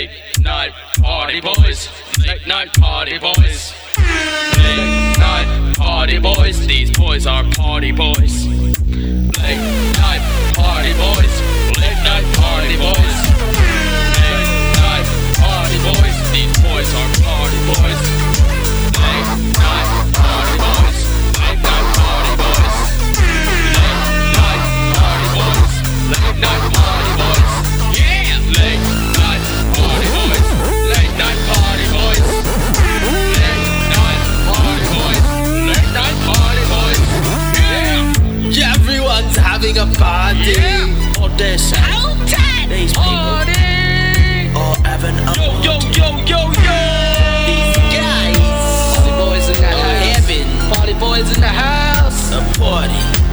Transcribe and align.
Late 0.00 0.40
night 0.40 0.72
party 1.02 1.42
boys. 1.42 1.90
Late 2.26 2.46
night 2.46 2.72
party 2.72 3.18
boys. 3.18 3.74
Late 3.98 5.18
night 5.18 5.74
party 5.76 6.18
boys. 6.18 6.66
These 6.66 6.90
boys 6.92 7.26
are 7.26 7.44
party 7.50 7.92
boys. 7.92 8.46
Late 8.46 9.60
night 10.00 10.54
party 10.54 10.94
boys. 10.94 11.34
Late 11.76 12.02
night 12.02 12.24
party 12.34 12.76
boys. 12.78 13.29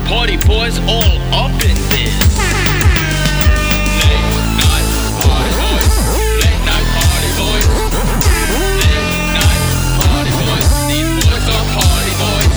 Party. 0.07 0.37
Party 0.37 0.47
boys 0.47 0.79
all 0.79 1.17
up 1.33 1.51
in 1.63 1.75
this. 1.91 2.15
Late 3.99 4.27
night 4.55 4.87
party 5.19 5.51
boys. 5.59 5.87
Late 6.39 6.63
night 6.65 6.87
party 6.95 7.29
boys. 7.37 7.67
Late 8.47 9.03
night 9.35 9.61
party 9.99 10.31
boys. 10.31 10.67
These 10.87 11.11
boys 11.19 11.45
are 11.51 11.67
party 11.75 12.13
boys. 12.17 12.47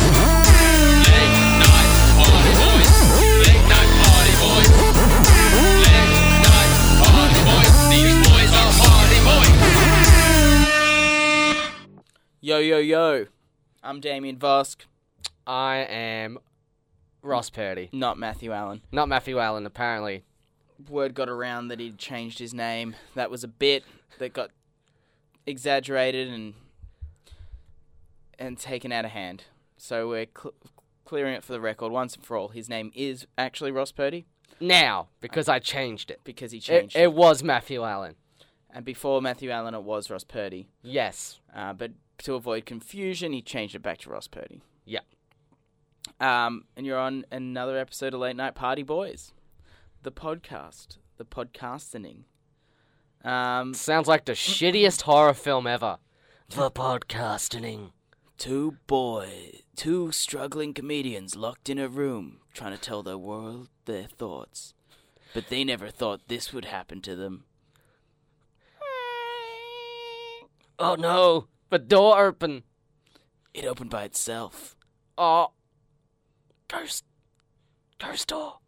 Late 1.10 1.34
night 1.60 1.90
party 2.18 2.50
boys. 2.60 2.88
Late 3.42 3.66
night 3.66 3.90
party 3.98 4.32
boys. 4.40 4.70
Late 5.84 6.14
night 6.46 6.72
party 7.02 7.40
boys. 7.50 7.74
These 7.90 8.16
boys 8.28 8.52
are 8.54 8.72
party 8.78 9.18
boys. 9.26 9.54
Yo, 12.40 12.58
yo, 12.58 12.78
yo. 12.78 13.26
I'm 13.82 14.00
Damien 14.00 14.36
Vosk, 14.38 14.84
I 15.46 15.78
am 15.78 16.38
Ross 17.22 17.50
Purdy. 17.50 17.88
not 17.92 18.18
Matthew 18.18 18.52
Allen. 18.52 18.82
Not 18.92 19.08
Matthew 19.08 19.38
Allen, 19.38 19.66
apparently. 19.66 20.24
Word 20.88 21.14
got 21.14 21.28
around 21.28 21.68
that 21.68 21.78
he'd 21.80 21.98
changed 21.98 22.38
his 22.38 22.54
name. 22.54 22.96
That 23.14 23.30
was 23.30 23.44
a 23.44 23.48
bit 23.48 23.84
that 24.18 24.32
got 24.32 24.50
exaggerated 25.46 26.28
and 26.28 26.54
and 28.38 28.58
taken 28.58 28.90
out 28.92 29.04
of 29.04 29.10
hand. 29.10 29.44
So 29.76 30.08
we're 30.08 30.26
cl- 30.36 30.54
clearing 31.04 31.34
it 31.34 31.44
for 31.44 31.52
the 31.52 31.60
record 31.60 31.92
once 31.92 32.14
and 32.14 32.24
for 32.24 32.36
all. 32.36 32.48
His 32.48 32.68
name 32.68 32.90
is 32.94 33.26
actually 33.36 33.70
Ross 33.70 33.92
Purdy 33.92 34.24
Now, 34.58 35.08
because 35.20 35.48
I 35.48 35.58
changed 35.58 36.10
it. 36.10 36.20
because 36.24 36.52
he 36.52 36.58
It, 36.58 36.62
changed 36.62 36.96
it. 36.96 37.00
it 37.02 37.12
was 37.12 37.42
Matthew 37.42 37.84
Allen. 37.84 38.14
And 38.70 38.84
before 38.84 39.20
Matthew 39.20 39.50
Allen, 39.50 39.74
it 39.74 39.82
was 39.82 40.08
Ross 40.10 40.24
Purdy. 40.24 40.68
Yes. 40.82 41.40
Uh, 41.54 41.72
but 41.74 41.90
to 42.18 42.34
avoid 42.34 42.64
confusion, 42.66 43.32
he 43.32 43.42
changed 43.42 43.74
it 43.74 43.82
back 43.82 43.98
to 43.98 44.10
Ross 44.10 44.28
Purdy. 44.28 44.62
Yeah. 44.86 45.00
Um, 46.20 46.64
and 46.76 46.84
you're 46.84 46.98
on 46.98 47.24
another 47.30 47.78
episode 47.78 48.12
of 48.12 48.20
Late 48.20 48.36
Night 48.36 48.54
Party 48.54 48.82
Boys, 48.82 49.32
the 50.02 50.12
podcast, 50.12 50.98
the 51.16 51.24
podcasting. 51.24 52.24
Um, 53.24 53.72
Sounds 53.74 54.06
like 54.06 54.26
the 54.26 54.32
shittiest 54.32 55.02
horror 55.02 55.34
film 55.34 55.66
ever. 55.66 55.98
The 56.50 56.70
podcasting. 56.70 57.92
two 58.36 58.76
boys, 58.86 59.62
two 59.76 60.12
struggling 60.12 60.74
comedians 60.74 61.36
locked 61.36 61.68
in 61.70 61.78
a 61.78 61.88
room 61.88 62.40
trying 62.52 62.72
to 62.72 62.78
tell 62.80 63.02
the 63.02 63.16
world 63.16 63.68
their 63.86 64.04
thoughts, 64.04 64.74
but 65.32 65.48
they 65.48 65.64
never 65.64 65.88
thought 65.88 66.28
this 66.28 66.52
would 66.52 66.66
happen 66.66 67.00
to 67.02 67.14
them. 67.16 67.44
Oh 70.78 70.96
no, 70.96 71.46
the 71.68 71.78
door 71.78 72.26
open. 72.26 72.62
It 73.54 73.64
opened 73.64 73.90
by 73.90 74.04
itself. 74.04 74.76
Oh. 75.16 75.52
Ghost. 76.70 77.04
Ghost 77.98 78.28
door. 78.28 78.58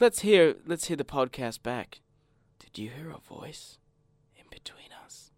Let's 0.00 0.20
hear. 0.20 0.54
Let's 0.66 0.86
hear 0.86 0.96
the 0.96 1.04
podcast 1.04 1.62
back. 1.62 2.00
Did 2.58 2.78
you 2.82 2.90
hear 2.90 3.10
a 3.10 3.18
voice 3.18 3.78
in 4.36 4.44
between 4.50 4.88
us? 5.04 5.30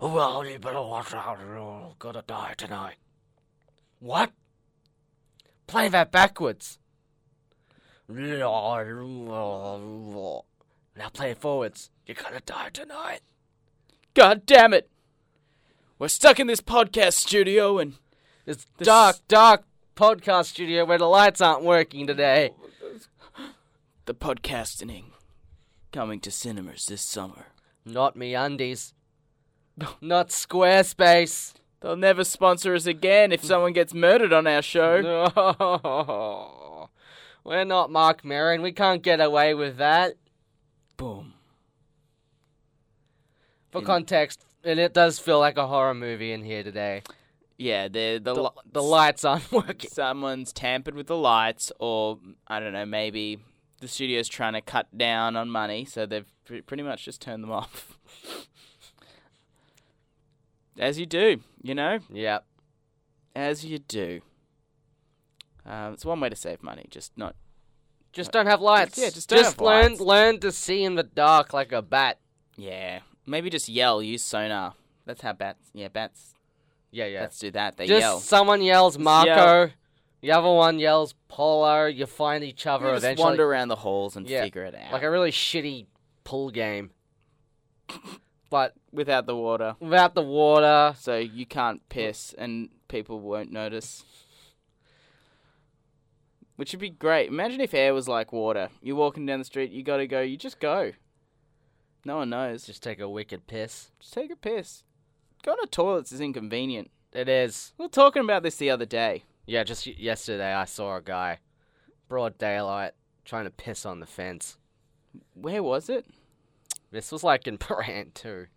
Well, 0.00 0.46
you 0.46 0.58
better 0.58 0.80
watch 0.82 1.12
out. 1.14 1.38
You're 1.40 1.94
gonna 1.98 2.22
die 2.26 2.54
tonight. 2.56 2.96
What? 4.00 4.32
Play 5.66 5.88
that 5.88 6.12
backwards. 6.12 6.78
Now 8.08 8.78
play 11.12 11.32
it 11.32 11.38
forwards. 11.38 11.90
You're 12.06 12.14
gonna 12.14 12.40
die 12.44 12.70
tonight. 12.72 13.20
God 14.14 14.46
damn 14.46 14.72
it! 14.72 14.88
We're 15.98 16.08
stuck 16.08 16.40
in 16.40 16.46
this 16.46 16.60
podcast 16.60 17.14
studio 17.14 17.78
and 17.78 17.94
It's 18.46 18.64
This- 18.78 18.86
dark, 18.86 19.16
dark 19.28 19.64
podcast 19.98 20.46
studio 20.46 20.84
where 20.84 20.98
the 20.98 21.06
lights 21.08 21.40
aren't 21.40 21.64
working 21.64 22.06
today. 22.06 22.50
the 24.04 24.14
podcasting 24.14 25.06
coming 25.92 26.20
to 26.20 26.30
cinemas 26.30 26.86
this 26.86 27.02
summer. 27.02 27.46
Not 27.84 28.14
MeUndies. 28.16 28.92
Not 30.00 30.28
Squarespace. 30.28 31.54
They'll 31.80 31.96
never 31.96 32.22
sponsor 32.22 32.74
us 32.74 32.86
again 32.86 33.32
if 33.32 33.44
someone 33.44 33.72
gets 33.72 33.92
murdered 33.92 34.32
on 34.32 34.46
our 34.46 34.62
show. 34.62 35.00
No. 35.00 36.88
We're 37.44 37.64
not 37.64 37.90
Marc 37.90 38.24
Maron. 38.24 38.62
We 38.62 38.72
can't 38.72 39.02
get 39.02 39.20
away 39.20 39.54
with 39.54 39.78
that. 39.78 40.14
Boom. 40.96 41.34
For 43.72 43.78
In- 43.80 43.84
context, 43.84 44.44
and 44.64 44.78
it 44.78 44.92
does 44.94 45.18
feel 45.18 45.38
like 45.40 45.56
a 45.56 45.66
horror 45.66 45.94
movie 45.94 46.32
in 46.32 46.44
here 46.44 46.62
today. 46.62 47.02
Yeah, 47.58 47.88
the 47.88 48.20
the, 48.22 48.34
The, 48.34 48.42
li- 48.42 48.50
the 48.72 48.82
lights 48.82 49.24
aren't 49.24 49.50
working. 49.52 49.90
someone's 49.90 50.52
tampered 50.52 50.94
with 50.94 51.08
the 51.08 51.16
lights, 51.16 51.72
or 51.80 52.18
I 52.46 52.60
don't 52.60 52.72
know, 52.72 52.86
maybe 52.86 53.38
the 53.80 53.88
studio's 53.88 54.28
trying 54.28 54.52
to 54.54 54.60
cut 54.60 54.96
down 54.96 55.34
on 55.36 55.50
money, 55.50 55.84
so 55.84 56.06
they've 56.06 56.26
pre- 56.44 56.62
pretty 56.62 56.82
much 56.84 57.04
just 57.04 57.20
turned 57.20 57.42
them 57.42 57.50
off. 57.50 57.98
As 60.78 60.98
you 60.98 61.06
do, 61.06 61.40
you 61.62 61.74
know, 61.74 61.98
Yep. 62.12 62.44
as 63.34 63.64
you 63.64 63.78
do. 63.80 64.20
Um, 65.66 65.92
it's 65.92 66.04
one 66.04 66.20
way 66.20 66.28
to 66.28 66.36
save 66.36 66.62
money, 66.62 66.86
just 66.88 67.16
not. 67.18 67.34
Just 68.12 68.30
don't 68.32 68.46
have 68.46 68.60
lights. 68.60 68.96
yeah, 68.96 69.10
just 69.10 69.28
don't 69.28 69.44
have 69.44 69.60
learn 69.60 69.88
lights. 69.92 70.00
learn 70.00 70.40
to 70.40 70.52
see 70.52 70.84
in 70.84 70.94
the 70.94 71.02
dark 71.02 71.52
like 71.52 71.72
a 71.72 71.82
bat. 71.82 72.18
Yeah, 72.56 73.00
maybe 73.26 73.50
just 73.50 73.68
yell. 73.68 74.00
Use 74.02 74.22
sonar. 74.22 74.74
That's 75.04 75.20
how 75.22 75.32
bats. 75.32 75.68
Yeah, 75.74 75.88
bats. 75.88 76.34
Yeah, 76.90 77.06
yeah. 77.06 77.20
Let's 77.20 77.38
do 77.38 77.50
that. 77.52 77.76
They 77.76 77.86
Just 77.86 78.00
yell. 78.00 78.18
someone 78.20 78.62
yells 78.62 78.98
Marco. 78.98 79.28
yell. 79.28 79.70
The 80.20 80.32
other 80.32 80.50
one 80.52 80.78
yells 80.78 81.14
Polo. 81.28 81.86
You 81.86 82.06
find 82.06 82.42
each 82.42 82.66
other 82.66 82.86
You 82.86 82.92
just 82.94 83.04
eventually. 83.04 83.24
wander 83.24 83.44
around 83.46 83.68
the 83.68 83.76
halls 83.76 84.16
and 84.16 84.28
Yeah, 84.28 84.42
figure 84.42 84.64
it 84.64 84.74
out. 84.74 84.92
like 84.92 85.02
a 85.02 85.10
really 85.10 85.30
shitty 85.30 85.86
pool 86.24 86.50
game. 86.50 86.90
But 88.50 88.72
without 88.92 89.26
the 89.26 89.36
water, 89.36 89.76
without 89.78 90.14
the 90.14 90.22
water. 90.22 90.94
so 90.98 91.18
you 91.18 91.44
can't 91.44 91.86
piss 91.90 92.34
and 92.38 92.70
people 92.88 93.20
won't 93.20 93.52
notice. 93.52 94.04
Which 96.56 96.72
would 96.72 96.80
be 96.80 96.88
great. 96.88 97.28
Imagine 97.28 97.60
if 97.60 97.74
air 97.74 97.92
was 97.92 98.08
like 98.08 98.32
water. 98.32 98.70
You're 98.82 98.96
walking 98.96 99.26
down 99.26 99.38
the 99.38 99.44
street, 99.44 99.70
you 99.70 99.82
gotta 99.82 100.06
go, 100.06 100.22
you 100.22 100.38
just 100.38 100.60
go. 100.60 100.92
No 102.06 102.16
one 102.16 102.30
knows. 102.30 102.60
Just, 102.60 102.66
Just 102.66 102.82
take 102.82 103.00
a 103.00 103.08
wicked 103.08 103.46
piss. 103.46 103.90
just 104.00 104.14
take 104.14 104.30
a 104.32 104.36
piss. 104.36 104.82
Going 105.48 105.60
to 105.62 105.66
toilets 105.66 106.12
is 106.12 106.20
inconvenient. 106.20 106.90
It 107.14 107.26
is. 107.26 107.72
We 107.78 107.86
were 107.86 107.88
talking 107.88 108.22
about 108.22 108.42
this 108.42 108.56
the 108.56 108.68
other 108.68 108.84
day. 108.84 109.24
Yeah, 109.46 109.64
just 109.64 109.86
yesterday 109.86 110.52
I 110.52 110.66
saw 110.66 110.96
a 110.96 111.00
guy, 111.00 111.38
broad 112.06 112.36
daylight, 112.36 112.92
trying 113.24 113.44
to 113.46 113.50
piss 113.50 113.86
on 113.86 114.00
the 114.00 114.04
fence. 114.04 114.58
Where 115.32 115.62
was 115.62 115.88
it? 115.88 116.04
This 116.90 117.10
was 117.10 117.24
like 117.24 117.46
in 117.46 117.56
Prahran 117.58 118.12
too. 118.12 118.48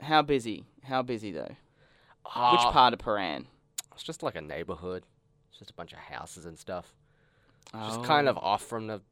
How 0.00 0.22
busy? 0.22 0.64
How 0.84 1.02
busy 1.02 1.32
though? 1.32 1.42
Which 1.42 2.34
Ah, 2.34 2.72
part 2.72 2.94
of 2.94 3.00
Prahran? 3.00 3.44
It's 3.92 4.02
just 4.02 4.22
like 4.22 4.34
a 4.34 4.40
neighborhood. 4.40 5.04
It's 5.50 5.58
just 5.58 5.70
a 5.70 5.74
bunch 5.74 5.92
of 5.92 5.98
houses 5.98 6.46
and 6.46 6.58
stuff. 6.58 6.94
Just 7.74 8.04
kind 8.04 8.26
of 8.26 8.38
off 8.38 8.62
from 8.62 8.86
the 8.86 9.02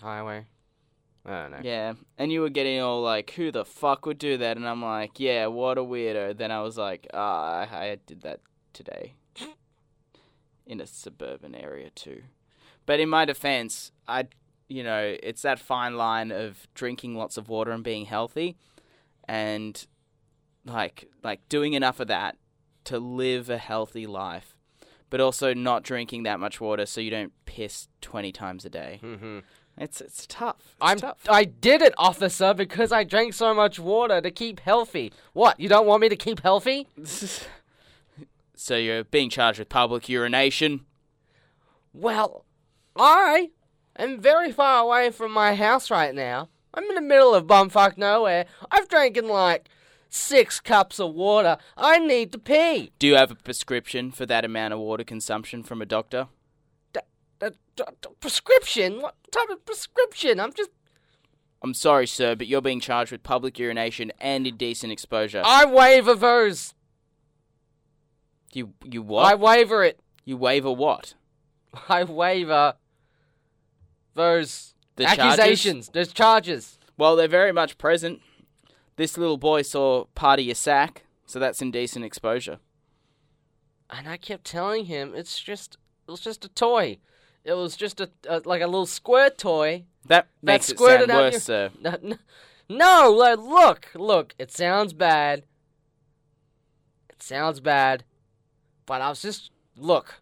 highway. 0.00 0.46
I 1.26 1.42
don't 1.42 1.50
know. 1.50 1.60
Yeah, 1.62 1.94
and 2.18 2.30
you 2.30 2.40
were 2.40 2.50
getting 2.50 2.80
all 2.80 3.02
like, 3.02 3.30
"Who 3.32 3.50
the 3.50 3.64
fuck 3.64 4.06
would 4.06 4.18
do 4.18 4.36
that?" 4.38 4.56
And 4.56 4.66
I'm 4.68 4.82
like, 4.82 5.18
"Yeah, 5.18 5.46
what 5.48 5.76
a 5.78 5.82
weirdo." 5.82 6.36
Then 6.36 6.50
I 6.52 6.62
was 6.62 6.78
like, 6.78 7.06
"Ah, 7.12 7.66
I, 7.70 7.82
I 7.90 7.96
did 8.06 8.22
that 8.22 8.40
today 8.72 9.14
in 10.66 10.80
a 10.80 10.86
suburban 10.86 11.54
area 11.54 11.90
too." 11.90 12.22
But 12.86 13.00
in 13.00 13.08
my 13.08 13.24
defense, 13.24 13.90
I, 14.06 14.28
you 14.68 14.82
know, 14.84 15.16
it's 15.22 15.42
that 15.42 15.58
fine 15.58 15.96
line 15.96 16.30
of 16.30 16.68
drinking 16.74 17.16
lots 17.16 17.36
of 17.36 17.48
water 17.48 17.72
and 17.72 17.82
being 17.82 18.06
healthy. 18.06 18.56
and 19.28 19.86
like 20.64 21.08
like 21.22 21.48
doing 21.48 21.74
enough 21.74 22.00
of 22.00 22.08
that 22.08 22.36
to 22.84 22.98
live 22.98 23.50
a 23.50 23.58
healthy 23.58 24.06
life, 24.06 24.56
but 25.10 25.20
also 25.20 25.52
not 25.54 25.82
drinking 25.82 26.22
that 26.24 26.38
much 26.40 26.60
water 26.60 26.86
so 26.86 27.00
you 27.00 27.10
don't 27.10 27.32
piss 27.44 27.88
twenty 28.00 28.32
times 28.32 28.64
a 28.64 28.70
day. 28.70 29.00
Mm-hmm. 29.02 29.40
It's 29.78 30.00
it's 30.00 30.26
tough. 30.26 30.56
It's 30.58 30.76
I'm 30.80 30.98
tough. 30.98 31.18
I 31.28 31.44
did 31.44 31.82
it, 31.82 31.94
officer, 31.98 32.54
because 32.54 32.92
I 32.92 33.04
drank 33.04 33.34
so 33.34 33.52
much 33.52 33.78
water 33.78 34.20
to 34.20 34.30
keep 34.30 34.60
healthy. 34.60 35.12
What? 35.32 35.60
You 35.60 35.68
don't 35.68 35.86
want 35.86 36.00
me 36.00 36.08
to 36.08 36.16
keep 36.16 36.40
healthy? 36.40 36.88
so 38.54 38.76
you're 38.76 39.04
being 39.04 39.28
charged 39.28 39.58
with 39.58 39.68
public 39.68 40.08
urination. 40.08 40.86
Well, 41.92 42.44
I 42.96 43.50
am 43.98 44.20
very 44.20 44.50
far 44.50 44.82
away 44.82 45.10
from 45.10 45.32
my 45.32 45.54
house 45.54 45.90
right 45.90 46.14
now. 46.14 46.48
I'm 46.72 46.84
in 46.84 46.94
the 46.94 47.00
middle 47.00 47.34
of 47.34 47.46
bumfuck 47.46 47.96
nowhere. 47.96 48.46
I've 48.70 48.88
drinking 48.88 49.28
like 49.28 49.68
six 50.08 50.60
cups 50.60 50.98
of 50.98 51.14
water. 51.14 51.58
I 51.76 51.98
need 51.98 52.32
to 52.32 52.38
pee. 52.38 52.92
Do 52.98 53.06
you 53.06 53.16
have 53.16 53.30
a 53.30 53.34
prescription 53.34 54.10
for 54.10 54.26
that 54.26 54.44
amount 54.44 54.74
of 54.74 54.80
water 54.80 55.04
consumption 55.04 55.62
from 55.62 55.80
a 55.80 55.86
doctor? 55.86 56.28
A, 57.78 57.82
d- 57.90 57.96
d- 58.02 58.08
prescription? 58.20 59.00
What 59.02 59.14
type 59.30 59.48
of 59.50 59.64
prescription? 59.64 60.40
I'm 60.40 60.52
just. 60.52 60.70
I'm 61.62 61.74
sorry, 61.74 62.06
sir, 62.06 62.34
but 62.36 62.46
you're 62.46 62.60
being 62.60 62.80
charged 62.80 63.10
with 63.12 63.22
public 63.22 63.58
urination 63.58 64.12
and 64.20 64.46
indecent 64.46 64.92
exposure. 64.92 65.42
I 65.44 65.64
waiver 65.64 66.14
those. 66.14 66.74
you 68.52 68.74
you 68.84 69.02
what? 69.02 69.24
I 69.32 69.34
waiver 69.34 69.82
it. 69.82 70.00
you 70.24 70.36
waiver 70.36 70.70
what? 70.70 71.14
I 71.88 72.04
waiver 72.04 72.74
those 74.14 74.74
The 74.96 75.04
charges? 75.04 75.18
accusations. 75.38 75.88
Those 75.90 76.12
charges. 76.12 76.78
Well, 76.96 77.16
they're 77.16 77.28
very 77.28 77.52
much 77.52 77.76
present. 77.78 78.20
This 78.96 79.18
little 79.18 79.36
boy 79.36 79.62
saw 79.62 80.04
part 80.14 80.40
of 80.40 80.46
your 80.46 80.54
sack, 80.54 81.04
so 81.26 81.38
that's 81.38 81.60
indecent 81.60 82.04
exposure. 82.04 82.58
And 83.90 84.08
I 84.08 84.16
kept 84.16 84.44
telling 84.44 84.86
him 84.86 85.12
it's 85.14 85.38
just 85.38 85.76
it 86.06 86.10
was 86.10 86.20
just 86.20 86.44
a 86.44 86.48
toy. 86.48 86.98
It 87.46 87.52
was 87.54 87.76
just 87.76 88.00
a, 88.00 88.10
a 88.28 88.42
like 88.44 88.60
a 88.60 88.66
little 88.66 88.86
squirt 88.86 89.38
toy. 89.38 89.84
That 90.06 90.26
makes 90.42 90.68
it 90.68 90.78
sound 90.78 91.08
worse, 91.08 91.32
your- 91.32 91.40
sir. 91.40 91.70
No, 92.68 93.12
like, 93.16 93.38
look, 93.38 93.86
look. 93.94 94.34
It 94.40 94.50
sounds 94.50 94.92
bad. 94.92 95.44
It 97.08 97.22
sounds 97.22 97.60
bad, 97.60 98.02
but 98.86 99.00
I 99.00 99.08
was 99.08 99.22
just 99.22 99.52
look. 99.76 100.16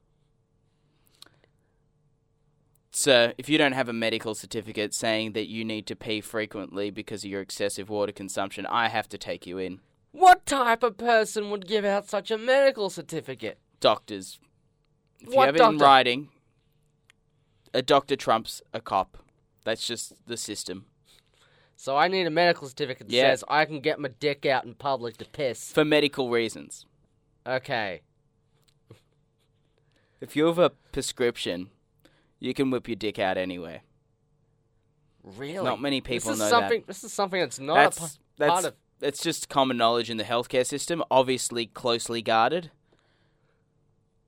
Sir, 2.92 3.32
if 3.38 3.48
you 3.48 3.56
don't 3.56 3.72
have 3.72 3.88
a 3.88 3.92
medical 3.94 4.34
certificate 4.34 4.92
saying 4.94 5.32
that 5.32 5.48
you 5.48 5.64
need 5.64 5.86
to 5.86 5.96
pee 5.96 6.20
frequently 6.20 6.90
because 6.90 7.24
of 7.24 7.30
your 7.30 7.40
excessive 7.40 7.88
water 7.88 8.12
consumption, 8.12 8.66
I 8.66 8.88
have 8.88 9.08
to 9.08 9.18
take 9.18 9.46
you 9.46 9.56
in. 9.58 9.80
What 10.12 10.46
type 10.46 10.82
of 10.82 10.96
person 10.98 11.50
would 11.50 11.66
give 11.66 11.84
out 11.84 12.08
such 12.08 12.30
a 12.30 12.38
medical 12.38 12.90
certificate? 12.90 13.58
Doctors. 13.80 14.38
If 15.18 15.30
you 15.30 15.36
What 15.36 15.46
have 15.46 15.56
it 15.56 15.62
in 15.62 15.78
writing, 15.78 16.28
a 17.74 17.82
doctor 17.82 18.16
trumps 18.16 18.62
a 18.72 18.80
cop. 18.80 19.18
That's 19.64 19.86
just 19.86 20.14
the 20.26 20.36
system. 20.36 20.86
So 21.76 21.96
I 21.96 22.08
need 22.08 22.26
a 22.26 22.30
medical 22.30 22.68
certificate 22.68 23.08
that 23.08 23.14
Yeah. 23.14 23.32
says 23.32 23.44
I 23.48 23.64
can 23.66 23.80
get 23.80 23.98
my 23.98 24.08
dick 24.20 24.46
out 24.46 24.64
in 24.64 24.74
public 24.74 25.16
to 25.18 25.24
piss. 25.26 25.72
For 25.72 25.84
medical 25.84 26.30
reasons. 26.30 26.86
Okay. 27.46 28.00
If 30.20 30.36
you 30.36 30.46
have 30.46 30.58
a 30.58 30.70
prescription, 30.70 31.70
you 32.38 32.54
can 32.54 32.70
whip 32.70 32.88
your 32.88 32.96
dick 32.96 33.18
out 33.18 33.36
anywhere. 33.36 33.82
Really? 35.22 35.64
Not 35.64 35.80
many 35.80 36.00
people 36.00 36.30
this 36.30 36.34
is 36.34 36.40
know 36.40 36.48
something, 36.50 36.80
that. 36.80 36.86
This 36.86 37.04
is 37.04 37.12
something 37.12 37.40
that's 37.40 37.58
not 37.58 37.74
That's 37.74 38.18
that's 38.36 38.50
part 38.52 38.64
of. 38.66 38.74
that's 39.00 39.22
just 39.22 39.48
common 39.48 39.76
knowledge 39.76 40.10
in 40.10 40.16
the 40.16 40.24
healthcare 40.24 40.66
system. 40.66 41.02
Obviously, 41.10 41.66
closely 41.66 42.22
guarded. 42.22 42.70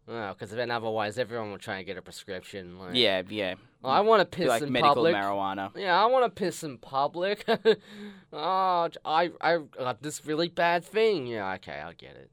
Oh, 0.09 0.33
because 0.33 0.51
then 0.51 0.71
otherwise 0.71 1.19
everyone 1.19 1.51
will 1.51 1.59
try 1.59 1.79
and 1.79 1.87
get 1.87 1.97
a 1.97 2.03
prescription. 2.03 2.79
Like, 2.79 2.95
Yeah, 2.95 3.23
yeah. 3.29 3.55
"Oh, 3.83 3.89
I 3.89 4.01
want 4.01 4.21
to 4.21 4.37
piss 4.37 4.49
like 4.49 4.63
in 4.63 4.71
medical 4.73 4.95
public. 4.95 5.17
marijuana. 5.17 5.77
Yeah, 5.77 6.01
I 6.01 6.07
want 6.07 6.25
to 6.25 6.31
piss 6.31 6.63
in 6.63 6.79
public. 6.79 7.45
oh, 8.33 8.89
I 9.05 9.31
I 9.41 9.59
got 9.59 10.03
this 10.03 10.25
really 10.25 10.49
bad 10.49 10.85
thing. 10.85 11.27
Yeah, 11.27 11.53
okay, 11.55 11.81
I'll 11.81 11.93
get 11.93 12.15
it. 12.15 12.31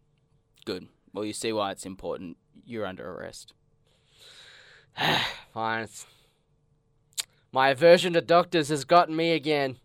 Good. 0.66 0.88
Well, 1.14 1.26
you 1.26 1.34
see 1.34 1.52
why 1.52 1.72
it's 1.72 1.86
important. 1.86 2.38
You're 2.64 2.86
under 2.86 3.10
arrest. 3.12 3.54
Fine. 5.54 5.84
It's... 5.84 6.06
My 7.52 7.70
aversion 7.70 8.14
to 8.14 8.22
doctors 8.22 8.70
has 8.70 8.86
gotten 8.86 9.16
me 9.16 9.32
again. 9.32 9.78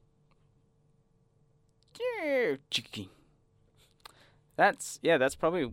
That's 4.57 4.99
yeah. 5.03 5.17
That's 5.17 5.35
probably 5.35 5.73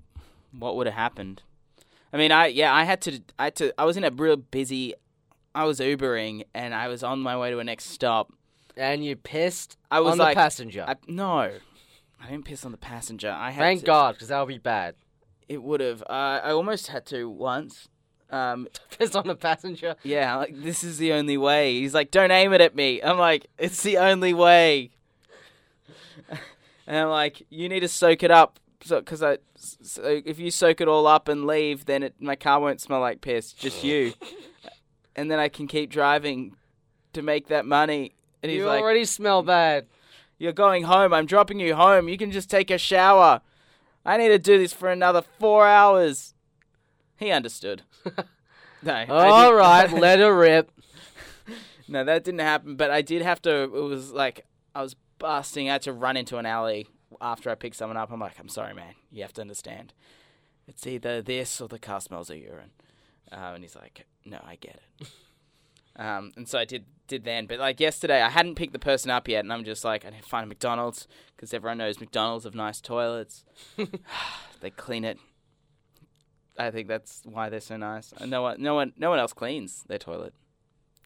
what 0.57 0.77
would 0.77 0.87
have 0.87 0.95
happened. 0.95 1.41
I 2.15 2.17
mean, 2.17 2.31
I 2.31 2.47
yeah. 2.47 2.73
I 2.73 2.85
had 2.85 3.01
to. 3.01 3.19
I 3.37 3.43
had 3.45 3.55
to. 3.57 3.73
I 3.77 3.83
was 3.83 3.97
in 3.97 4.05
a 4.05 4.09
real 4.09 4.37
busy. 4.37 4.93
I 5.53 5.65
was 5.65 5.81
Ubering 5.81 6.45
and 6.53 6.73
I 6.73 6.87
was 6.87 7.03
on 7.03 7.19
my 7.19 7.37
way 7.37 7.51
to 7.51 7.59
a 7.59 7.63
next 7.63 7.85
stop. 7.87 8.31
And 8.77 9.03
you 9.03 9.17
pissed 9.17 9.77
I 9.91 9.99
was 9.99 10.13
on 10.13 10.19
like, 10.19 10.35
the 10.35 10.39
passenger. 10.39 10.85
I, 10.87 10.95
no, 11.07 11.39
I 12.21 12.29
didn't 12.29 12.45
piss 12.45 12.63
on 12.63 12.71
the 12.71 12.77
passenger. 12.77 13.29
I 13.29 13.51
had 13.51 13.61
Thank 13.61 13.81
to, 13.81 13.85
God, 13.85 14.15
because 14.15 14.29
that 14.29 14.39
would 14.39 14.47
be 14.47 14.57
bad. 14.57 14.95
It 15.49 15.61
would 15.61 15.81
have. 15.81 16.03
Uh, 16.03 16.39
I 16.41 16.51
almost 16.51 16.87
had 16.87 17.05
to 17.07 17.29
once. 17.29 17.89
Um, 18.29 18.69
Piss 18.97 19.13
on 19.13 19.27
the 19.27 19.35
passenger. 19.35 19.97
yeah, 20.03 20.37
like 20.37 20.55
this 20.55 20.85
is 20.85 20.97
the 20.97 21.11
only 21.11 21.37
way. 21.37 21.81
He's 21.81 21.93
like, 21.93 22.11
don't 22.11 22.31
aim 22.31 22.53
it 22.53 22.61
at 22.61 22.75
me. 22.75 23.01
I'm 23.01 23.17
like, 23.17 23.47
it's 23.57 23.83
the 23.83 23.97
only 23.97 24.33
way. 24.33 24.91
and 26.87 26.97
I'm 26.97 27.09
like, 27.09 27.45
you 27.49 27.67
need 27.67 27.81
to 27.81 27.89
soak 27.89 28.23
it 28.23 28.31
up, 28.31 28.57
so 28.85 28.99
because 28.99 29.23
I, 29.23 29.39
so 29.55 30.21
if 30.25 30.37
you 30.39 30.51
soak 30.51 30.79
it 30.79 30.87
all 30.87 31.07
up 31.07 31.27
and 31.27 31.47
leave, 31.47 31.85
then 31.85 32.03
it, 32.03 32.15
my 32.19 32.35
car 32.35 32.59
won't 32.59 32.79
smell 32.79 32.99
like 32.99 33.19
piss, 33.19 33.51
just 33.51 33.83
you. 33.83 34.13
and 35.15 35.29
then 35.31 35.39
I 35.39 35.49
can 35.49 35.67
keep 35.67 35.89
driving 35.89 36.55
to 37.13 37.23
make 37.23 37.47
that 37.47 37.65
money. 37.65 38.13
And 38.43 38.51
he's 38.51 38.59
you 38.59 38.67
like, 38.67 38.83
already 38.83 39.05
smell 39.05 39.41
bad. 39.41 39.87
you're 40.37 40.53
going 40.53 40.83
home. 40.83 41.13
I'm 41.13 41.25
dropping 41.25 41.59
you 41.59 41.73
home. 41.73 42.07
You 42.07 42.17
can 42.17 42.29
just 42.29 42.47
take 42.47 42.69
a 42.69 42.77
shower. 42.77 43.41
I 44.05 44.17
need 44.17 44.27
to 44.27 44.37
do 44.37 44.59
this 44.59 44.71
for 44.71 44.89
another 44.89 45.23
four 45.39 45.65
hours. 45.65 46.35
He 47.17 47.31
understood. 47.31 47.81
no, 48.83 49.05
All 49.09 49.55
right, 49.55 49.91
let 49.91 50.19
her 50.19 50.37
rip. 50.37 50.71
no, 51.87 52.03
that 52.03 52.23
didn't 52.23 52.41
happen. 52.41 52.75
But 52.75 52.91
I 52.91 53.01
did 53.01 53.23
have 53.23 53.41
to. 53.43 53.63
It 53.63 53.71
was 53.71 54.11
like 54.11 54.45
I 54.75 54.83
was 54.83 54.95
busting. 55.17 55.69
I 55.69 55.73
had 55.73 55.81
to 55.83 55.93
run 55.93 56.17
into 56.17 56.37
an 56.37 56.45
alley 56.45 56.87
after 57.21 57.49
I 57.49 57.55
pick 57.55 57.73
someone 57.73 57.97
up. 57.97 58.11
I'm 58.11 58.19
like, 58.19 58.39
I'm 58.39 58.49
sorry, 58.49 58.73
man. 58.73 58.95
You 59.11 59.21
have 59.23 59.33
to 59.33 59.41
understand. 59.41 59.93
It's 60.67 60.85
either 60.87 61.21
this 61.21 61.61
or 61.61 61.67
the 61.67 61.79
car 61.79 62.01
smells 62.01 62.29
of 62.29 62.37
urine. 62.37 62.71
Uh, 63.31 63.53
and 63.53 63.63
he's 63.63 63.75
like, 63.75 64.05
No, 64.25 64.39
I 64.43 64.55
get 64.55 64.79
it. 64.99 65.07
um, 66.01 66.31
and 66.35 66.47
so 66.47 66.59
I 66.59 66.65
did 66.65 66.85
did 67.07 67.23
then. 67.23 67.45
But 67.45 67.59
like 67.59 67.79
yesterday, 67.79 68.21
I 68.21 68.29
hadn't 68.29 68.55
picked 68.55 68.73
the 68.73 68.79
person 68.79 69.11
up 69.11 69.27
yet, 69.27 69.43
and 69.43 69.53
I'm 69.53 69.63
just 69.63 69.83
like, 69.83 70.05
I 70.05 70.09
need 70.09 70.23
to 70.23 70.29
find 70.29 70.43
a 70.43 70.47
McDonald's 70.47 71.07
because 71.35 71.53
everyone 71.53 71.77
knows 71.77 71.99
McDonald's 71.99 72.45
have 72.45 72.55
nice 72.55 72.81
toilets. 72.81 73.45
they 74.61 74.69
clean 74.69 75.03
it. 75.03 75.19
I 76.57 76.71
think 76.71 76.87
that's 76.87 77.21
why 77.25 77.49
they're 77.49 77.59
so 77.59 77.77
nice. 77.77 78.13
And 78.17 78.31
no 78.31 78.41
one, 78.41 78.61
no 78.61 78.75
one, 78.75 78.93
no 78.97 79.09
one 79.09 79.19
else 79.19 79.33
cleans 79.33 79.83
their 79.87 79.99
toilet. 79.99 80.33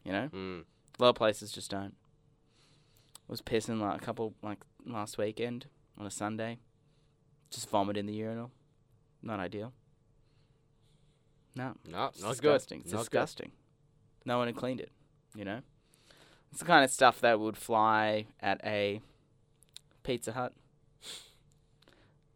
You 0.04 0.12
know. 0.12 0.28
Mm. 0.32 0.64
A 0.98 1.02
lot 1.02 1.10
of 1.10 1.16
places 1.16 1.50
just 1.50 1.70
don't. 1.70 1.94
Was 3.26 3.40
pissing 3.40 3.80
like 3.80 4.00
a 4.00 4.04
couple 4.04 4.34
like 4.42 4.58
last 4.84 5.16
weekend 5.16 5.66
on 6.00 6.06
a 6.06 6.10
Sunday. 6.10 6.58
Just 7.50 7.68
vomit 7.68 7.96
in 7.96 8.06
the 8.06 8.12
urinal. 8.14 8.50
Not 9.22 9.38
ideal. 9.38 9.72
No, 11.54 11.74
No, 11.86 12.06
it's 12.06 12.22
not 12.22 12.40
good. 12.40 12.54
It's 12.56 12.70
Not 12.70 12.82
good. 12.84 12.98
disgusting. 12.98 13.52
No 14.24 14.38
one 14.38 14.46
had 14.46 14.56
cleaned 14.56 14.80
it. 14.80 14.90
You 15.34 15.44
know, 15.44 15.60
it's 16.50 16.60
the 16.60 16.64
kind 16.64 16.84
of 16.84 16.90
stuff 16.90 17.20
that 17.20 17.38
would 17.38 17.56
fly 17.56 18.26
at 18.40 18.60
a 18.64 19.00
Pizza 20.02 20.32
Hut, 20.32 20.52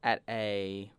at 0.02 0.22
a 0.28 0.90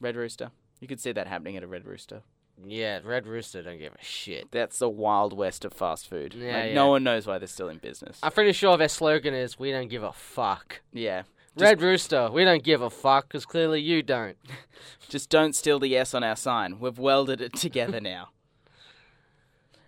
Red 0.00 0.16
Rooster. 0.16 0.50
You 0.80 0.88
could 0.88 1.00
see 1.00 1.12
that 1.12 1.26
happening 1.26 1.56
at 1.56 1.62
a 1.62 1.66
Red 1.66 1.84
Rooster. 1.86 2.22
Yeah, 2.66 3.00
Red 3.04 3.26
Rooster 3.26 3.62
don't 3.62 3.78
give 3.78 3.94
a 3.94 4.04
shit. 4.04 4.50
That's 4.50 4.78
the 4.78 4.88
wild 4.88 5.32
west 5.36 5.64
of 5.64 5.72
fast 5.72 6.08
food. 6.08 6.34
Yeah, 6.34 6.56
Like, 6.56 6.64
yeah. 6.68 6.74
No 6.74 6.88
one 6.88 7.02
knows 7.04 7.26
why 7.26 7.38
they're 7.38 7.48
still 7.48 7.68
in 7.68 7.78
business. 7.78 8.18
I'm 8.22 8.32
pretty 8.32 8.52
sure 8.52 8.76
their 8.76 8.88
slogan 8.88 9.34
is 9.34 9.58
"We 9.58 9.70
don't 9.70 9.88
give 9.88 10.02
a 10.02 10.12
fuck." 10.12 10.82
yeah. 10.92 11.22
Red 11.56 11.80
Rooster, 11.80 12.30
we 12.32 12.44
don't 12.44 12.64
give 12.64 12.82
a 12.82 12.90
fuck 12.90 13.28
because 13.28 13.46
clearly 13.46 13.80
you 13.80 14.02
don't. 14.02 14.36
Just 15.08 15.30
don't 15.30 15.54
steal 15.54 15.78
the 15.78 15.96
S 15.96 16.12
on 16.12 16.24
our 16.24 16.34
sign. 16.34 16.80
We've 16.80 16.98
welded 16.98 17.40
it 17.40 17.54
together 17.54 18.00
now. 18.02 18.30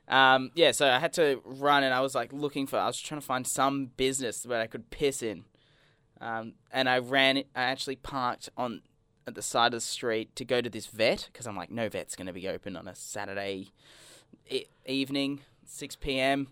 Um, 0.09 0.53
yeah, 0.55 0.71
so 0.71 0.89
I 0.89 1.01
had 1.01 1.13
to 1.15 1.41
run 1.45 1.83
and 1.83 1.93
I 1.93 2.01
was 2.01 2.15
like 2.15 2.33
looking 2.33 2.67
for, 2.69 2.79
I 2.79 2.87
was 2.87 3.01
trying 3.01 3.21
to 3.21 3.27
find 3.27 3.45
some 3.47 3.87
business 3.97 4.43
that 4.43 4.61
I 4.61 4.69
could 4.69 4.91
piss 4.91 5.23
in. 5.23 5.45
Um, 6.21 6.53
and 6.71 6.89
I 6.89 6.99
ran, 6.99 7.39
I 7.39 7.43
actually 7.65 7.97
parked 7.97 8.49
on 8.57 8.83
at 9.27 9.35
the 9.35 9.43
side 9.43 9.69
of 9.75 9.79
the 9.79 9.81
street 9.81 10.35
to 10.37 10.45
go 10.45 10.61
to 10.61 10.71
this 10.71 10.87
vet 10.87 11.29
because 11.33 11.47
I'm 11.47 11.57
like, 11.57 11.71
no 11.71 11.89
vet's 11.89 12.17
going 12.17 12.27
to 12.29 12.33
be 12.33 12.49
open 12.49 12.77
on 12.77 12.87
a 12.87 12.95
Saturday 12.95 13.73
e- 14.49 14.67
evening, 14.87 15.41
6 15.65 15.97
p.m. 15.97 16.49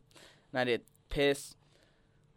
And 0.53 0.61
I 0.61 0.65
did 0.65 0.83
piss. 1.09 1.55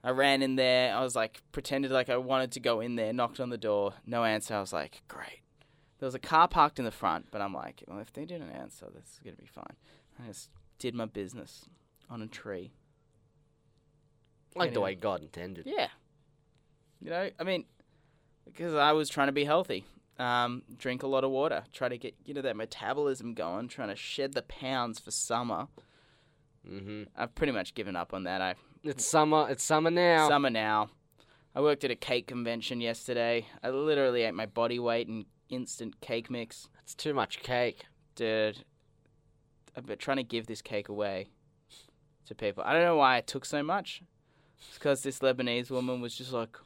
I 0.04 0.12
ran 0.12 0.42
in 0.42 0.56
there. 0.56 0.96
I 0.96 1.02
was 1.02 1.16
like, 1.16 1.42
pretended 1.52 1.92
like 1.92 2.10
I 2.10 2.18
wanted 2.18 2.52
to 2.54 2.60
go 2.60 2.80
in 2.80 2.96
there, 2.96 3.12
knocked 3.12 3.40
on 3.40 3.50
the 3.50 3.58
door, 3.58 3.94
no 4.06 4.24
answer. 4.24 4.54
I 4.56 4.60
was 4.60 4.74
like, 4.74 5.02
great. 5.08 5.42
There 6.00 6.06
was 6.06 6.16
a 6.16 6.20
car 6.20 6.48
parked 6.48 6.78
in 6.78 6.86
the 6.86 6.92
front, 6.92 7.26
but 7.32 7.42
I'm 7.42 7.54
like, 7.54 7.84
well, 7.88 8.00
if 8.00 8.14
they 8.14 8.26
didn't 8.26 8.52
answer, 8.52 8.86
this 8.94 9.14
is 9.14 9.20
going 9.24 9.36
to 9.36 9.42
be 9.42 9.48
fine. 9.48 9.76
I 10.24 10.28
just 10.28 10.50
did 10.78 10.94
my 10.94 11.06
business 11.06 11.66
on 12.10 12.22
a 12.22 12.28
tree. 12.28 12.72
Like 14.56 14.74
the 14.74 14.82
way 14.82 14.96
God 14.96 15.22
intended. 15.22 15.66
Yeah. 15.68 15.88
You 17.02 17.10
know, 17.10 17.30
I 17.40 17.44
mean, 17.44 17.66
because 18.46 18.74
I 18.74 18.92
was 18.92 19.10
trying 19.10 19.28
to 19.28 19.34
be 19.34 19.46
healthy. 19.46 19.86
Um, 20.20 20.64
drink 20.78 21.04
a 21.04 21.08
lot 21.08 21.24
of 21.24 21.30
water. 21.32 21.64
Try 21.72 21.90
to 21.90 21.98
get, 21.98 22.16
you 22.26 22.34
know, 22.34 22.42
that 22.42 22.56
metabolism 22.56 23.34
going. 23.34 23.68
Trying 23.68 23.90
to 23.90 23.96
shed 23.96 24.34
the 24.34 24.42
pounds 24.42 25.00
for 25.00 25.12
summer. 25.12 25.68
hmm 26.68 27.04
I've 27.16 27.36
pretty 27.36 27.54
much 27.54 27.76
given 27.76 27.96
up 27.96 28.14
on 28.14 28.24
that. 28.24 28.42
I 28.42 28.56
It's 28.84 29.06
summer. 29.06 29.48
It's 29.50 29.64
summer 29.64 29.92
now. 29.92 30.28
Summer 30.28 30.50
now. 30.50 30.90
I 31.56 31.62
worked 31.62 31.84
at 31.84 31.92
a 31.92 31.96
cake 31.96 32.28
convention 32.28 32.82
yesterday. 32.82 33.48
I 33.64 33.70
literally 33.70 34.24
ate 34.24 34.34
my 34.34 34.46
body 34.46 34.80
weight 34.80 35.08
in 35.08 35.26
instant 35.50 36.02
cake 36.02 36.30
mix. 36.30 36.70
It's 36.84 36.96
too 36.96 37.14
much 37.14 37.40
cake. 37.42 37.86
Dude, 38.16 38.64
I've 39.76 39.86
been 39.86 39.98
trying 39.98 40.18
to 40.18 40.24
give 40.24 40.48
this 40.48 40.62
cake 40.62 40.90
away 40.90 41.30
to 42.26 42.36
people. 42.36 42.64
I 42.66 42.74
don't 42.74 42.84
know 42.84 42.98
why 42.98 43.18
I 43.18 43.22
took 43.22 43.46
so 43.46 43.64
much. 43.64 44.02
It's 44.60 44.78
because 44.78 45.04
this 45.04 45.20
Lebanese 45.20 45.70
woman 45.70 46.02
was 46.02 46.16
just 46.16 46.32
like, 46.32 46.58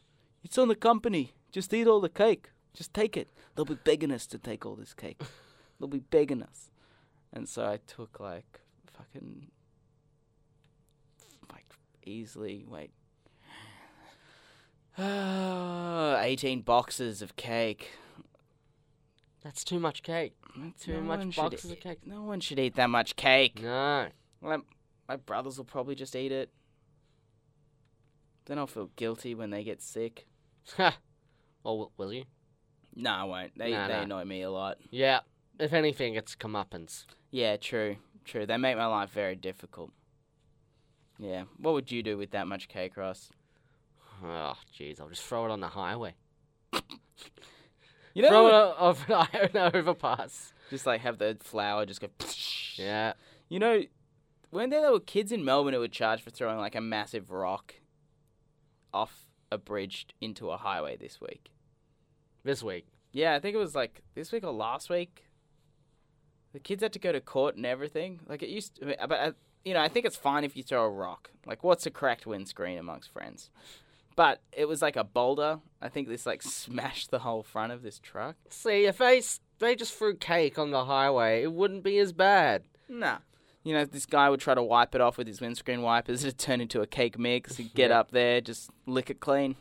it's 0.43 0.57
on 0.57 0.67
the 0.67 0.75
company. 0.75 1.33
Just 1.51 1.73
eat 1.73 1.87
all 1.87 1.99
the 2.01 2.09
cake. 2.09 2.49
Just 2.73 2.93
take 2.93 3.17
it. 3.17 3.27
They'll 3.55 3.65
be 3.65 3.75
begging 3.75 4.11
us 4.11 4.25
to 4.27 4.37
take 4.37 4.65
all 4.65 4.75
this 4.75 4.93
cake. 4.93 5.21
They'll 5.79 5.89
be 5.89 5.99
begging 5.99 6.41
us. 6.41 6.71
And 7.33 7.47
so 7.47 7.65
I 7.65 7.79
took 7.87 8.19
like 8.19 8.61
fucking 8.93 9.47
like 11.51 11.65
easily 12.05 12.65
wait. 12.67 12.91
18 14.97 16.61
boxes 16.61 17.21
of 17.21 17.35
cake. 17.35 17.91
That's 19.43 19.63
too 19.63 19.79
much 19.79 20.03
cake. 20.03 20.35
Too 20.79 20.93
No 20.93 21.01
much 21.01 21.35
boxes 21.35 21.71
of 21.71 21.79
cake. 21.79 22.05
No 22.05 22.21
one 22.23 22.39
should 22.39 22.59
eat 22.59 22.75
that 22.75 22.89
much 22.89 23.15
cake. 23.15 23.61
No. 23.61 24.07
Well, 24.41 24.63
my 25.07 25.15
brothers 25.15 25.57
will 25.57 25.65
probably 25.65 25.95
just 25.95 26.15
eat 26.15 26.31
it. 26.31 26.49
Then 28.45 28.57
I'll 28.59 28.67
feel 28.67 28.91
guilty 28.95 29.33
when 29.33 29.49
they 29.49 29.63
get 29.63 29.81
sick. 29.81 30.27
Ha. 30.77 30.97
Or 31.63 31.77
will, 31.77 31.91
will 31.97 32.13
you? 32.13 32.25
No, 32.95 33.11
I 33.11 33.23
won't. 33.23 33.57
They 33.57 33.71
they 33.71 33.75
annoy 34.03 34.25
me 34.25 34.41
a 34.41 34.51
lot. 34.51 34.77
Yeah. 34.89 35.19
If 35.59 35.73
anything, 35.73 36.15
it's 36.15 36.35
comeuppance. 36.35 37.05
Yeah, 37.29 37.55
true, 37.57 37.97
true. 38.25 38.45
They 38.45 38.57
make 38.57 38.75
my 38.77 38.87
life 38.87 39.11
very 39.11 39.35
difficult. 39.35 39.91
Yeah. 41.19 41.43
What 41.57 41.73
would 41.73 41.91
you 41.91 42.01
do 42.03 42.17
with 42.17 42.31
that 42.31 42.47
much 42.47 42.67
cake, 42.67 42.97
Ross? 42.97 43.29
Oh, 44.23 44.53
jeez. 44.77 44.99
I'll 44.99 45.09
just 45.09 45.23
throw 45.23 45.45
it 45.45 45.51
on 45.51 45.59
the 45.59 45.67
highway. 45.69 46.15
You 48.13 48.23
know, 48.23 48.27
throw 48.27 48.47
it 48.47 48.53
o- 48.53 48.75
off 49.09 49.09
an 49.33 49.55
overpass. 49.73 50.53
just 50.69 50.85
like 50.85 50.99
have 51.01 51.17
the 51.17 51.37
flour 51.39 51.85
just 51.85 52.01
go. 52.01 52.07
Yeah. 52.75 53.13
You 53.47 53.59
know, 53.59 53.83
when 54.49 54.69
there 54.69 54.91
were 54.91 54.99
kids 54.99 55.31
in 55.31 55.45
Melbourne 55.45 55.73
who 55.73 55.79
would 55.79 55.91
charge 55.93 56.21
for 56.21 56.29
throwing 56.29 56.57
like 56.57 56.75
a 56.75 56.81
massive 56.81 57.31
rock 57.31 57.75
off 58.93 59.27
a 59.51 59.57
bridge 59.57 60.07
into 60.19 60.49
a 60.51 60.57
highway 60.57 60.97
this 60.97 61.21
week. 61.21 61.51
This 62.43 62.63
week. 62.63 62.85
Yeah, 63.11 63.35
I 63.35 63.39
think 63.39 63.55
it 63.55 63.59
was 63.59 63.75
like 63.75 64.01
this 64.15 64.31
week 64.31 64.43
or 64.43 64.51
last 64.51 64.89
week. 64.89 65.25
The 66.53 66.59
kids 66.59 66.81
had 66.83 66.93
to 66.93 66.99
go 66.99 67.11
to 67.11 67.21
court 67.21 67.55
and 67.55 67.65
everything. 67.65 68.19
Like 68.27 68.43
it 68.43 68.49
used, 68.49 68.75
to, 68.77 68.95
but 69.07 69.11
uh, 69.19 69.31
you 69.63 69.73
know, 69.73 69.79
I 69.81 69.87
think 69.87 70.05
it's 70.05 70.15
fine 70.15 70.43
if 70.43 70.55
you 70.57 70.63
throw 70.63 70.83
a 70.83 70.89
rock. 70.89 71.29
Like, 71.45 71.63
what's 71.63 71.85
a 71.85 71.91
cracked 71.91 72.25
windscreen 72.25 72.77
amongst 72.77 73.11
friends? 73.11 73.49
But 74.15 74.41
it 74.51 74.65
was 74.67 74.81
like 74.81 74.95
a 74.95 75.03
boulder. 75.03 75.59
I 75.81 75.89
think 75.89 76.07
this 76.07 76.25
like 76.25 76.41
smashed 76.41 77.11
the 77.11 77.19
whole 77.19 77.43
front 77.43 77.71
of 77.71 77.83
this 77.83 77.99
truck. 77.99 78.35
See, 78.49 78.85
if 78.85 78.97
they, 78.97 79.21
they 79.59 79.75
just 79.75 79.93
threw 79.93 80.15
cake 80.15 80.57
on 80.59 80.71
the 80.71 80.85
highway, 80.85 81.43
it 81.43 81.53
wouldn't 81.53 81.83
be 81.83 81.97
as 81.99 82.11
bad. 82.11 82.63
Nah. 82.89 83.19
You 83.63 83.73
know, 83.73 83.85
this 83.85 84.05
guy 84.07 84.29
would 84.29 84.39
try 84.39 84.55
to 84.55 84.63
wipe 84.63 84.95
it 84.95 85.01
off 85.01 85.17
with 85.17 85.27
his 85.27 85.39
windscreen 85.39 85.81
wipers. 85.83 86.23
It'd 86.25 86.39
turn 86.39 86.59
into 86.61 86.81
a 86.81 86.87
cake 86.87 87.17
mix. 87.19 87.57
He'd 87.57 87.73
get 87.73 87.91
Yeah. 87.91 87.99
up 87.99 88.11
there, 88.11 88.41
just 88.41 88.69
lick 88.85 89.09
it 89.09 89.19
clean. 89.19 89.55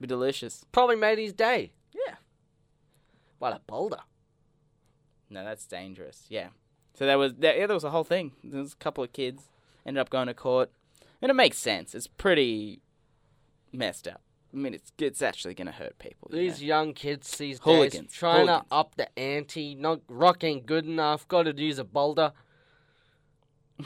Be 0.00 0.06
delicious. 0.06 0.64
Probably 0.72 0.96
made 0.96 1.18
his 1.18 1.32
day. 1.32 1.72
Yeah. 3.40 3.48
What 3.48 3.56
a 3.56 3.60
boulder. 3.66 4.00
No, 5.30 5.44
that's 5.44 5.66
dangerous. 5.66 6.26
Yeah. 6.28 6.48
So 6.94 7.06
there 7.06 7.18
was 7.18 7.34
there, 7.34 7.56
yeah, 7.56 7.66
there 7.66 7.74
was 7.74 7.84
a 7.84 7.90
whole 7.90 8.04
thing. 8.04 8.32
There 8.42 8.60
was 8.60 8.72
a 8.72 8.76
couple 8.76 9.04
of 9.04 9.12
kids 9.12 9.44
ended 9.86 10.00
up 10.00 10.10
going 10.10 10.26
to 10.26 10.34
court, 10.34 10.70
and 11.22 11.30
it 11.30 11.34
makes 11.34 11.58
sense. 11.58 11.94
It's 11.94 12.06
pretty 12.06 12.80
messed 13.72 14.06
up. 14.08 14.20
I 14.52 14.56
mean, 14.56 14.74
it's 14.74 14.92
it's 14.98 15.22
actually 15.22 15.54
going 15.54 15.66
to 15.66 15.72
hurt 15.72 15.98
people. 15.98 16.28
you 16.32 16.38
These 16.40 16.60
know? 16.60 16.66
young 16.66 16.92
kids 16.94 17.30
these 17.38 17.60
days 17.60 17.92
trying 18.10 18.46
hooligans. 18.46 18.64
to 18.68 18.74
up 18.74 18.96
the 18.96 19.18
ante. 19.18 19.74
Not 19.76 20.00
rock 20.08 20.42
ain't 20.42 20.66
good 20.66 20.84
enough. 20.84 21.26
Got 21.28 21.44
to 21.44 21.54
use 21.56 21.78
a 21.78 21.84
boulder. 21.84 22.32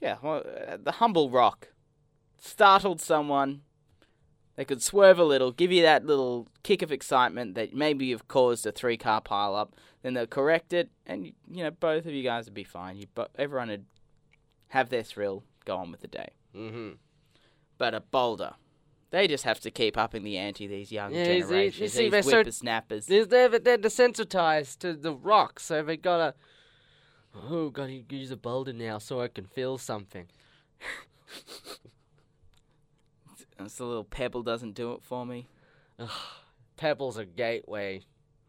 yeah, 0.00 0.16
well, 0.22 0.44
uh, 0.68 0.76
the 0.82 0.92
humble 0.92 1.30
rock 1.30 1.68
startled 2.38 3.00
someone. 3.00 3.62
They 4.60 4.66
could 4.66 4.82
swerve 4.82 5.18
a 5.18 5.24
little, 5.24 5.52
give 5.52 5.72
you 5.72 5.80
that 5.84 6.04
little 6.04 6.46
kick 6.62 6.82
of 6.82 6.92
excitement 6.92 7.54
that 7.54 7.72
maybe 7.72 8.04
you've 8.04 8.28
caused 8.28 8.66
a 8.66 8.72
three 8.72 8.98
car 8.98 9.22
pile 9.22 9.54
up. 9.54 9.74
Then 10.02 10.12
they'll 10.12 10.26
correct 10.26 10.74
it, 10.74 10.90
and 11.06 11.24
you 11.50 11.64
know 11.64 11.70
both 11.70 12.04
of 12.04 12.12
you 12.12 12.22
guys 12.22 12.44
would 12.44 12.52
be 12.52 12.62
fine. 12.62 12.98
You, 12.98 13.06
bo- 13.14 13.28
everyone 13.38 13.68
would 13.68 13.86
have 14.68 14.90
their 14.90 15.02
thrill, 15.02 15.44
go 15.64 15.76
on 15.78 15.90
with 15.90 16.02
the 16.02 16.08
day. 16.08 16.28
Mm-hmm. 16.54 16.90
but 17.78 17.94
a 17.94 18.00
boulder. 18.02 18.52
They 19.08 19.26
just 19.28 19.44
have 19.44 19.60
to 19.60 19.70
keep 19.70 19.96
upping 19.96 20.24
the 20.24 20.36
ante. 20.36 20.66
These 20.66 20.92
young 20.92 21.14
Yeah, 21.14 21.24
you 21.24 21.32
you 21.36 21.40
generations, 21.40 21.92
see, 21.94 22.02
these 22.02 22.10
they're 22.10 22.22
so- 22.22 22.42
They're, 23.06 23.24
they're, 23.24 23.48
they're 23.58 23.78
desensitized 23.78 24.80
to 24.80 24.92
the 24.92 25.14
rock, 25.14 25.58
so 25.58 25.82
they 25.82 25.96
gotta. 25.96 26.34
Oh, 27.34 27.70
gotta 27.70 28.02
use 28.10 28.30
a 28.30 28.36
boulder 28.36 28.74
now 28.74 28.98
so 28.98 29.22
I 29.22 29.28
can 29.28 29.46
feel 29.46 29.78
something. 29.78 30.26
This 33.62 33.80
little 33.80 34.04
pebble 34.04 34.42
doesn't 34.42 34.74
do 34.74 34.92
it 34.92 35.02
for 35.02 35.26
me. 35.26 35.46
Pebble's 36.76 37.16
a 37.18 37.24
gateway. 37.24 38.02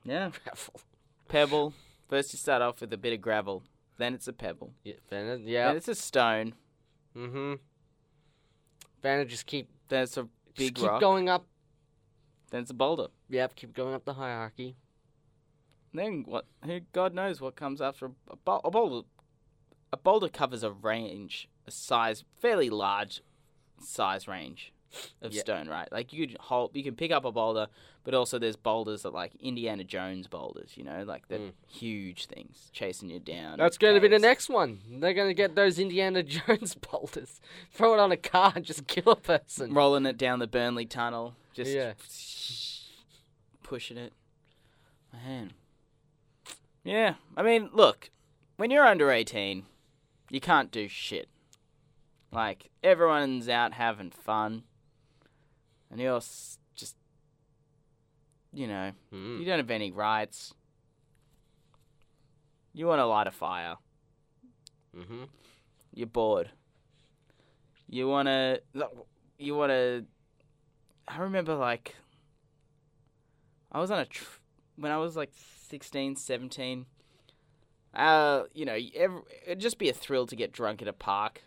Yeah, 0.04 0.32
Gravel. 0.44 0.82
pebble. 1.28 1.74
First, 2.08 2.34
you 2.34 2.38
start 2.38 2.62
off 2.62 2.82
with 2.82 2.92
a 2.94 2.98
bit 2.98 3.14
of 3.14 3.22
gravel. 3.22 3.64
Then 3.98 4.14
it's 4.14 4.28
a 4.28 4.34
pebble. 4.34 4.74
Yeah, 4.84 4.96
then, 5.10 5.28
Then 5.28 5.44
yeah. 5.46 5.72
it's 5.74 5.88
a 5.88 5.96
stone. 5.96 6.54
Mm-hmm. 7.16 7.56
Then 9.02 9.20
it 9.20 9.26
just 9.26 9.46
keep 9.46 9.70
Then 9.90 10.04
it's 10.04 10.18
a 10.18 10.28
big 10.56 10.76
keep 10.76 10.88
rock. 10.88 11.02
going 11.02 11.30
up. 11.30 11.46
Then 12.50 12.62
it's 12.62 12.72
a 12.72 12.76
boulder. 12.76 13.08
Yep, 13.30 13.56
keep 13.56 13.74
going 13.74 13.94
up 13.94 14.06
the 14.06 14.14
hierarchy. 14.14 14.76
Then 15.94 16.24
what? 16.26 16.46
Who? 16.66 16.80
God 16.94 17.14
knows 17.14 17.42
what 17.42 17.56
comes 17.56 17.82
after 17.82 18.08
a, 18.08 18.10
a, 18.50 18.56
a 18.66 18.72
boulder. 18.72 19.08
A 19.94 19.98
boulder 19.98 20.30
covers 20.30 20.64
a 20.64 20.72
range, 20.72 21.50
a 21.68 21.72
size, 21.72 22.24
fairly 22.40 22.70
large 22.70 23.22
size 23.82 24.28
range 24.28 24.74
of 25.22 25.34
Yeah. 25.34 25.42
stone, 25.42 25.68
right? 25.70 25.92
Like 25.92 26.12
you 26.14 26.28
could 26.28 26.38
hold, 26.40 26.72
you 26.76 26.84
can 26.84 26.96
pick 26.96 27.12
up 27.12 27.24
a 27.26 27.32
boulder, 27.32 27.68
but 28.04 28.14
also 28.14 28.38
there's 28.40 28.56
boulders 28.56 29.04
that 29.04 29.14
like 29.14 29.34
Indiana 29.40 29.84
Jones 29.84 30.28
boulders, 30.28 30.72
you 30.76 30.84
know, 30.84 31.04
like 31.04 31.28
the 31.28 31.38
Mm. 31.38 31.52
huge 31.68 32.26
things 32.26 32.70
chasing 32.74 33.10
you 33.10 33.20
down. 33.20 33.58
That's 33.58 33.78
going 33.78 33.96
to 33.96 34.02
be 34.02 34.08
the 34.08 34.20
next 34.20 34.50
one. 34.50 34.80
They're 35.00 35.14
going 35.14 35.30
to 35.30 35.34
get 35.34 35.56
those 35.56 35.80
Indiana 35.80 36.24
Jones 36.48 36.76
boulders, 36.76 37.40
throw 37.72 37.94
it 37.94 38.00
on 38.00 38.12
a 38.12 38.18
car, 38.18 38.54
and 38.56 38.66
just 38.66 38.88
kill 38.88 39.12
a 39.12 39.16
person. 39.16 39.74
Rolling 39.74 40.06
it 40.06 40.18
down 40.18 40.40
the 40.40 40.48
Burnley 40.48 40.86
Tunnel, 40.86 41.36
just 41.54 41.72
Yeah. 41.72 41.94
pushing 43.64 43.98
it. 43.98 44.14
Man. 45.14 45.54
Yeah, 46.84 47.16
I 47.38 47.44
mean, 47.44 47.70
look, 47.74 48.10
when 48.58 48.72
you're 48.72 48.86
under 48.86 49.12
18, 49.12 49.66
you 50.30 50.40
can't 50.40 50.72
do 50.72 50.88
shit. 50.88 51.30
Like, 52.32 52.70
everyone's 52.84 53.48
out 53.50 53.74
having 53.74 54.10
fun, 54.10 54.64
and 55.92 56.00
you're 56.00 56.20
just, 56.20 56.96
you 58.54 58.66
know, 58.68 58.92
Mm. 59.14 59.40
you 59.40 59.46
don't 59.46 59.60
have 59.60 59.70
any 59.70 59.92
rights. 59.92 60.54
You 62.74 62.88
want 62.88 63.00
to 63.00 63.06
light 63.06 63.28
a 63.28 63.32
fire. 63.32 63.76
Mm-hmm. 64.98 65.24
You're 65.94 66.08
bored. 66.08 66.50
You 67.90 68.08
want 68.08 68.28
to, 68.28 68.62
you 69.38 69.56
want 69.56 69.72
to, 69.72 70.06
I 71.08 71.20
remember, 71.20 71.54
like, 71.56 71.96
I 73.72 73.80
was 73.80 73.92
on 73.92 74.00
a, 74.00 74.06
tr- 74.06 74.40
when 74.78 74.92
I 74.92 74.98
was 74.98 75.18
like 75.18 75.32
16, 75.68 76.16
17, 76.16 76.86
uh, 77.94 78.44
you 78.54 78.64
know, 78.64 78.78
ev 78.96 79.12
it'd 79.46 79.60
just 79.60 79.78
be 79.78 79.90
a 79.90 79.94
thrill 79.94 80.26
to 80.28 80.36
get 80.38 80.54
drunk 80.54 80.82
at 80.82 80.88
a 80.88 80.94
park. 80.94 81.42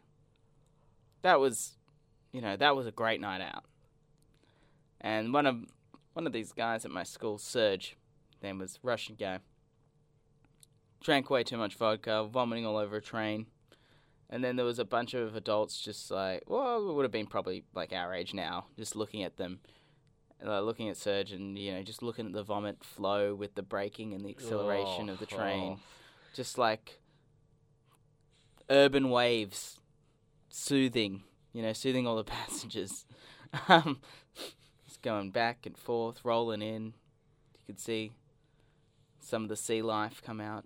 That 1.22 1.40
was, 1.40 1.78
you 2.32 2.42
know, 2.42 2.56
that 2.58 2.76
was 2.76 2.86
a 2.86 2.92
great 2.92 3.20
night 3.22 3.40
out. 3.40 3.64
And 5.04 5.34
one 5.34 5.46
of 5.46 5.56
one 6.14 6.26
of 6.26 6.32
these 6.32 6.52
guys 6.52 6.86
at 6.86 6.90
my 6.90 7.02
school, 7.02 7.36
Serge, 7.36 7.96
name 8.42 8.58
was 8.58 8.78
Russian 8.82 9.16
guy. 9.16 9.40
Drank 11.02 11.28
way 11.28 11.44
too 11.44 11.58
much 11.58 11.74
vodka, 11.74 12.24
vomiting 12.24 12.64
all 12.64 12.78
over 12.78 12.96
a 12.96 13.02
train, 13.02 13.46
And 14.30 14.42
then 14.42 14.56
there 14.56 14.64
was 14.64 14.78
a 14.78 14.84
bunch 14.86 15.12
of 15.12 15.36
adults 15.36 15.78
just 15.78 16.10
like, 16.10 16.44
well, 16.46 16.88
it 16.88 16.94
would 16.94 17.02
have 17.02 17.12
been 17.12 17.26
probably 17.26 17.64
like 17.74 17.92
our 17.92 18.14
age 18.14 18.32
now, 18.32 18.64
just 18.78 18.96
looking 18.96 19.22
at 19.22 19.36
them, 19.36 19.60
uh, 20.44 20.62
looking 20.62 20.88
at 20.88 20.96
Serge 20.96 21.32
and, 21.32 21.58
you 21.58 21.74
know, 21.74 21.82
just 21.82 22.02
looking 22.02 22.24
at 22.24 22.32
the 22.32 22.42
vomit 22.42 22.82
flow 22.82 23.34
with 23.34 23.54
the 23.54 23.62
braking 23.62 24.14
and 24.14 24.24
the 24.24 24.30
acceleration 24.30 25.10
of 25.10 25.18
the 25.18 25.26
train. 25.26 25.76
Oh. 25.76 25.80
Just 26.32 26.56
like 26.56 27.00
urban 28.70 29.10
waves, 29.10 29.78
soothing, 30.48 31.24
you 31.52 31.60
know, 31.60 31.74
soothing 31.74 32.06
all 32.06 32.16
the 32.16 32.24
passengers. 32.38 33.04
Um, 33.68 34.00
going 35.04 35.30
back 35.30 35.66
and 35.66 35.76
forth, 35.76 36.24
rolling 36.24 36.62
in. 36.62 36.86
You 36.86 37.66
could 37.66 37.78
see 37.78 38.12
some 39.20 39.44
of 39.44 39.48
the 39.48 39.56
sea 39.56 39.82
life 39.82 40.22
come 40.24 40.40
out. 40.40 40.64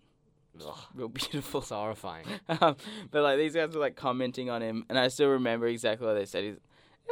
Ugh, 0.66 0.78
Real 0.94 1.08
beautiful. 1.08 1.60
it's 1.60 1.68
horrifying. 1.68 2.26
Um, 2.48 2.76
but 3.10 3.22
like 3.22 3.36
these 3.38 3.54
guys 3.54 3.74
were 3.74 3.80
like 3.80 3.96
commenting 3.96 4.48
on 4.48 4.62
him, 4.62 4.84
and 4.88 4.98
I 4.98 5.08
still 5.08 5.28
remember 5.28 5.66
exactly 5.66 6.06
what 6.06 6.14
they 6.14 6.24
said. 6.24 6.44
He's, 6.44 6.56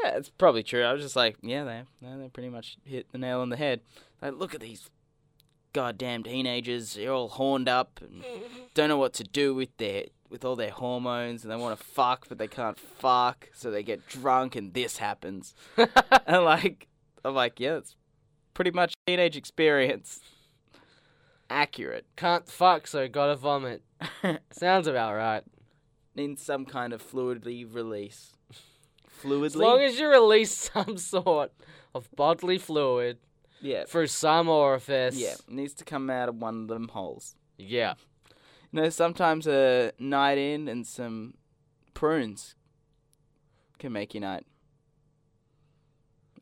yeah, 0.03 0.17
it's 0.17 0.31
probably 0.31 0.63
true. 0.63 0.83
I 0.83 0.93
was 0.93 1.03
just 1.03 1.17
like, 1.17 1.37
yeah, 1.43 1.65
they 1.65 1.83
they 2.03 2.29
pretty 2.29 2.49
much 2.49 2.79
hit 2.85 3.11
the 3.13 3.19
nail 3.19 3.41
on 3.41 3.51
the 3.51 3.57
head. 3.57 3.81
Like, 4.23 4.35
look 4.35 4.55
at 4.55 4.61
these 4.61 4.89
goddamn 5.73 6.23
teenagers. 6.23 6.95
They're 6.95 7.13
all 7.13 7.29
horned 7.29 7.69
up 7.69 8.01
and 8.01 8.25
don't 8.75 8.89
know 8.89 8.97
what 8.97 9.13
to 9.15 9.25
do 9.25 9.55
with 9.55 9.77
their 9.77 10.05
with 10.31 10.45
all 10.45 10.57
their 10.57 10.71
hormones, 10.71 11.45
and 11.45 11.53
they 11.53 11.57
want 11.57 11.79
to 11.79 11.85
fuck, 11.85 12.29
but 12.29 12.39
they 12.39 12.49
can't 12.49 12.79
fuck, 12.79 13.49
so 13.53 13.71
they 13.71 13.83
get 13.83 14.07
drunk, 14.09 14.57
and 14.57 14.75
this 14.75 14.97
happens. 14.97 15.55
and 16.27 16.45
like, 16.45 16.89
I'm 17.27 17.35
like, 17.35 17.59
yeah, 17.59 17.79
it's 17.79 17.97
pretty 18.55 18.71
much 18.71 18.95
teenage 19.07 19.37
experience. 19.37 20.21
Accurate. 21.51 22.07
Can't 22.17 22.49
fuck, 22.49 22.87
so 22.87 23.09
gotta 23.09 23.35
vomit. 23.35 23.83
Sounds 24.51 24.87
about 24.87 25.15
right. 25.15 25.43
Needs 26.15 26.43
some 26.43 26.65
kind 26.65 26.93
of 26.93 27.03
fluidly 27.03 27.67
release. 27.73 28.33
Fluidly? 29.23 29.47
As 29.47 29.57
long 29.57 29.81
as 29.81 29.99
you 29.99 30.09
release 30.09 30.53
some 30.73 30.97
sort 30.99 31.53
of 31.95 32.09
bodily 32.15 32.59
fluid 32.59 33.19
yeah. 33.61 33.85
through 33.87 34.07
some 34.07 34.49
orifice. 34.49 35.17
Yeah, 35.17 35.35
needs 35.49 35.75
to 35.75 35.85
come 35.85 36.09
out 36.09 36.29
of 36.29 36.37
one 36.37 36.63
of 36.63 36.69
them 36.69 36.89
holes. 36.89 37.35
Yeah. 37.59 37.95
You 38.71 38.83
know, 38.83 38.89
sometimes 38.89 39.49
a 39.49 39.93
night 39.99 40.39
in 40.39 40.69
and 40.69 40.87
some 40.87 41.35
prunes 41.93 42.55
can 43.79 43.93
make 43.93 44.15
you 44.15 44.21
night 44.21 44.47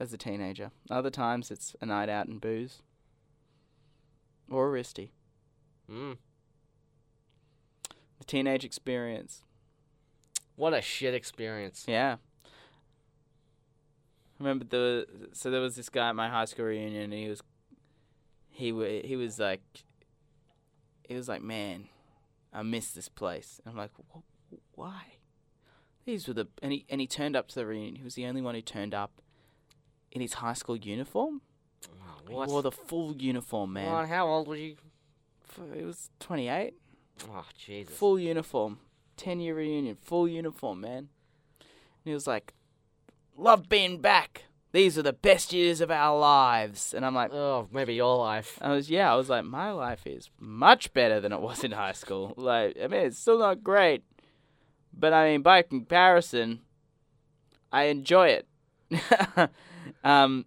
as 0.00 0.12
a 0.12 0.18
teenager. 0.18 0.70
Other 0.90 1.10
times 1.10 1.50
it's 1.50 1.76
a 1.80 1.86
night 1.86 2.08
out 2.08 2.26
and 2.26 2.40
booze 2.40 2.82
or 4.50 4.74
a 4.74 4.80
wristy. 4.80 5.10
Mm. 5.90 6.16
The 8.18 8.24
teenage 8.24 8.64
experience. 8.64 9.42
What 10.56 10.74
a 10.74 10.80
shit 10.80 11.14
experience. 11.14 11.84
Yeah. 11.88 12.16
Remember 14.38 14.64
the 14.64 15.06
so 15.32 15.50
there 15.50 15.60
was 15.60 15.76
this 15.76 15.88
guy 15.88 16.08
at 16.08 16.16
my 16.16 16.28
high 16.28 16.44
school 16.44 16.66
reunion. 16.66 17.04
And 17.04 17.12
he 17.12 17.28
was 17.28 17.42
he 18.50 19.02
he 19.04 19.16
was 19.16 19.38
like 19.38 19.62
he 21.08 21.14
was 21.14 21.28
like 21.28 21.42
man, 21.42 21.88
I 22.52 22.62
miss 22.62 22.92
this 22.92 23.08
place. 23.08 23.60
And 23.64 23.72
I'm 23.72 23.78
like, 23.78 23.90
why? 24.74 25.16
These 26.04 26.28
were 26.28 26.34
the 26.34 26.46
and 26.62 26.72
he 26.72 26.86
and 26.88 27.00
he 27.00 27.06
turned 27.06 27.36
up 27.36 27.48
to 27.48 27.54
the 27.54 27.66
reunion. 27.66 27.96
He 27.96 28.04
was 28.04 28.14
the 28.14 28.26
only 28.26 28.42
one 28.42 28.54
who 28.54 28.62
turned 28.62 28.94
up 28.94 29.20
in 30.14 30.20
his 30.20 30.34
high 30.34 30.52
school 30.54 30.76
uniform. 30.76 31.42
Oh, 31.88 32.20
He 32.28 32.34
what? 32.34 32.48
wore 32.48 32.62
the 32.62 32.70
full 32.72 33.14
uniform, 33.16 33.74
man. 33.74 33.88
Oh, 33.92 34.06
how 34.06 34.26
old 34.26 34.48
were 34.48 34.56
you? 34.56 34.76
F- 35.50 35.60
It 35.76 35.84
was 35.84 36.08
28. 36.20 36.74
Oh, 37.30 37.44
Jesus. 37.58 37.94
Full 37.96 38.18
uniform. 38.18 38.78
10 39.16 39.40
year 39.40 39.54
reunion. 39.56 39.96
Full 40.02 40.26
uniform, 40.28 40.80
man. 40.80 40.96
And 41.58 42.04
he 42.04 42.14
was 42.14 42.26
like, 42.26 42.54
Love 43.36 43.68
being 43.68 44.00
back. 44.00 44.44
These 44.72 44.96
are 44.98 45.02
the 45.02 45.12
best 45.12 45.52
years 45.52 45.80
of 45.80 45.90
our 45.90 46.18
lives. 46.18 46.94
And 46.94 47.04
I'm 47.04 47.14
like, 47.14 47.32
Oh, 47.32 47.68
maybe 47.72 47.94
your 47.94 48.16
life. 48.16 48.58
I 48.62 48.70
was, 48.72 48.88
yeah, 48.90 49.12
I 49.12 49.16
was 49.16 49.28
like, 49.28 49.44
my 49.44 49.70
life 49.72 50.06
is 50.06 50.30
much 50.40 50.92
better 50.92 51.20
than 51.20 51.32
it 51.32 51.40
was 51.40 51.62
in 51.64 51.72
high 51.72 51.92
school. 51.92 52.34
Like, 52.36 52.76
I 52.82 52.86
mean, 52.88 53.06
it's 53.06 53.18
still 53.18 53.38
not 53.38 53.62
great. 53.64 54.02
But 54.96 55.12
I 55.12 55.30
mean, 55.32 55.42
by 55.42 55.62
comparison, 55.62 56.60
I 57.72 57.84
enjoy 57.84 58.28
it. 58.28 58.46
um, 60.04 60.44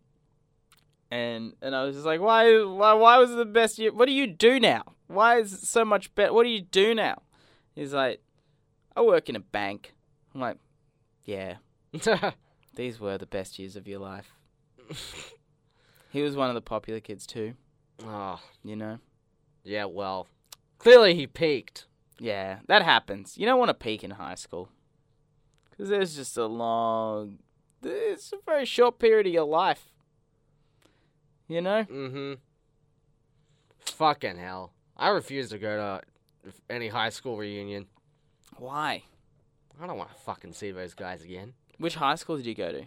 and 1.12 1.54
and 1.62 1.76
I 1.76 1.84
was 1.84 1.96
just 1.96 2.06
like, 2.06 2.22
why, 2.22 2.64
why, 2.64 2.94
why 2.94 3.18
was 3.18 3.32
it 3.32 3.38
the 3.38 3.46
best 3.46 3.80
year? 3.80 3.94
What 3.94 4.08
do 4.08 4.14
you 4.14 4.28
do 4.28 4.60
now? 4.60 4.84
Why 5.08 5.40
is 5.40 5.54
it 5.54 5.62
so 5.62 5.86
much 5.86 6.14
better? 6.16 6.34
What 6.34 6.44
do 6.44 6.50
you 6.50 6.62
do 6.62 6.94
now? 6.94 7.22
He's 7.76 7.94
like, 7.94 8.22
I 8.96 9.02
work 9.02 9.30
in 9.30 9.36
a 9.36 9.42
bank. 9.42 9.94
I'm 10.34 10.42
like, 10.42 10.58
yeah, 11.24 11.56
these 12.76 13.00
were 13.00 13.18
the 13.18 13.26
best 13.26 13.60
years 13.60 13.76
of 13.76 13.88
your 13.88 14.00
life. 14.00 14.34
he 16.12 16.22
was 16.22 16.36
one 16.36 16.50
of 16.50 16.56
the 16.56 16.62
popular 16.62 17.00
kids 17.00 17.28
too, 17.28 17.54
oh, 18.06 18.40
you 18.64 18.76
know. 18.76 19.00
yeah, 19.64 19.86
well. 19.86 20.28
Clearly 20.80 21.16
he 21.16 21.28
peaked. 21.28 21.86
Yeah, 22.20 22.60
that 22.68 22.84
happens. 22.84 23.38
You 23.38 23.46
don't 23.46 23.60
want 23.60 23.70
to 23.70 23.74
peak 23.74 24.04
in 24.04 24.12
high 24.12 24.36
school. 24.36 24.70
Because 25.70 25.90
there's 25.90 26.16
just 26.16 26.38
a 26.38 26.46
long. 26.46 27.40
It's 27.84 28.34
a 28.34 28.38
very 28.46 28.66
short 28.66 29.00
period 29.00 29.28
of 29.28 29.34
your 29.34 29.46
life. 29.46 29.92
You 31.48 31.62
know? 31.62 31.84
Mm-hmm. 31.84 32.34
Fucking 33.86 34.38
hell. 34.38 34.74
I 34.96 35.10
refuse 35.10 35.50
to 35.50 35.60
go 35.60 36.02
to 36.46 36.54
any 36.70 36.88
high 36.88 37.10
school 37.10 37.38
reunion. 37.38 37.88
Why? 38.58 39.04
I 39.82 39.88
don't 39.88 39.98
want 39.98 40.10
to 40.10 40.16
fucking 40.24 40.54
see 40.54 40.72
those 40.72 40.94
guys 40.94 41.24
again. 41.24 41.54
Which 41.78 41.96
high 41.96 42.16
school 42.16 42.38
did 42.38 42.46
you 42.48 42.56
go 42.56 42.72
to? 42.72 42.82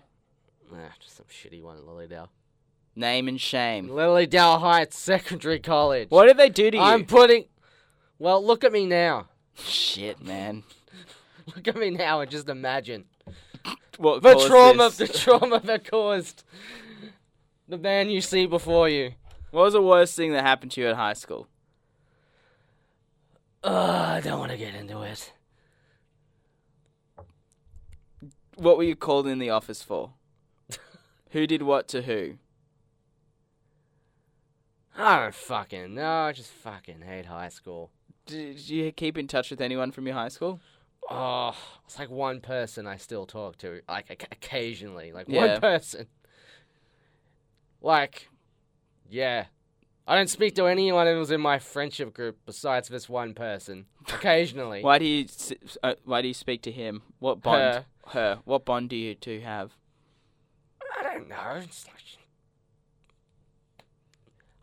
Nah, 0.72 0.88
just 0.98 1.16
some 1.16 1.26
shitty 1.26 1.62
one 1.62 1.76
in 1.78 1.84
Lilydale. 1.84 2.28
Name 2.96 3.28
and 3.28 3.40
shame. 3.40 3.88
Lilydale 3.88 4.60
Heights 4.60 4.98
Secondary 4.98 5.60
College. 5.60 6.10
What 6.10 6.26
did 6.26 6.36
they 6.36 6.48
do 6.48 6.70
to 6.70 6.76
you? 6.76 6.82
I'm 6.82 7.06
putting. 7.06 7.44
Well, 8.18 8.44
look 8.44 8.64
at 8.64 8.72
me 8.72 8.86
now. 8.86 9.28
Shit, 9.54 10.20
man. 10.20 10.64
Look 11.56 11.66
at 11.66 11.76
me 11.76 11.90
now 11.90 12.20
and 12.20 12.30
just 12.30 12.48
imagine 12.48 13.06
What 14.00 14.22
the 14.22 14.34
trauma, 14.46 14.88
this? 14.88 14.96
the 14.96 15.08
trauma 15.08 15.60
that 15.60 15.84
caused 15.84 16.42
the 17.68 17.76
man 17.76 18.08
you 18.08 18.22
see 18.22 18.46
before 18.46 18.88
you. 18.88 19.12
What 19.50 19.64
was 19.64 19.74
the 19.74 19.82
worst 19.82 20.16
thing 20.16 20.32
that 20.32 20.42
happened 20.42 20.72
to 20.72 20.80
you 20.80 20.88
at 20.88 20.96
high 20.96 21.12
school? 21.12 21.48
Ugh, 23.62 23.74
I 23.74 24.20
don't 24.22 24.38
want 24.38 24.52
to 24.52 24.56
get 24.56 24.74
into 24.74 25.02
it. 25.02 25.34
What 28.56 28.78
were 28.78 28.84
you 28.84 28.96
called 28.96 29.26
in 29.26 29.38
the 29.38 29.50
office 29.50 29.82
for? 29.82 30.12
who 31.32 31.46
did 31.46 31.60
what 31.60 31.86
to 31.88 32.00
who? 32.00 32.38
I 34.96 35.18
don't 35.18 35.34
fucking 35.34 35.94
know. 35.94 36.22
I 36.22 36.32
just 36.32 36.50
fucking 36.50 37.02
hate 37.02 37.26
high 37.26 37.50
school. 37.50 37.90
Did 38.24 38.66
you 38.66 38.92
keep 38.92 39.18
in 39.18 39.28
touch 39.28 39.50
with 39.50 39.60
anyone 39.60 39.92
from 39.92 40.06
your 40.06 40.16
high 40.16 40.28
school? 40.28 40.58
Oh, 41.10 41.54
it's 41.84 41.98
like 41.98 42.08
one 42.10 42.40
person 42.40 42.86
I 42.86 42.96
still 42.96 43.26
talk 43.26 43.58
to, 43.58 43.80
like 43.88 44.10
occasionally, 44.30 45.12
like 45.12 45.26
Yeah. 45.28 45.52
one 45.52 45.60
person. 45.60 46.06
Like, 47.82 48.28
yeah, 49.08 49.46
I 50.06 50.14
don't 50.14 50.28
speak 50.30 50.54
to 50.56 50.66
anyone 50.66 51.06
who 51.06 51.18
was 51.18 51.30
in 51.30 51.40
my 51.40 51.58
friendship 51.58 52.12
group 52.14 52.38
besides 52.46 52.88
this 52.88 53.08
one 53.08 53.34
person. 53.34 53.86
Occasionally, 54.08 54.82
Why 54.82 54.98
do 54.98 55.04
you 55.04 55.26
uh, 55.82 55.94
why 56.04 56.22
do 56.22 56.28
you 56.28 56.34
speak 56.34 56.62
to 56.62 56.70
him? 56.70 57.02
What 57.18 57.42
bond? 57.42 57.60
Her. 57.60 57.84
Her. 58.08 58.38
What 58.44 58.64
bond 58.64 58.90
do 58.90 58.96
you 58.96 59.14
two 59.14 59.40
have? 59.40 59.72
I 60.98 61.02
don't 61.02 61.28
know. 61.28 61.54
It's 61.62 61.86
like, 61.86 61.96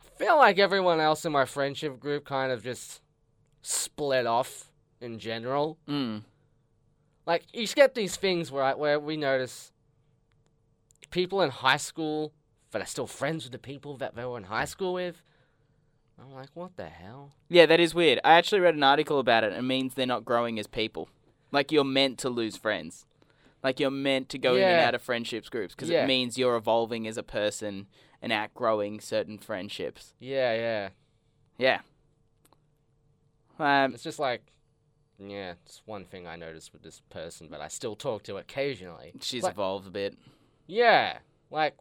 I 0.04 0.18
feel 0.18 0.36
like 0.36 0.58
everyone 0.58 1.00
else 1.00 1.24
in 1.24 1.32
my 1.32 1.44
friendship 1.44 1.98
group 2.00 2.24
kind 2.24 2.52
of 2.52 2.62
just 2.62 3.00
split 3.62 4.26
off 4.26 4.70
in 5.00 5.18
general. 5.18 5.78
Mm. 5.88 6.22
Like 7.28 7.44
you 7.52 7.60
just 7.62 7.76
get 7.76 7.94
these 7.94 8.16
things 8.16 8.50
where 8.50 8.74
where 8.76 8.98
we 8.98 9.16
notice 9.16 9.70
people 11.10 11.40
in 11.42 11.50
high 11.50 11.76
school 11.76 12.32
that 12.72 12.82
are 12.82 12.86
still 12.86 13.06
friends 13.06 13.44
with 13.44 13.52
the 13.52 13.58
people 13.58 13.96
that 13.98 14.16
they 14.16 14.24
were 14.24 14.36
in 14.38 14.44
high 14.44 14.64
school 14.64 14.94
with. 14.94 15.22
I'm 16.20 16.32
like, 16.34 16.48
what 16.54 16.76
the 16.76 16.86
hell? 16.88 17.30
Yeah, 17.48 17.66
that 17.66 17.78
is 17.80 17.94
weird. 17.94 18.18
I 18.24 18.32
actually 18.32 18.60
read 18.60 18.74
an 18.74 18.82
article 18.82 19.20
about 19.20 19.44
it. 19.44 19.52
It 19.52 19.62
means 19.62 19.94
they're 19.94 20.06
not 20.06 20.24
growing 20.24 20.58
as 20.58 20.66
people. 20.66 21.08
Like 21.52 21.70
you're 21.70 21.84
meant 21.84 22.18
to 22.20 22.28
lose 22.28 22.56
friends. 22.56 23.06
Like 23.62 23.78
you're 23.78 23.90
meant 23.90 24.28
to 24.30 24.38
go 24.38 24.54
in 24.56 24.62
and 24.64 24.80
out 24.80 24.94
of 24.94 25.02
friendships 25.02 25.48
groups 25.48 25.74
because 25.74 25.90
Yeah. 25.90 26.04
it 26.04 26.06
means 26.06 26.36
you're 26.38 26.56
evolving 26.56 27.06
as 27.06 27.16
a 27.18 27.22
person 27.22 27.86
and 28.20 28.32
outgrowing 28.32 29.00
certain 29.00 29.38
friendships. 29.38 30.14
Yeah, 30.18 30.54
yeah. 30.54 30.88
Yeah. 31.56 31.80
Um, 33.58 33.94
It's 33.94 34.02
just 34.02 34.18
like, 34.18 34.42
yeah, 35.18 35.54
it's 35.64 35.82
one 35.86 36.04
thing 36.04 36.26
I 36.26 36.36
noticed 36.36 36.72
with 36.72 36.82
this 36.82 37.02
person, 37.10 37.48
but 37.50 37.60
I 37.60 37.68
still 37.68 37.96
talk 37.96 38.22
to 38.24 38.36
occasionally. 38.36 39.12
she's 39.20 39.42
Like- 39.42 39.52
evolved 39.54 39.86
a 39.86 39.90
bit. 39.90 40.16
Yeah, 40.66 41.18
like 41.50 41.76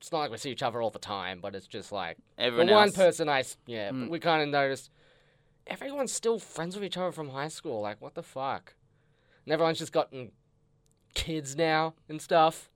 it's 0.00 0.12
not 0.12 0.18
like 0.20 0.30
we 0.30 0.36
see 0.38 0.50
each 0.50 0.62
other 0.62 0.80
all 0.80 0.90
the 0.90 0.98
time, 0.98 1.40
but 1.40 1.54
it's 1.54 1.66
just 1.66 1.90
like 1.92 2.16
Everyone 2.38 2.66
the 2.68 2.72
one 2.72 2.86
else. 2.88 2.96
person 2.96 3.28
I 3.28 3.40
s- 3.40 3.56
yeah, 3.66 3.90
Mm. 3.90 4.08
we 4.08 4.18
kind 4.20 4.42
of 4.42 4.48
noticed 4.48 4.90
everyone's 5.66 6.12
still 6.12 6.38
friends 6.38 6.74
with 6.76 6.84
each 6.84 6.96
other 6.96 7.12
from 7.12 7.30
high 7.30 7.48
school. 7.48 7.80
Like, 7.80 8.00
what 8.00 8.14
the 8.14 8.22
fuck? 8.22 8.74
And 9.44 9.52
everyone's 9.52 9.78
just 9.78 9.92
gotten 9.92 10.32
kids 11.14 11.56
now 11.56 11.94
and 12.08 12.22
stuff. 12.22 12.70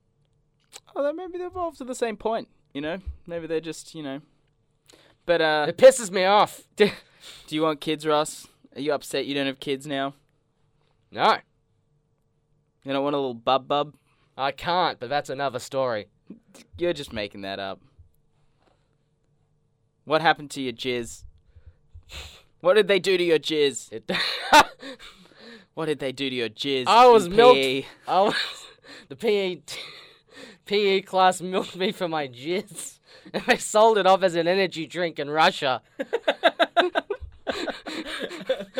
Oh, 0.95 1.01
then 1.03 1.15
maybe 1.15 1.37
they 1.37 1.45
evolved 1.45 1.77
to 1.77 1.83
the 1.85 1.95
same 1.95 2.17
point. 2.17 2.49
You 2.73 2.81
know, 2.81 2.99
maybe 3.25 3.47
they're 3.47 3.59
just 3.61 3.95
you 3.95 4.03
know. 4.03 4.21
But 5.25 5.41
uh, 5.41 5.65
It 5.69 5.77
pisses 5.77 6.11
me 6.11 6.25
off. 6.25 6.67
do 6.75 6.89
you 7.49 7.61
want 7.61 7.79
kids, 7.79 8.05
Ross? 8.05 8.47
Are 8.75 8.81
you 8.81 8.93
upset 8.93 9.25
you 9.25 9.35
don't 9.35 9.45
have 9.47 9.59
kids 9.59 9.85
now? 9.85 10.15
No, 11.11 11.37
You 12.83 12.91
don't 12.93 13.03
want 13.03 13.13
a 13.15 13.19
little 13.19 13.35
bub 13.35 13.67
bub? 13.67 13.93
I 14.35 14.51
can't, 14.51 14.99
but 14.99 15.09
that's 15.09 15.29
another 15.29 15.59
story. 15.59 16.07
You're 16.77 16.93
just 16.93 17.13
making 17.13 17.41
that 17.41 17.59
up. 17.59 17.79
What 20.05 20.21
happened 20.21 20.49
to 20.51 20.61
your 20.61 20.73
jizz? 20.73 21.23
What 22.61 22.73
did 22.73 22.87
they 22.87 22.99
do 22.99 23.17
to 23.17 23.23
your 23.23 23.39
jizz? 23.39 23.91
It, 24.09 24.11
What 25.75 25.87
did 25.87 25.97
they 25.99 26.11
do 26.11 26.29
to 26.29 26.35
your 26.35 26.49
jizz? 26.49 26.85
I 26.87 27.07
was 27.07 27.27
milked. 27.27 27.87
I 28.07 28.21
was, 28.21 28.35
the 29.09 29.15
PE, 29.15 29.61
PE 30.65 31.01
class 31.01 31.41
milked 31.41 31.75
me 31.75 31.91
for 31.91 32.07
my 32.07 32.27
jizz, 32.27 32.99
and 33.33 33.43
they 33.47 33.57
sold 33.57 33.97
it 33.97 34.05
off 34.05 34.21
as 34.21 34.35
an 34.35 34.47
energy 34.47 34.85
drink 34.85 35.17
in 35.17 35.31
Russia. 35.31 35.81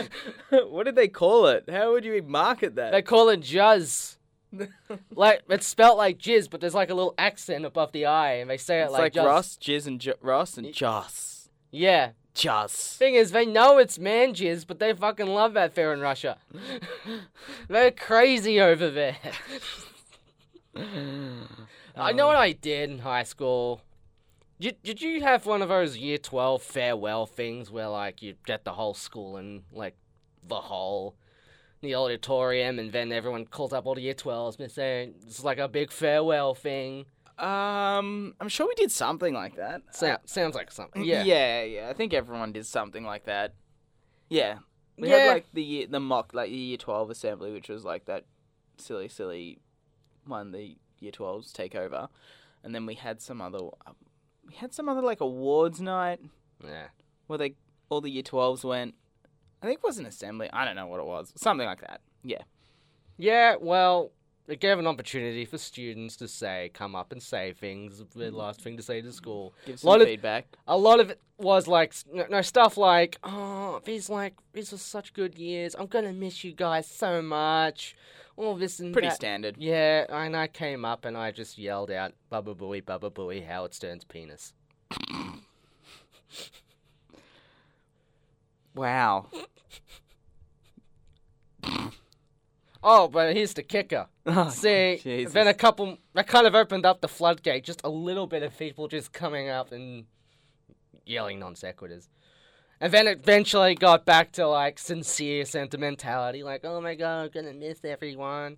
what 0.50 0.84
did 0.84 0.96
they 0.96 1.08
call 1.08 1.48
it? 1.48 1.70
How 1.70 1.92
would 1.92 2.06
you 2.06 2.22
market 2.24 2.76
that? 2.76 2.92
They 2.92 3.02
call 3.02 3.30
it 3.30 3.42
juzz. 3.42 4.18
like 5.12 5.42
it's 5.50 5.68
spelt 5.68 5.98
like 5.98 6.20
jizz, 6.20 6.50
but 6.50 6.62
there's 6.62 6.76
like 6.76 6.90
a 6.90 6.94
little 6.94 7.16
accent 7.18 7.66
above 7.66 7.92
the 7.92 8.06
I, 8.06 8.34
and 8.34 8.50
they 8.50 8.58
say 8.58 8.82
it 8.82 8.86
it's 8.86 8.92
like, 8.94 9.02
like, 9.02 9.14
juzz. 9.14 9.26
Ross, 9.26 9.58
jizz, 9.58 9.88
and 9.88 10.00
J- 10.00 10.14
Ross, 10.22 10.58
and 10.58 10.74
Joss. 10.74 11.50
Yeah. 11.72 12.12
Joss. 12.34 12.98
Thing 12.98 13.14
is, 13.14 13.32
they 13.32 13.46
know 13.46 13.78
it's 13.78 14.00
man 14.00 14.34
jizz, 14.34 14.66
but 14.66 14.80
they 14.80 14.92
fucking 14.94 15.28
love 15.28 15.54
that 15.54 15.76
there 15.76 15.94
in 15.94 16.00
Russia. 16.00 16.38
They're 17.68 17.92
crazy 17.92 18.60
over 18.60 18.90
there. 18.90 19.18
I 20.76 22.12
know 22.12 22.26
uh. 22.26 22.28
what 22.28 22.36
I 22.38 22.54
did 22.54 22.90
in 22.90 23.00
high 23.00 23.24
school. 23.24 23.82
Did, 24.64 24.82
did 24.82 25.02
you 25.02 25.20
have 25.20 25.46
one 25.46 25.62
of 25.62 25.68
those 25.68 25.98
year 25.98 26.18
12 26.18 26.64
farewell 26.64 27.26
things 27.26 27.70
where, 27.70 27.90
like, 27.90 28.22
you 28.22 28.36
get 28.46 28.64
the 28.64 28.72
whole 28.72 28.94
school 28.94 29.36
in, 29.36 29.64
like, 29.74 29.98
the 30.48 30.56
hall, 30.56 31.16
the 31.82 31.96
auditorium, 31.96 32.80
and 32.80 32.94
then 32.94 33.12
everyone 33.12 33.44
calls 33.44 33.74
up 33.74 33.86
all 33.86 33.96
the 33.96 34.02
year 34.04 34.14
12s 34.14 34.58
and 34.62 34.72
saying 34.72 35.16
it's 35.28 35.44
like 35.44 35.58
a 35.58 35.68
big 35.68 35.92
farewell 35.92 36.56
thing? 36.56 37.04
Um, 37.38 38.36
I'm 38.40 38.48
sure 38.48 38.66
we 38.66 38.74
did 38.76 38.90
something 38.90 39.34
like 39.34 39.58
that. 39.58 39.82
Sound, 39.94 40.20
sounds 40.24 40.56
like 40.56 40.72
something. 40.72 41.04
Yeah. 41.04 41.24
yeah, 41.26 41.64
yeah. 41.64 41.90
I 41.90 41.94
think 41.94 42.14
everyone 42.14 42.54
did 42.54 42.66
something 42.66 43.04
like 43.04 43.26
that. 43.26 43.56
Yeah, 44.30 44.60
we 44.98 45.10
Yeah. 45.10 45.18
had 45.18 45.28
like 45.28 45.46
the 45.52 45.62
year, 45.64 45.88
the 45.88 46.00
mock 46.00 46.34
like 46.34 46.50
the 46.50 46.56
year 46.56 46.78
twelve 46.78 47.10
assembly, 47.10 47.52
which 47.52 47.68
was 47.68 47.84
like 47.84 48.06
that 48.06 48.24
silly, 48.78 49.10
silly 49.10 49.60
one 50.26 50.52
the 50.52 50.78
year 51.00 51.12
twelves 51.12 51.52
take 51.52 51.76
over, 51.76 52.08
and 52.64 52.74
then 52.74 52.86
we 52.86 52.96
had 52.96 53.22
some 53.22 53.42
other 53.42 53.60
um, 53.86 53.96
we 54.48 54.54
had 54.56 54.74
some 54.74 54.90
other 54.90 55.02
like 55.02 55.22
awards 55.22 55.80
night 55.82 56.20
Yeah. 56.64 56.88
where 57.28 57.38
they 57.38 57.56
all 57.90 58.02
the 58.02 58.10
year 58.10 58.24
twelves 58.24 58.64
went. 58.64 58.96
I 59.62 59.66
think 59.68 59.80
it 59.80 59.84
was 59.88 59.98
an 59.98 60.06
assembly. 60.06 60.50
I 60.52 60.66
don't 60.66 60.76
know 60.76 60.88
what 60.88 61.00
it 61.00 61.06
was. 61.06 61.32
Something 61.36 61.66
like 61.68 61.82
that. 61.82 62.02
Yeah. 62.24 62.42
Yeah, 63.18 63.56
well, 63.60 64.12
it 64.48 64.60
gave 64.60 64.78
an 64.80 64.88
opportunity 64.88 65.46
for 65.46 65.58
students 65.58 66.18
to 66.18 66.28
say, 66.28 66.72
come 66.74 66.96
up 66.96 67.12
and 67.14 67.22
say 67.22 67.54
things, 67.54 68.00
the 68.14 68.26
mm. 68.26 68.34
last 68.34 68.62
thing 68.62 68.76
to 68.76 68.84
say 68.84 69.02
to 69.02 69.12
school. 69.12 69.54
Give 69.66 69.82
Lot 69.84 69.94
some 69.94 70.02
of- 70.02 70.08
feedback. 70.08 70.48
A 70.68 70.78
lot 70.78 71.00
of 71.00 71.12
it 71.12 71.22
was 71.38 71.68
like, 71.68 71.90
s- 71.92 72.06
no, 72.12 72.26
no 72.30 72.42
stuff 72.42 72.76
like, 72.76 73.18
oh, 73.24 73.80
these 73.86 74.10
like, 74.10 74.34
these 74.52 74.72
were 74.72 74.78
such 74.78 75.14
good 75.14 75.38
years. 75.38 75.76
I'm 75.78 75.88
gonna 75.88 76.12
miss 76.12 76.44
you 76.44 76.52
guys 76.54 76.88
so 76.88 77.22
much. 77.22 77.96
All 78.36 78.56
this 78.56 78.80
and 78.80 78.92
Pretty 78.94 79.10
that. 79.10 79.16
standard. 79.16 79.56
Yeah, 79.60 80.06
and 80.10 80.36
I 80.36 80.48
came 80.48 80.86
up 80.86 81.06
and 81.06 81.16
I 81.16 81.32
just 81.32 81.58
yelled 81.58 81.92
out, 81.92 82.14
Baba 82.30 82.56
Booey, 82.56 82.84
Baba 82.84 83.10
Booey, 83.12 83.46
Howard 83.46 83.74
Stern's 83.74 84.04
penis. 84.04 84.54
Wow. 88.76 89.28
Oh, 92.86 93.08
but 93.08 93.34
here's 93.36 93.54
the 93.54 93.64
kicker. 93.64 94.08
Oh, 94.26 94.50
See, 94.50 95.00
Jesus. 95.02 95.34
then 95.34 95.48
a 95.48 95.54
couple, 95.54 95.98
that 96.16 96.28
kind 96.28 96.46
of 96.48 96.56
opened 96.56 96.86
up 96.86 97.02
the 97.02 97.08
floodgate. 97.08 97.64
Just 97.64 97.82
a 97.84 97.90
little 97.90 98.28
bit 98.28 98.44
of 98.44 98.58
people 98.58 98.88
just 98.88 99.14
coming 99.14 99.48
up 99.48 99.72
and 99.72 100.06
yelling 101.06 101.40
non 101.40 101.54
sequiturs. 101.56 102.08
And 102.82 102.94
then 102.94 103.08
eventually 103.08 103.76
got 103.76 104.06
back 104.06 104.32
to 104.34 104.48
like 104.48 104.78
sincere 104.78 105.46
sentimentality, 105.46 106.44
like, 106.44 106.62
oh 106.66 106.82
my 106.82 106.96
god, 106.96 107.24
I'm 107.26 107.30
gonna 107.30 107.54
miss 107.54 107.86
everyone. 107.86 108.58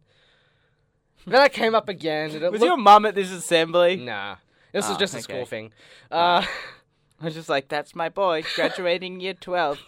then 1.28 1.41
I 1.41 1.49
came 1.49 1.75
up 1.75 1.89
again. 1.89 2.32
Was 2.34 2.41
looked- 2.41 2.63
your 2.63 2.78
mum 2.78 3.06
at 3.06 3.15
this 3.15 3.32
assembly? 3.32 3.97
Nah. 3.97 4.38
This 4.71 4.88
was 4.88 4.97
Ah, 4.97 4.99
just 4.99 5.13
a 5.13 5.17
okay. 5.17 5.23
school 5.23 5.45
thing. 5.45 5.71
Uh, 6.12 6.45
I 7.21 7.25
was 7.25 7.34
just 7.34 7.47
like, 7.49 7.67
that's 7.69 7.95
my 7.95 8.10
boy, 8.10 8.43
graduating 8.56 9.21
year 9.21 9.34
12. 9.34 9.80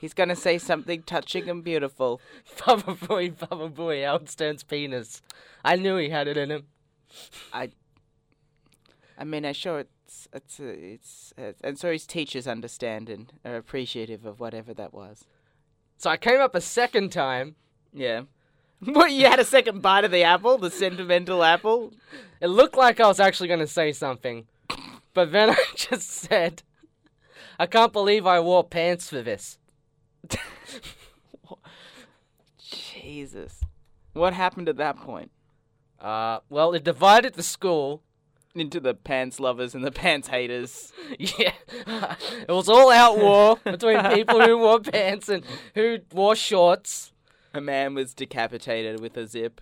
He's 0.00 0.14
gonna 0.14 0.34
say 0.34 0.56
something 0.58 1.02
touching 1.02 1.48
and 1.48 1.62
beautiful. 1.62 2.20
Bubba 2.56 3.06
boy, 3.06 3.30
Bubba 3.30 3.72
boy, 3.72 4.04
Stern's 4.24 4.62
penis. 4.64 5.20
I 5.62 5.76
knew 5.76 5.96
he 5.98 6.08
had 6.08 6.26
it 6.26 6.36
in 6.38 6.50
him. 6.50 6.64
I 7.52 7.68
I 9.18 9.24
mean, 9.24 9.44
I'm 9.44 9.52
sure 9.52 9.84
it's 10.12 10.28
it's 10.32 10.60
uh, 10.60 10.64
it's, 10.64 11.32
uh, 11.38 11.52
and 11.62 11.78
so 11.78 11.90
his 11.90 12.06
teachers 12.06 12.46
understand 12.46 13.08
and 13.08 13.32
are 13.44 13.56
appreciative 13.56 14.26
of 14.26 14.40
whatever 14.40 14.74
that 14.74 14.92
was. 14.92 15.24
So 15.96 16.10
I 16.10 16.16
came 16.16 16.40
up 16.40 16.54
a 16.54 16.60
second 16.60 17.10
time. 17.12 17.56
Yeah. 17.92 18.22
What? 18.84 19.12
You 19.12 19.26
had 19.26 19.38
a 19.38 19.44
second 19.44 19.80
bite 19.80 20.02
of 20.04 20.10
the 20.10 20.24
apple, 20.24 20.58
the 20.58 20.68
sentimental 20.68 21.44
apple. 21.44 21.92
It 22.40 22.48
looked 22.48 22.76
like 22.76 22.98
I 22.98 23.06
was 23.06 23.20
actually 23.20 23.46
going 23.46 23.60
to 23.60 23.66
say 23.68 23.92
something, 23.92 24.48
but 25.14 25.30
then 25.30 25.50
I 25.50 25.56
just 25.76 26.10
said, 26.10 26.64
I 27.60 27.66
can't 27.66 27.92
believe 27.92 28.26
I 28.26 28.40
wore 28.40 28.64
pants 28.64 29.08
for 29.08 29.22
this. 29.22 29.58
Jesus. 32.58 33.60
What 34.14 34.34
happened 34.34 34.68
at 34.68 34.78
that 34.78 34.96
point? 34.96 35.30
Uh, 36.00 36.40
well, 36.50 36.72
it 36.72 36.82
divided 36.82 37.34
the 37.34 37.44
school. 37.44 38.02
Into 38.54 38.80
the 38.80 38.94
pants 38.94 39.40
lovers 39.40 39.74
and 39.74 39.82
the 39.84 39.90
pants 40.02 40.28
haters. 40.28 40.92
Yeah, 41.18 41.52
it 42.48 42.50
was 42.50 42.68
all 42.68 42.90
out 42.90 43.18
war 43.18 43.56
between 43.64 44.02
people 44.12 44.40
who 44.40 44.58
wore 44.58 44.80
pants 44.80 45.28
and 45.28 45.44
who 45.74 45.98
wore 46.12 46.34
shorts. 46.34 47.12
A 47.54 47.60
man 47.60 47.94
was 47.94 48.14
decapitated 48.14 49.00
with 49.00 49.16
a 49.16 49.26
zip. 49.26 49.60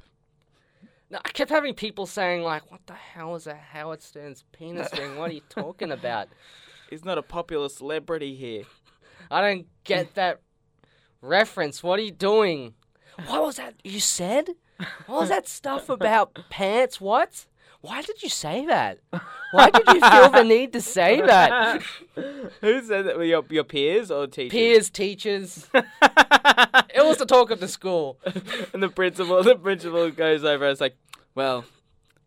No, 1.11 1.18
I 1.24 1.31
kept 1.31 1.50
having 1.50 1.74
people 1.74 2.07
saying 2.07 2.42
like, 2.42 2.70
"What 2.70 2.87
the 2.87 2.94
hell 2.94 3.35
is 3.35 3.46
a 3.46 3.55
Howard 3.57 4.03
Stern's 4.03 4.44
penis 4.53 4.88
thing? 4.88 5.16
What 5.16 5.31
are 5.31 5.35
you 5.35 5.42
talking 5.48 5.90
about?" 5.90 6.29
He's 6.88 7.05
not 7.05 7.18
a 7.18 7.22
popular 7.22 7.68
celebrity 7.68 8.35
here. 8.35 8.64
I 9.31 9.40
don't 9.40 9.66
get 9.85 10.14
that 10.14 10.40
reference. 11.20 11.83
What 11.83 11.98
are 11.98 12.03
you 12.03 12.12
doing? 12.12 12.74
What 13.26 13.42
was 13.42 13.57
that 13.57 13.74
you 13.85 14.00
said? 14.00 14.50
What 15.07 15.20
was 15.20 15.29
that 15.29 15.48
stuff 15.48 15.88
about 15.88 16.38
pants? 16.48 17.00
What? 17.00 17.46
Why 17.83 18.03
did 18.03 18.23
you 18.23 18.29
say 18.29 18.66
that? 18.66 18.99
Why 19.53 19.71
did 19.71 19.87
you 19.87 20.01
feel 20.01 20.29
the 20.29 20.45
need 20.45 20.73
to 20.75 20.83
say 20.83 21.21
that? 21.23 21.83
Who 22.61 22.83
said 22.83 23.07
that? 23.07 23.16
Were 23.16 23.25
your, 23.25 23.43
your 23.49 23.64
peers 23.64 24.11
or 24.11 24.27
teachers? 24.27 24.51
Peers, 24.53 24.90
teachers. 24.90 25.69
It 26.93 27.05
was 27.05 27.19
the 27.19 27.27
talk 27.27 27.51
of 27.51 27.61
the 27.61 27.69
school. 27.69 28.19
and 28.75 28.83
the 28.83 28.88
principal, 28.88 29.43
the 29.43 29.55
principal 29.55 30.11
goes 30.11 30.45
over. 30.45 30.64
and 30.64 30.73
is 30.73 30.81
like, 30.81 30.97
"Well, 31.35 31.64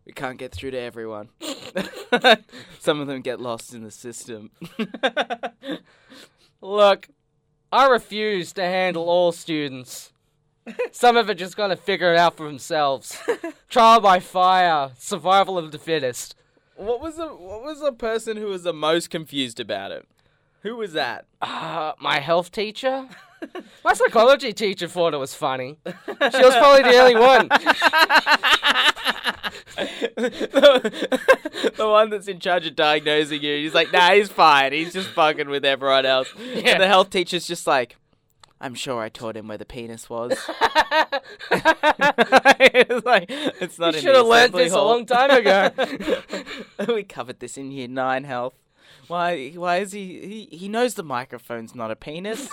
we 0.04 0.12
can't 0.12 0.38
get 0.38 0.52
through 0.52 0.72
to 0.72 0.78
everyone. 0.78 1.28
Some 2.80 3.00
of 3.00 3.06
them 3.06 3.20
get 3.20 3.40
lost 3.40 3.74
in 3.74 3.84
the 3.84 3.90
system." 3.90 4.50
Look, 6.60 7.08
I 7.70 7.86
refuse 7.86 8.52
to 8.54 8.62
handle 8.62 9.08
all 9.08 9.32
students. 9.32 10.12
Some 10.92 11.16
of 11.16 11.28
it 11.30 11.34
just 11.34 11.56
gotta 11.56 11.76
figure 11.76 12.12
it 12.12 12.18
out 12.18 12.36
for 12.36 12.46
themselves. 12.46 13.18
Trial 13.68 14.00
by 14.00 14.20
fire, 14.20 14.92
survival 14.98 15.58
of 15.58 15.72
the 15.72 15.78
fittest. 15.78 16.34
what 16.76 17.00
was 17.00 17.16
the 17.16 17.26
What 17.26 17.62
was 17.62 17.80
the 17.80 17.92
person 17.92 18.36
who 18.36 18.46
was 18.46 18.62
the 18.62 18.72
most 18.72 19.10
confused 19.10 19.60
about 19.60 19.90
it? 19.90 20.06
Who 20.62 20.76
was 20.76 20.94
that? 20.94 21.26
Uh, 21.42 21.92
my 22.00 22.20
health 22.20 22.50
teacher? 22.50 23.08
My 23.84 23.92
psychology 23.92 24.54
teacher 24.54 24.88
thought 24.88 25.12
it 25.12 25.18
was 25.18 25.34
funny. 25.34 25.76
She 25.86 25.92
was 26.08 26.56
probably 26.56 26.82
the 26.90 26.96
only 26.98 27.14
one. 27.16 27.48
the, 30.16 31.72
the 31.76 31.88
one 31.88 32.10
that's 32.10 32.28
in 32.28 32.38
charge 32.40 32.66
of 32.66 32.74
diagnosing 32.76 33.42
you. 33.42 33.56
He's 33.58 33.74
like, 33.74 33.92
"Nah, 33.92 34.12
he's 34.12 34.30
fine. 34.30 34.72
He's 34.72 34.92
just 34.92 35.08
fucking 35.10 35.48
with 35.48 35.64
everyone 35.64 36.06
else." 36.06 36.28
Yeah. 36.38 36.70
And 36.70 36.82
the 36.82 36.86
health 36.86 37.10
teacher's 37.10 37.46
just 37.46 37.66
like, 37.66 37.96
"I'm 38.64 38.74
sure 38.74 39.02
I 39.02 39.10
taught 39.10 39.36
him 39.36 39.46
where 39.48 39.58
the 39.58 39.66
penis 39.66 40.08
was." 40.08 40.32
it's 41.50 43.06
like 43.06 43.26
it's 43.28 43.78
not. 43.78 43.94
You 43.94 44.00
should 44.00 44.16
have 44.16 44.26
learned 44.26 44.54
this 44.54 44.72
a 44.72 44.82
long 44.82 45.06
time 45.06 45.30
ago. 45.30 45.70
we 46.88 47.02
covered 47.04 47.40
this 47.40 47.56
in 47.56 47.70
year 47.70 47.88
nine 47.88 48.24
health. 48.24 48.54
Why? 49.08 49.50
Why 49.50 49.78
is 49.78 49.92
he? 49.92 50.48
He 50.50 50.56
he 50.56 50.68
knows 50.68 50.94
the 50.94 51.02
microphone's 51.02 51.74
not 51.74 51.90
a 51.90 51.96
penis. 51.96 52.48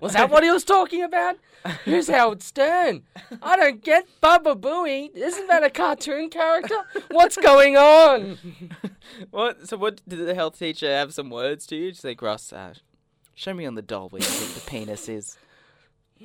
Was 0.00 0.12
that 0.12 0.30
what 0.30 0.44
he 0.44 0.50
was 0.50 0.64
talking 0.64 1.02
about? 1.02 1.38
Who's 1.84 2.08
Howard 2.08 2.42
Stern? 2.42 3.02
I 3.42 3.56
don't 3.56 3.82
get 3.82 4.06
Baba 4.20 4.54
Booey. 4.54 5.14
Isn't 5.14 5.48
that 5.48 5.64
a 5.64 5.70
cartoon 5.70 6.30
character? 6.30 6.76
What's 7.10 7.36
going 7.36 7.76
on? 7.76 8.38
what? 9.30 9.68
So 9.68 9.76
what? 9.76 10.00
Did 10.06 10.26
the 10.26 10.34
health 10.34 10.58
teacher 10.58 10.88
have 10.88 11.12
some 11.12 11.30
words 11.30 11.66
to 11.66 11.76
you? 11.76 11.90
Just 11.90 12.04
like 12.04 12.22
Ross, 12.22 12.52
uh, 12.52 12.74
show 13.38 13.54
me 13.54 13.66
on 13.66 13.76
the 13.76 13.82
doll 13.82 14.08
where 14.08 14.20
you 14.20 14.26
think 14.26 14.54
the 14.54 14.68
penis 14.68 15.08
is. 15.08 15.38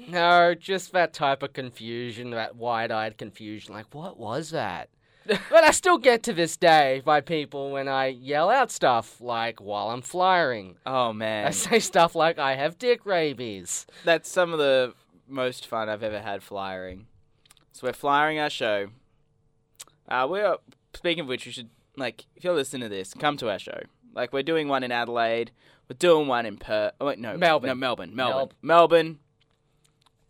No, 0.09 0.55
just 0.55 0.91
that 0.93 1.13
type 1.13 1.43
of 1.43 1.53
confusion, 1.53 2.31
that 2.31 2.55
wide-eyed 2.55 3.19
confusion. 3.19 3.73
Like, 3.73 3.93
what 3.93 4.17
was 4.17 4.49
that? 4.49 4.89
but 5.25 5.63
I 5.63 5.69
still 5.71 5.99
get 5.99 6.23
to 6.23 6.33
this 6.33 6.57
day 6.57 7.01
by 7.05 7.21
people 7.21 7.71
when 7.71 7.87
I 7.87 8.07
yell 8.07 8.49
out 8.49 8.71
stuff 8.71 9.21
like 9.21 9.61
while 9.61 9.91
I'm 9.91 10.01
flying. 10.01 10.75
Oh 10.85 11.13
man. 11.13 11.47
I 11.47 11.51
say 11.51 11.79
stuff 11.79 12.15
like 12.15 12.39
I 12.39 12.55
have 12.55 12.77
dick 12.77 13.05
rabies. 13.05 13.85
that's 14.03 14.29
some 14.29 14.51
of 14.51 14.59
the 14.59 14.93
most 15.27 15.67
fun 15.67 15.87
I've 15.87 16.03
ever 16.03 16.19
had 16.19 16.43
flying. 16.43 17.05
So 17.71 17.87
we're 17.87 17.93
flying 17.93 18.39
our 18.39 18.49
show. 18.49 18.87
Uh, 20.09 20.27
we're 20.29 20.57
speaking 20.93 21.21
of 21.21 21.27
which, 21.27 21.45
you 21.45 21.53
should 21.53 21.69
like 21.95 22.25
if 22.35 22.43
you're 22.43 22.53
listening 22.53 22.81
to 22.81 22.89
this, 22.89 23.13
come 23.13 23.37
to 23.37 23.49
our 23.49 23.59
show. 23.59 23.79
Like 24.13 24.33
we're 24.33 24.43
doing 24.43 24.67
one 24.67 24.83
in 24.83 24.91
Adelaide, 24.91 25.51
we're 25.89 25.95
doing 25.97 26.27
one 26.27 26.45
in 26.45 26.57
Perth. 26.57 26.93
Oh 26.99 27.07
wait, 27.07 27.19
no, 27.19 27.37
Melbourne. 27.37 27.69
no 27.69 27.75
Melbourne, 27.75 28.15
Melbourne, 28.15 28.47
Melb- 28.47 28.51
Melbourne, 28.61 29.19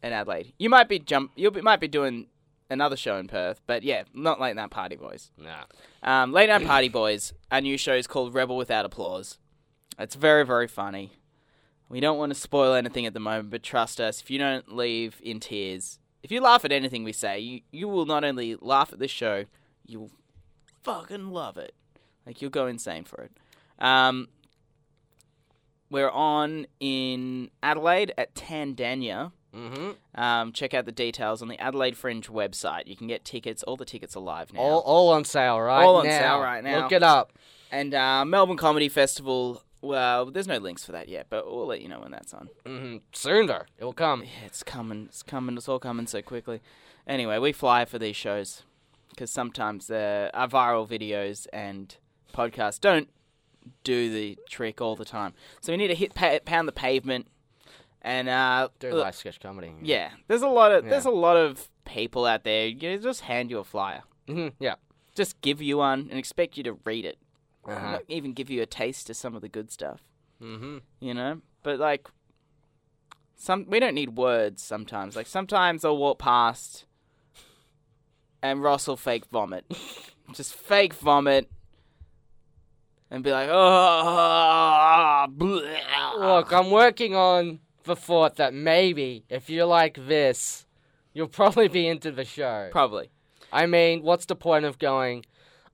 and 0.02 0.14
Adelaide. 0.14 0.54
You 0.58 0.70
might 0.70 0.90
be 0.90 1.00
jump. 1.00 1.32
You 1.36 1.52
might 1.52 1.80
be 1.80 1.88
doing 1.88 2.28
another 2.70 2.96
show 2.98 3.18
in 3.18 3.28
Perth, 3.28 3.62
but 3.68 3.84
yeah, 3.84 4.04
not 4.14 4.40
like 4.40 4.56
that, 4.56 4.72
Party 4.72 4.96
Boys. 4.96 5.32
Nah. 5.38 5.64
Um, 6.02 6.32
Late 6.32 6.50
Night 6.50 6.66
Party 6.66 6.90
Boys, 6.90 7.34
our 7.52 7.62
new 7.62 7.78
show 7.78 7.94
is 7.94 8.08
called 8.08 8.34
Rebel 8.34 8.58
Without 8.58 8.86
Applause. 8.86 9.38
It's 10.00 10.16
very, 10.16 10.46
very 10.46 10.68
funny. 10.68 11.14
We 11.88 12.00
don't 12.00 12.18
want 12.18 12.34
to 12.34 12.40
spoil 12.40 12.74
anything 12.74 13.06
at 13.06 13.14
the 13.14 13.20
moment, 13.20 13.52
but 13.52 13.62
trust 13.62 14.02
us, 14.02 14.20
if 14.22 14.32
you 14.32 14.40
don't 14.40 14.76
leave 14.76 15.22
in 15.24 15.40
tears, 15.40 16.00
if 16.24 16.32
you 16.32 16.42
laugh 16.42 16.66
at 16.66 16.72
anything 16.72 17.04
we 17.04 17.14
say, 17.14 17.40
you, 17.40 17.62
you 17.72 17.88
will 17.88 18.06
not 18.06 18.24
only 18.24 18.56
laugh 18.60 18.92
at 18.92 19.00
this 19.00 19.12
show, 19.12 19.46
you 19.86 20.00
will 20.00 20.12
fucking 20.84 21.30
love 21.30 21.58
it. 21.58 21.76
Like, 22.26 22.42
you'll 22.42 22.50
go 22.50 22.66
insane 22.68 23.04
for 23.04 23.22
it. 23.22 23.32
Um, 23.78 24.30
we're 25.94 26.10
on 26.10 26.66
in 26.80 27.52
Adelaide 27.62 28.14
at 28.18 28.34
Tandanya. 28.34 29.32
Mm-hmm. 29.56 29.92
Um, 30.20 30.52
check 30.52 30.74
out 30.74 30.86
the 30.86 30.92
details 30.92 31.44
on 31.44 31.48
the 31.48 31.60
Adelaide 31.60 31.96
Fringe 31.96 32.28
website. 32.28 32.88
You 32.88 32.96
can 32.96 33.06
get 33.06 33.24
tickets. 33.24 33.62
All 33.62 33.78
the 33.78 33.86
tickets 33.86 34.16
are 34.18 34.20
live 34.20 34.52
now. 34.52 34.60
All, 34.60 34.80
all 34.80 35.10
on 35.14 35.24
sale 35.24 35.62
right 35.62 35.84
All 35.84 35.98
on 35.98 36.08
now. 36.08 36.20
sale 36.20 36.40
right 36.42 36.64
now. 36.64 36.82
Look 36.82 36.92
it 36.92 37.04
up. 37.04 37.34
And 37.72 37.94
uh, 37.94 38.26
Melbourne 38.26 38.58
Comedy 38.58 38.90
Festival. 38.90 39.62
Well, 39.84 40.32
there's 40.32 40.48
no 40.48 40.58
links 40.58 40.84
for 40.84 40.94
that 40.94 41.10
yet, 41.10 41.28
but 41.30 41.46
we'll 41.46 41.68
let 41.68 41.82
you 41.82 41.90
know 41.90 42.00
when 42.00 42.10
that's 42.12 42.34
on. 42.34 42.50
hmm 42.66 42.98
Soon 43.12 43.46
though, 43.46 43.62
it 43.78 43.84
will 43.84 43.94
come. 43.94 44.24
Yeah, 44.24 44.46
it's 44.48 44.64
coming. 44.64 45.06
It's 45.10 45.22
coming. 45.22 45.56
It's 45.58 45.70
all 45.70 45.80
coming 45.80 46.08
so 46.08 46.24
quickly. 46.24 46.60
Anyway, 47.06 47.38
we 47.38 47.52
fly 47.52 47.86
for 47.86 48.00
these 48.00 48.16
shows 48.16 48.64
because 49.10 49.30
sometimes 49.30 49.86
the 49.88 50.32
our 50.34 50.48
viral 50.48 50.90
videos 50.90 51.46
and 51.54 51.96
podcasts 52.34 52.80
don't 52.80 53.10
do 53.84 54.12
the 54.14 54.38
trick 54.50 54.82
all 54.82 54.96
the 54.96 55.06
time. 55.06 55.34
So 55.62 55.72
we 55.74 55.78
need 55.78 55.88
to 55.90 55.96
hit 55.96 56.14
pa- 56.16 56.40
pound 56.46 56.68
the 56.68 56.72
pavement. 56.74 57.28
And 58.02 58.28
uh, 58.28 58.68
Do 58.80 58.92
look, 58.92 59.04
live 59.06 59.16
sketch 59.16 59.40
comedy. 59.40 59.74
yeah, 59.82 60.10
there's 60.28 60.42
a 60.42 60.48
lot 60.48 60.74
of 60.74 60.84
there's 60.86 61.06
a 61.06 61.10
lot 61.10 61.38
of 61.38 61.70
people 61.86 62.26
out 62.26 62.44
there. 62.44 62.68
You 62.68 62.98
just 63.00 63.22
hand 63.22 63.50
you 63.50 63.60
a 63.60 63.64
flyer, 63.64 64.02
hmm 64.28 64.50
Yeah. 64.60 64.76
just 65.16 65.40
give 65.40 65.62
you 65.62 65.78
one, 65.78 66.08
and 66.10 66.20
expect 66.20 66.58
you 66.58 66.64
to 66.64 66.74
read 66.84 67.06
it. 67.06 67.18
Uh-huh. 67.66 67.92
Not 67.94 68.04
even 68.10 68.34
give 68.34 68.50
you 68.50 68.62
a 68.62 68.66
taste 68.66 69.10
of 69.10 69.16
some 69.16 69.36
of 69.36 69.42
the 69.42 69.48
good 69.48 69.72
stuff. 69.72 70.02
Mm-hmm. 70.42 70.80
you 71.00 71.14
know. 71.14 71.40
But 71.64 71.80
like, 71.80 72.10
some 73.38 73.66
we 73.70 73.80
don't 73.80 73.96
need 73.96 74.18
words 74.18 74.62
sometimes. 74.62 75.16
Like 75.16 75.28
sometimes 75.28 75.86
I'll 75.86 75.96
walk 75.96 76.20
past, 76.20 76.84
and 78.42 78.62
Ross 78.62 78.86
will 78.86 78.98
fake 78.98 79.28
vomit, 79.32 79.66
just 80.34 80.54
fake 80.54 80.94
vomit, 80.94 81.50
and 83.14 83.24
be 83.24 83.32
like, 83.32 83.48
oh. 83.52 85.28
Look, 86.20 86.52
I'm 86.52 86.72
working 86.72 87.16
on 87.16 87.60
the 87.84 87.96
thought 87.96 88.38
that 88.38 88.56
maybe 88.56 89.24
if 89.30 89.52
you're 89.52 89.68
like 89.68 90.08
this, 90.08 90.66
you'll 91.14 91.28
probably 91.28 91.68
be 91.68 91.88
into 91.88 92.12
the 92.12 92.26
show. 92.26 92.70
probably. 92.72 93.12
I 93.52 93.68
mean, 93.68 94.02
what's 94.02 94.26
the 94.26 94.36
point 94.36 94.66
of 94.66 94.80
going? 94.80 95.26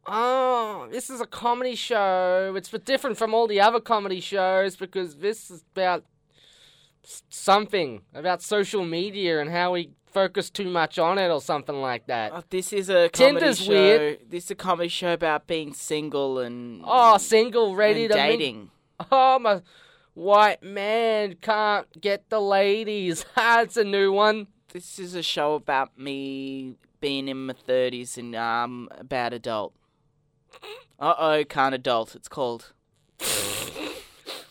Oh, 0.05 0.89
this 0.91 1.09
is 1.09 1.21
a 1.21 1.25
comedy 1.25 1.75
show. 1.75 2.55
It's 2.57 2.69
different 2.69 3.17
from 3.17 3.33
all 3.33 3.47
the 3.47 3.61
other 3.61 3.79
comedy 3.79 4.19
shows 4.19 4.75
because 4.75 5.15
this 5.17 5.49
is 5.49 5.63
about 5.71 6.03
something 7.03 8.01
about 8.13 8.41
social 8.41 8.85
media 8.85 9.39
and 9.39 9.49
how 9.49 9.73
we 9.73 9.91
focus 10.05 10.49
too 10.49 10.69
much 10.69 10.97
on 10.97 11.17
it 11.17 11.29
or 11.29 11.41
something 11.41 11.81
like 11.81 12.07
that. 12.07 12.31
Oh, 12.33 12.43
this 12.49 12.73
is 12.73 12.89
a 12.89 13.09
comedy 13.09 13.39
Tinder's 13.39 13.59
show. 13.59 13.69
weird. 13.71 14.19
This 14.29 14.45
is 14.45 14.51
a 14.51 14.55
comedy 14.55 14.89
show 14.89 15.13
about 15.13 15.47
being 15.47 15.73
single 15.73 16.39
and 16.39 16.81
Oh, 16.85 17.17
single, 17.17 17.75
ready 17.75 18.07
to 18.07 18.13
dating. 18.13 18.71
Oh, 19.11 19.39
my 19.39 19.61
white 20.13 20.61
man 20.63 21.35
can't 21.41 21.87
get 22.01 22.29
the 22.29 22.41
ladies. 22.41 23.25
That's 23.35 23.77
a 23.77 23.83
new 23.83 24.11
one. 24.11 24.47
This 24.73 24.99
is 24.99 25.15
a 25.15 25.23
show 25.23 25.53
about 25.55 25.97
me 25.97 26.75
being 27.01 27.27
in 27.27 27.45
my 27.47 27.53
thirties 27.53 28.17
and 28.17 28.35
um 28.35 28.89
about 28.97 29.33
adult. 29.33 29.73
Uh 31.01 31.15
oh, 31.17 31.43
can't 31.45 31.73
adult. 31.73 32.13
It's 32.13 32.27
called. 32.27 32.73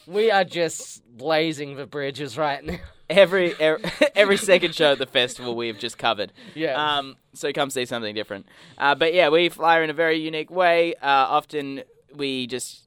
We 0.08 0.30
are 0.30 0.44
just 0.44 1.02
blazing 1.16 1.76
the 1.76 1.86
bridges 1.86 2.38
right 2.38 2.64
now. 2.64 2.78
Every 3.10 3.54
every, 3.60 3.90
every 4.14 4.36
second 4.38 4.74
show 4.74 4.92
at 4.92 4.98
the 4.98 5.06
festival 5.06 5.54
we 5.54 5.66
have 5.68 5.78
just 5.78 5.98
covered. 5.98 6.32
Yeah. 6.54 6.96
Um, 6.98 7.16
so 7.34 7.52
come 7.52 7.70
see 7.70 7.84
something 7.84 8.14
different. 8.14 8.46
Uh, 8.76 8.94
but 8.94 9.12
yeah, 9.12 9.28
we 9.28 9.48
fly 9.48 9.80
in 9.80 9.90
a 9.90 9.94
very 9.94 10.16
unique 10.16 10.50
way. 10.50 10.94
Uh, 10.94 11.06
often 11.06 11.82
we 12.14 12.46
just 12.46 12.86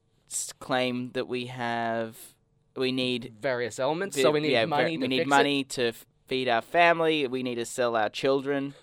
claim 0.58 1.10
that 1.12 1.28
we 1.28 1.46
have, 1.46 2.16
we 2.76 2.90
need 2.92 3.34
Various 3.40 3.78
elements. 3.78 4.20
So 4.20 4.30
we 4.30 4.40
need 4.40 4.52
yeah, 4.52 4.64
money 4.66 4.98
we 4.98 5.08
need 5.08 5.26
money 5.26 5.64
to 5.64 5.92
feed 6.26 6.48
our 6.48 6.62
family. 6.62 7.26
We 7.26 7.42
need 7.42 7.56
to 7.56 7.66
sell 7.66 7.94
our 7.96 8.08
children. 8.08 8.74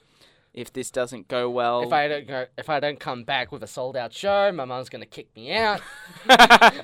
If 0.53 0.73
this 0.73 0.89
doesn't 0.89 1.27
go 1.27 1.49
well. 1.49 1.83
If 1.83 1.93
I 1.93 2.07
don't 2.07 2.27
go, 2.27 2.45
if 2.57 2.69
I 2.69 2.79
don't 2.79 2.99
come 2.99 3.23
back 3.23 3.51
with 3.51 3.63
a 3.63 3.67
sold 3.67 3.95
out 3.95 4.13
show, 4.13 4.51
my 4.51 4.65
mom's 4.65 4.89
gonna 4.89 5.05
kick 5.05 5.27
me 5.35 5.53
out. 5.53 5.81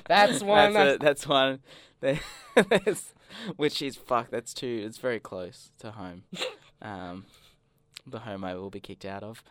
That's 0.06 0.42
one. 0.42 0.72
That's, 0.72 0.94
a, 0.94 0.98
that's 0.98 1.26
one. 1.26 1.60
Which 3.56 3.82
is 3.82 3.96
fuck. 3.96 4.30
That's 4.30 4.54
two. 4.54 4.82
It's 4.86 4.98
very 4.98 5.18
close 5.18 5.72
to 5.78 5.90
home. 5.90 6.22
Um, 6.80 7.24
the 8.06 8.20
home 8.20 8.44
I 8.44 8.54
will 8.54 8.70
be 8.70 8.80
kicked 8.80 9.04
out 9.04 9.22
of. 9.22 9.42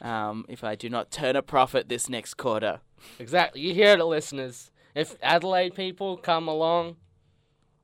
Um, 0.00 0.44
if 0.48 0.62
I 0.64 0.74
do 0.74 0.88
not 0.88 1.10
turn 1.10 1.36
a 1.36 1.42
profit 1.42 1.88
this 1.88 2.08
next 2.08 2.34
quarter. 2.34 2.80
Exactly. 3.18 3.60
You 3.60 3.74
hear 3.74 3.98
it, 3.98 4.04
listeners. 4.04 4.70
If 4.94 5.16
Adelaide 5.22 5.74
people 5.74 6.16
come 6.16 6.46
along, 6.46 6.96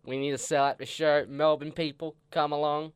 we 0.04 0.18
need 0.18 0.30
to 0.30 0.38
sell 0.38 0.64
out 0.64 0.78
the 0.78 0.86
show. 0.86 1.24
Melbourne 1.28 1.72
people 1.72 2.16
come 2.30 2.52
along. 2.52 2.92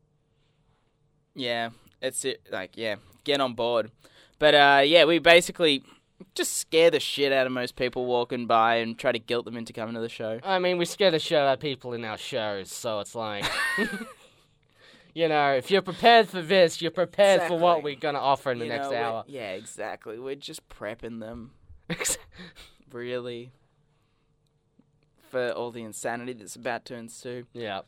Yeah, 1.34 1.70
it's 2.04 2.24
it. 2.24 2.42
Like, 2.52 2.76
yeah, 2.76 2.96
get 3.24 3.40
on 3.40 3.54
board. 3.54 3.90
But 4.38 4.54
uh, 4.54 4.82
yeah, 4.84 5.04
we 5.04 5.18
basically 5.18 5.82
just 6.34 6.56
scare 6.58 6.90
the 6.90 7.00
shit 7.00 7.32
out 7.32 7.46
of 7.46 7.52
most 7.52 7.76
people 7.76 8.06
walking 8.06 8.46
by 8.46 8.76
and 8.76 8.98
try 8.98 9.12
to 9.12 9.18
guilt 9.18 9.44
them 9.44 9.56
into 9.56 9.72
coming 9.72 9.94
to 9.94 10.00
the 10.00 10.08
show. 10.08 10.38
I 10.42 10.58
mean, 10.58 10.78
we 10.78 10.84
scare 10.84 11.10
the 11.10 11.18
shit 11.18 11.38
out 11.38 11.52
of 11.54 11.60
people 11.60 11.92
in 11.92 12.04
our 12.04 12.18
shows, 12.18 12.70
so 12.70 13.00
it's 13.00 13.14
like, 13.14 13.44
you 15.14 15.28
know, 15.28 15.52
if 15.54 15.70
you're 15.70 15.82
prepared 15.82 16.28
for 16.28 16.42
this, 16.42 16.80
you're 16.82 16.90
prepared 16.90 17.42
for 17.42 17.58
what 17.58 17.82
we're 17.82 17.94
gonna 17.94 18.18
offer 18.18 18.52
in 18.52 18.58
the 18.58 18.64
You 18.66 18.72
next 18.72 18.90
know, 18.90 18.96
hour. 18.96 19.24
Yeah, 19.26 19.52
exactly. 19.52 20.18
We're 20.18 20.34
just 20.34 20.68
prepping 20.68 21.20
them, 21.20 21.52
really, 22.92 23.50
for 25.30 25.50
all 25.50 25.70
the 25.70 25.82
insanity 25.82 26.32
that's 26.34 26.56
about 26.56 26.84
to 26.86 26.94
ensue. 26.94 27.44
yeah. 27.52 27.80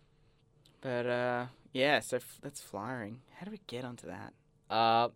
But 0.80 1.06
uh, 1.06 1.46
yeah. 1.76 2.00
So 2.00 2.16
f- 2.16 2.38
that's 2.42 2.60
flying. 2.60 3.20
How 3.38 3.44
do 3.44 3.50
we 3.50 3.60
get 3.66 3.84
onto 3.84 4.06
that? 4.06 4.32
Uh, 4.68 5.08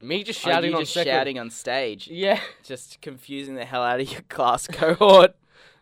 me 0.00 0.22
just 0.24 0.44
Oh, 0.46 0.50
shouting 0.50 0.70
you 0.70 0.76
on 0.76 0.82
just 0.82 0.94
second- 0.94 1.12
shouting 1.12 1.38
on 1.38 1.50
stage, 1.50 2.08
Yeah. 2.08 2.40
just 2.62 3.00
confusing 3.00 3.54
the 3.54 3.64
hell 3.64 3.82
out 3.82 4.00
of 4.00 4.10
your 4.10 4.22
class 4.22 4.66
cohort. 4.72 5.36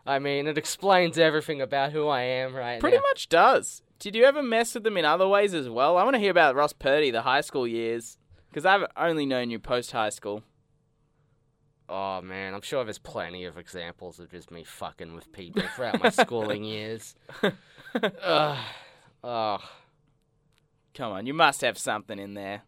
I 0.05 0.19
mean, 0.19 0.47
it 0.47 0.57
explains 0.57 1.17
everything 1.19 1.61
about 1.61 1.91
who 1.91 2.07
I 2.07 2.21
am 2.23 2.55
right 2.55 2.79
Pretty 2.79 2.97
now. 2.97 3.03
much 3.03 3.29
does. 3.29 3.81
Did 3.99 4.15
you 4.15 4.23
ever 4.23 4.41
mess 4.41 4.73
with 4.73 4.83
them 4.83 4.97
in 4.97 5.05
other 5.05 5.27
ways 5.27 5.53
as 5.53 5.69
well? 5.69 5.97
I 5.97 6.03
want 6.03 6.15
to 6.15 6.19
hear 6.19 6.31
about 6.31 6.55
Ross 6.55 6.73
Purdy, 6.73 7.11
the 7.11 7.21
high 7.23 7.41
school 7.41 7.67
years, 7.67 8.17
because 8.49 8.65
I've 8.65 8.85
only 8.97 9.25
known 9.25 9.49
you 9.49 9.59
post 9.59 9.91
high 9.91 10.09
school. 10.09 10.41
Oh 11.87 12.21
man, 12.21 12.53
I'm 12.53 12.61
sure 12.61 12.83
there's 12.83 12.99
plenty 12.99 13.45
of 13.45 13.57
examples 13.57 14.19
of 14.19 14.29
just 14.31 14.51
me 14.51 14.63
fucking 14.63 15.15
with 15.15 15.31
people 15.31 15.63
throughout 15.75 16.01
my 16.03 16.09
schooling 16.09 16.63
years. 16.75 17.15
Ugh. 18.23 18.57
Ugh. 19.23 19.61
Come 20.99 21.13
on, 21.13 21.25
you 21.25 21.33
must 21.33 21.61
have 21.61 21.77
something 21.77 22.19
in 22.19 22.33
there. 22.33 22.63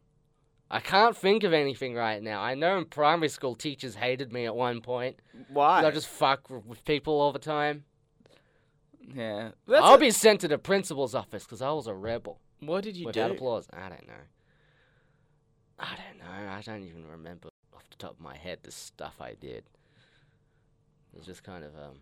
I 0.70 0.80
can't 0.80 1.18
think 1.18 1.44
of 1.44 1.52
anything 1.52 1.96
right 1.96 2.24
now. 2.24 2.40
I 2.42 2.56
know 2.56 2.78
in 2.78 2.86
primary 2.86 3.28
school 3.28 3.56
teachers 3.56 3.96
hated 3.96 4.32
me 4.32 4.46
at 4.46 4.56
one 4.56 4.80
point. 4.80 5.18
Why? 5.50 5.86
I 5.86 5.92
just 5.92 6.08
fuck 6.08 6.50
with 6.50 6.86
people 6.86 7.20
all 7.20 7.34
the 7.34 7.40
time. 7.40 7.84
yeah. 9.14 9.50
That's 9.68 9.84
I'll 9.84 9.96
a- 9.96 10.00
be 10.00 10.12
sent 10.12 10.40
to 10.42 10.48
the 10.48 10.58
principal's 10.58 11.14
office 11.14 11.44
because 11.44 11.62
I 11.62 11.72
was 11.72 11.88
a 11.88 11.94
rebel. 11.94 12.40
What 12.62 12.86
did 12.86 12.96
you 12.96 13.04
do? 13.04 13.08
Without 13.08 13.28
do? 13.28 13.34
applause. 13.34 13.68
I 13.74 13.90
don't 13.90 14.08
know. 14.08 14.24
I 15.78 15.90
don't 15.98 16.20
know. 16.20 16.52
I 16.54 16.62
don't 16.62 16.84
even 16.84 17.06
remember 17.06 17.50
off 17.76 17.84
the 17.90 17.98
top 17.98 18.12
of 18.12 18.22
my 18.22 18.38
head 18.38 18.60
the 18.64 18.72
stuff 18.72 19.16
I 19.20 19.34
did. 19.34 19.66
It 21.12 21.18
was 21.18 21.26
just 21.26 21.44
kind 21.44 21.66
of 21.66 21.76
um. 21.76 21.98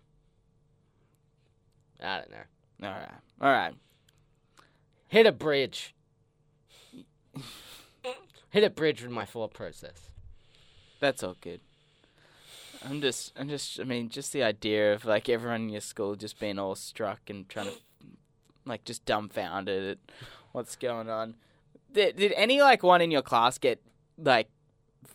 I 1.99 2.19
don't 2.19 2.29
know. 2.29 2.87
All 2.87 2.93
right. 2.93 3.11
All 3.41 3.51
right. 3.51 3.73
Hit 5.07 5.25
a 5.25 5.31
bridge. 5.31 5.95
Hit 8.49 8.63
a 8.63 8.69
bridge 8.69 9.01
with 9.01 9.11
my 9.11 9.25
thought 9.25 9.53
process. 9.53 10.09
That's 10.99 11.23
all 11.23 11.35
good. 11.39 11.61
I'm 12.83 13.01
just, 13.01 13.33
I'm 13.37 13.49
just, 13.49 13.79
I 13.79 13.83
mean, 13.83 14.09
just 14.09 14.31
the 14.33 14.43
idea 14.43 14.93
of 14.93 15.05
like 15.05 15.29
everyone 15.29 15.63
in 15.63 15.69
your 15.69 15.81
school 15.81 16.15
just 16.15 16.39
being 16.39 16.57
all 16.57 16.75
struck 16.75 17.19
and 17.29 17.47
trying 17.49 17.67
to, 17.67 17.73
like, 18.65 18.85
just 18.85 19.05
dumbfounded 19.05 19.91
at 19.91 19.97
what's 20.51 20.75
going 20.75 21.09
on. 21.09 21.35
Did, 21.93 22.15
did 22.15 22.33
any 22.33 22.61
like 22.61 22.83
one 22.83 23.01
in 23.01 23.11
your 23.11 23.21
class 23.21 23.57
get 23.57 23.81
like 24.17 24.47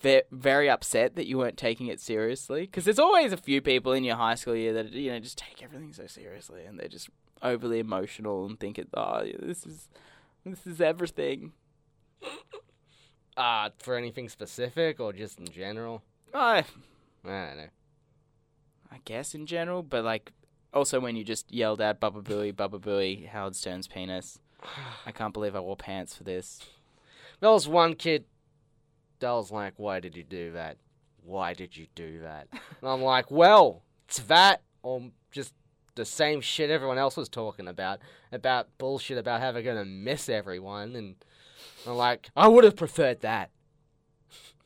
ve- 0.03 0.22
very 0.31 0.68
upset 0.68 1.16
that 1.16 1.27
you 1.27 1.38
weren't 1.38 1.57
taking 1.57 1.87
it 1.87 2.00
seriously? 2.00 2.62
Because 2.62 2.85
there's 2.85 2.98
always 2.98 3.33
a 3.33 3.37
few 3.37 3.61
people 3.61 3.92
in 3.92 4.05
your 4.05 4.16
high 4.16 4.35
school 4.35 4.57
year 4.57 4.72
that 4.74 4.92
you 4.92 5.11
know 5.11 5.20
just 5.20 5.38
take 5.38 5.62
everything 5.62 5.92
so 5.92 6.07
seriously 6.07 6.64
and 6.64 6.79
they're 6.79 6.88
just 6.88 7.09
overly 7.42 7.79
emotional 7.79 8.46
and 8.46 8.59
think 8.59 8.79
it, 8.79 8.88
oh, 8.94 9.24
this 9.40 9.66
is, 9.66 9.88
this 10.44 10.66
is 10.66 10.81
everything. 10.81 11.53
Uh, 13.37 13.68
for 13.80 13.96
anything 13.96 14.28
specific 14.28 15.00
or 15.00 15.12
just 15.12 15.40
in 15.40 15.48
general? 15.48 16.04
I, 16.32 16.58
I 16.58 17.46
don't 17.46 17.56
know. 17.56 17.68
I 18.92 19.00
guess 19.04 19.34
in 19.34 19.46
general, 19.46 19.82
but 19.82 20.04
like 20.04 20.30
also 20.72 21.00
when 21.00 21.16
you 21.16 21.24
just 21.24 21.52
yelled 21.52 21.80
out 21.80 21.98
Baba 21.98 22.20
Booey, 22.22 22.54
Baba 22.54 22.78
Booey, 22.78 23.26
Howard 23.28 23.56
Stern's 23.56 23.88
penis. 23.88 24.38
I 25.04 25.10
can't 25.10 25.34
believe 25.34 25.56
I 25.56 25.60
wore 25.60 25.76
pants 25.76 26.14
for 26.14 26.22
this. 26.22 26.60
There 27.40 27.50
was 27.50 27.66
one 27.68 27.94
kid 27.94 28.24
that 29.18 29.30
was 29.30 29.50
like, 29.50 29.74
Why 29.78 30.00
did 30.00 30.16
you 30.16 30.22
do 30.22 30.52
that? 30.52 30.76
Why 31.24 31.54
did 31.54 31.76
you 31.76 31.87
do 31.94 32.20
that? 32.20 32.48
And 32.52 32.88
I'm 32.88 33.02
like, 33.02 33.30
Well, 33.30 33.82
it's 34.08 34.20
that 34.20 34.62
or 34.82 35.10
just 35.30 35.54
the 35.96 36.04
same 36.04 36.40
shit 36.40 36.70
everyone 36.70 36.98
else 36.98 37.16
was 37.16 37.28
talking 37.28 37.68
about. 37.68 37.98
About 38.32 38.68
bullshit 38.78 39.18
about 39.18 39.40
how 39.40 39.52
they're 39.52 39.62
gonna 39.62 39.84
miss 39.84 40.28
everyone 40.28 40.94
and 40.96 41.16
I'm 41.87 41.94
like, 41.94 42.31
I 42.37 42.48
would 42.48 42.64
have 42.64 42.77
preferred 42.77 43.20
that. 43.20 43.50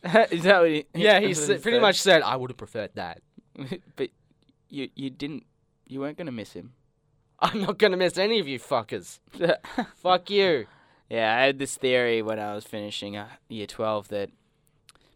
Is 0.31 0.45
that 0.45 0.61
what 0.61 0.71
he? 0.71 0.87
Yeah, 0.95 1.21
he 1.21 1.35
said, 1.35 1.63
pretty 1.63 1.81
much 1.81 2.01
said, 2.01 2.23
I 2.23 2.37
would 2.37 2.51
have 2.51 2.57
preferred 2.57 2.91
that. 2.95 3.21
but 3.97 4.11
you 4.69 4.89
you 4.95 5.11
didn't. 5.11 5.45
You 5.87 6.01
weren't 6.01 6.19
gonna 6.19 6.33
miss 6.33 6.53
him. 6.53 6.73
I'm 7.41 7.63
not 7.63 7.79
gonna 7.79 7.97
miss 7.97 8.19
any 8.19 8.39
of 8.39 8.49
you 8.49 8.59
fuckers. 8.59 9.19
Fuck 9.97 10.31
you. 10.31 10.67
yeah, 11.09 11.37
I 11.37 11.47
had 11.47 11.59
this 11.59 11.77
theory 11.77 12.23
when 12.23 12.39
I 12.39 12.55
was 12.55 12.65
finishing 12.65 13.17
uh, 13.17 13.29
year 13.49 13.67
twelve 13.67 14.09
that 14.09 14.31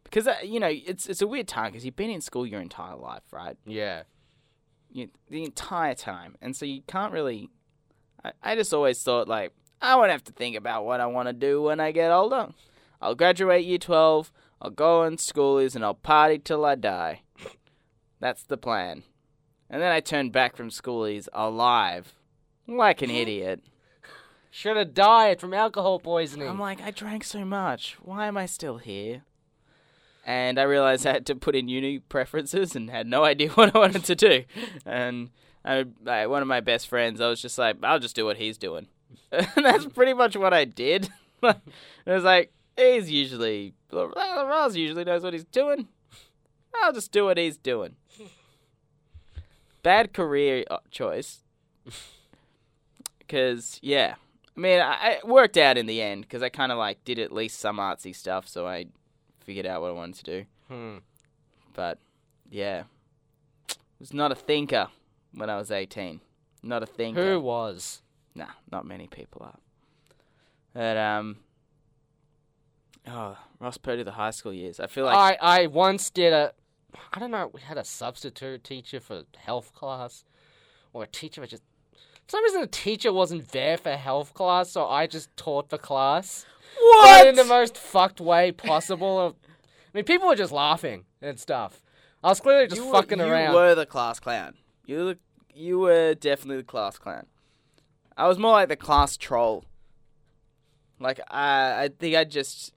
because 0.05 0.27
uh, 0.27 0.37
you 0.45 0.59
know 0.61 0.71
it's 0.71 1.07
it's 1.09 1.23
a 1.23 1.27
weird 1.27 1.49
time 1.49 1.73
because 1.73 1.85
you've 1.85 1.97
been 1.97 2.11
in 2.11 2.21
school 2.21 2.47
your 2.47 2.61
entire 2.61 2.97
life, 2.97 3.23
right? 3.33 3.57
Yeah. 3.65 4.03
you, 4.91 5.09
the 5.31 5.45
entire 5.45 5.95
time, 5.95 6.37
and 6.43 6.57
so 6.57 6.67
you 6.67 6.83
can't 6.87 7.13
really. 7.13 7.51
I, 8.25 8.33
I 8.43 8.55
just 8.57 8.75
always 8.75 9.03
thought 9.03 9.29
like 9.29 9.53
I 9.83 9.97
won't 9.97 10.11
have 10.11 10.25
to 10.25 10.33
think 10.33 10.57
about 10.57 10.85
what 10.85 11.01
I 11.01 11.07
want 11.07 11.29
to 11.29 11.33
do 11.33 11.61
when 11.61 11.81
I 11.81 11.91
get 11.91 12.13
older. 12.13 12.49
I'll 13.01 13.17
graduate 13.17 13.67
year 13.67 13.79
twelve. 13.79 14.33
I'll 14.61 14.71
go 14.71 15.03
on 15.03 15.17
schoolies 15.17 15.75
and 15.75 15.85
I'll 15.85 15.95
party 15.95 16.39
till 16.39 16.65
I 16.65 16.77
die. 16.77 17.23
That's 18.21 18.45
the 18.45 18.57
plan. 18.57 19.03
And 19.69 19.83
then 19.83 19.91
I 19.91 19.99
turned 19.99 20.31
back 20.33 20.55
from 20.55 20.71
schoolies 20.71 21.27
alive, 21.33 22.15
like 22.69 23.03
an 23.03 23.11
idiot. 23.11 23.61
Should 24.53 24.77
have 24.77 24.95
died 24.95 25.41
from 25.41 25.53
alcohol 25.55 25.99
poisoning. 25.99 26.47
I'm 26.47 26.61
like, 26.61 26.81
I 26.81 26.93
drank 26.93 27.25
so 27.25 27.45
much. 27.45 27.97
Why 28.03 28.29
am 28.29 28.37
I 28.37 28.47
still 28.47 28.77
here? 28.77 29.23
And 30.25 30.61
I 30.61 30.63
realized 30.63 31.07
I 31.07 31.15
had 31.15 31.27
to 31.27 31.35
put 31.35 31.57
in 31.57 31.69
uni 31.69 31.99
preferences 31.99 32.77
and 32.77 32.91
had 32.91 33.07
no 33.07 33.25
idea 33.25 33.49
what 33.55 33.75
I 33.75 33.79
wanted 33.79 34.05
to 34.05 34.15
do. 34.15 34.45
And 34.87 35.31
I, 35.65 35.87
I, 36.07 36.27
one 36.27 36.43
of 36.43 36.49
my 36.49 36.61
best 36.61 36.87
friends, 36.87 37.21
I 37.21 37.29
was 37.29 37.43
just 37.43 37.59
like, 37.59 37.77
I'll 37.83 37.99
just 37.99 38.15
do 38.15 38.25
what 38.25 38.37
he's 38.37 38.59
doing. 38.59 38.87
and 39.33 39.65
that's 39.65 39.87
pretty 39.87 40.15
much 40.15 40.37
what 40.37 40.53
I 40.53 40.65
did. 40.65 41.09
it 41.43 41.57
was 42.07 42.25
like, 42.25 42.53
he's 42.77 43.11
usually, 43.11 43.75
Ross 43.93 44.75
usually 44.77 45.05
knows 45.05 45.23
what 45.23 45.33
he's 45.33 45.45
doing. 45.45 45.89
I'll 46.75 46.93
just 46.93 47.13
do 47.13 47.25
what 47.25 47.39
he's 47.39 47.57
doing. 47.57 47.97
Bad 49.83 50.13
career 50.13 50.65
uh, 50.71 50.79
choice. 50.91 51.41
Because, 53.19 53.79
yeah. 53.83 54.15
I 54.57 54.61
mean, 54.61 54.81
I, 54.81 55.19
it 55.23 55.27
worked 55.27 55.57
out 55.57 55.79
in 55.79 55.87
the 55.87 56.03
end 56.03 56.23
because 56.23 56.43
I 56.43 56.49
kind 56.49 56.73
of 56.73 56.79
like 56.79 57.05
did 57.05 57.19
at 57.19 57.33
least 57.33 57.59
some 57.59 57.79
artsy 57.79 58.15
stuff, 58.15 58.47
so 58.47 58.67
I 58.67 58.87
figured 59.41 59.67
out 59.67 59.81
what 59.81 59.89
I 59.89 59.95
wanted 59.95 60.25
to 60.25 60.25
do. 60.25 60.45
Hmm. 60.69 60.97
But 61.75 61.99
yeah, 62.51 62.85
was 63.99 64.13
not 64.13 64.33
a 64.33 64.35
thinker 64.35 64.89
when 65.33 65.49
I 65.49 65.57
was 65.57 65.71
eighteen. 65.71 66.21
Not 66.63 66.83
a 66.83 66.87
thinker. 66.87 67.25
Who 67.25 67.41
was? 67.41 68.03
Nah, 68.35 68.47
not 68.71 68.87
many 68.87 69.07
people 69.07 69.43
are. 69.43 69.59
But 70.75 70.97
um, 70.97 71.39
oh, 73.07 73.37
Ross 73.61 73.77
Purdy, 73.77 74.03
the 74.03 74.13
high 74.13 74.31
school 74.31 74.53
years. 74.53 74.81
I 74.81 74.87
feel 74.87 75.05
like 75.05 75.17
I, 75.17 75.63
I 75.63 75.67
once 75.67 76.11
did 76.11 76.33
a, 76.33 76.53
I 77.13 77.19
don't 77.19 77.31
know, 77.31 77.51
we 77.53 77.61
had 77.61 77.79
a 77.79 77.85
substitute 77.85 78.65
teacher 78.65 79.01
for 79.01 79.25
health 79.37 79.75
class, 79.75 80.25
or 80.93 81.03
a 81.05 81.07
teacher 81.07 81.41
that 81.43 81.51
just, 81.51 81.63
for 81.93 81.99
some 82.29 82.45
reason 82.45 82.63
the 82.63 82.67
teacher 82.67 83.13
wasn't 83.13 83.49
there 83.49 83.77
for 83.77 83.91
health 83.91 84.33
class, 84.33 84.71
so 84.71 84.87
I 84.87 85.07
just 85.07 85.35
taught 85.37 85.69
the 85.69 85.79
class. 85.79 86.47
But 87.03 87.27
in 87.27 87.35
the 87.35 87.45
most 87.45 87.77
fucked 87.77 88.21
way 88.21 88.51
possible. 88.51 89.37
I 89.95 89.99
mean, 89.99 90.05
people 90.05 90.29
were 90.29 90.37
just 90.37 90.53
laughing 90.53 91.05
and 91.21 91.39
stuff. 91.39 91.83
I 92.25 92.29
was 92.29 92.41
clearly 92.41 92.67
just 92.67 92.81
you 92.81 92.87
were, 92.87 92.95
fucking 92.95 93.19
you 93.19 93.25
around. 93.27 93.53
You 93.53 93.59
were 93.59 93.75
the 93.75 93.85
class 93.85 94.19
clown. 94.19 94.55
You 94.87 95.05
were, 95.05 95.17
you 95.55 95.79
were 95.81 96.15
definitely 96.15 96.59
the 96.59 96.63
class 96.63 96.97
clown. 96.97 97.27
I 98.17 98.29
was 98.29 98.39
more 98.39 98.53
like 98.53 98.69
the 98.69 98.77
class 98.77 99.17
troll. 99.17 99.65
Like 101.01 101.21
I, 101.31 101.85
I 101.85 101.89
think 101.89 102.15
I'd 102.17 102.31
just 102.31 102.73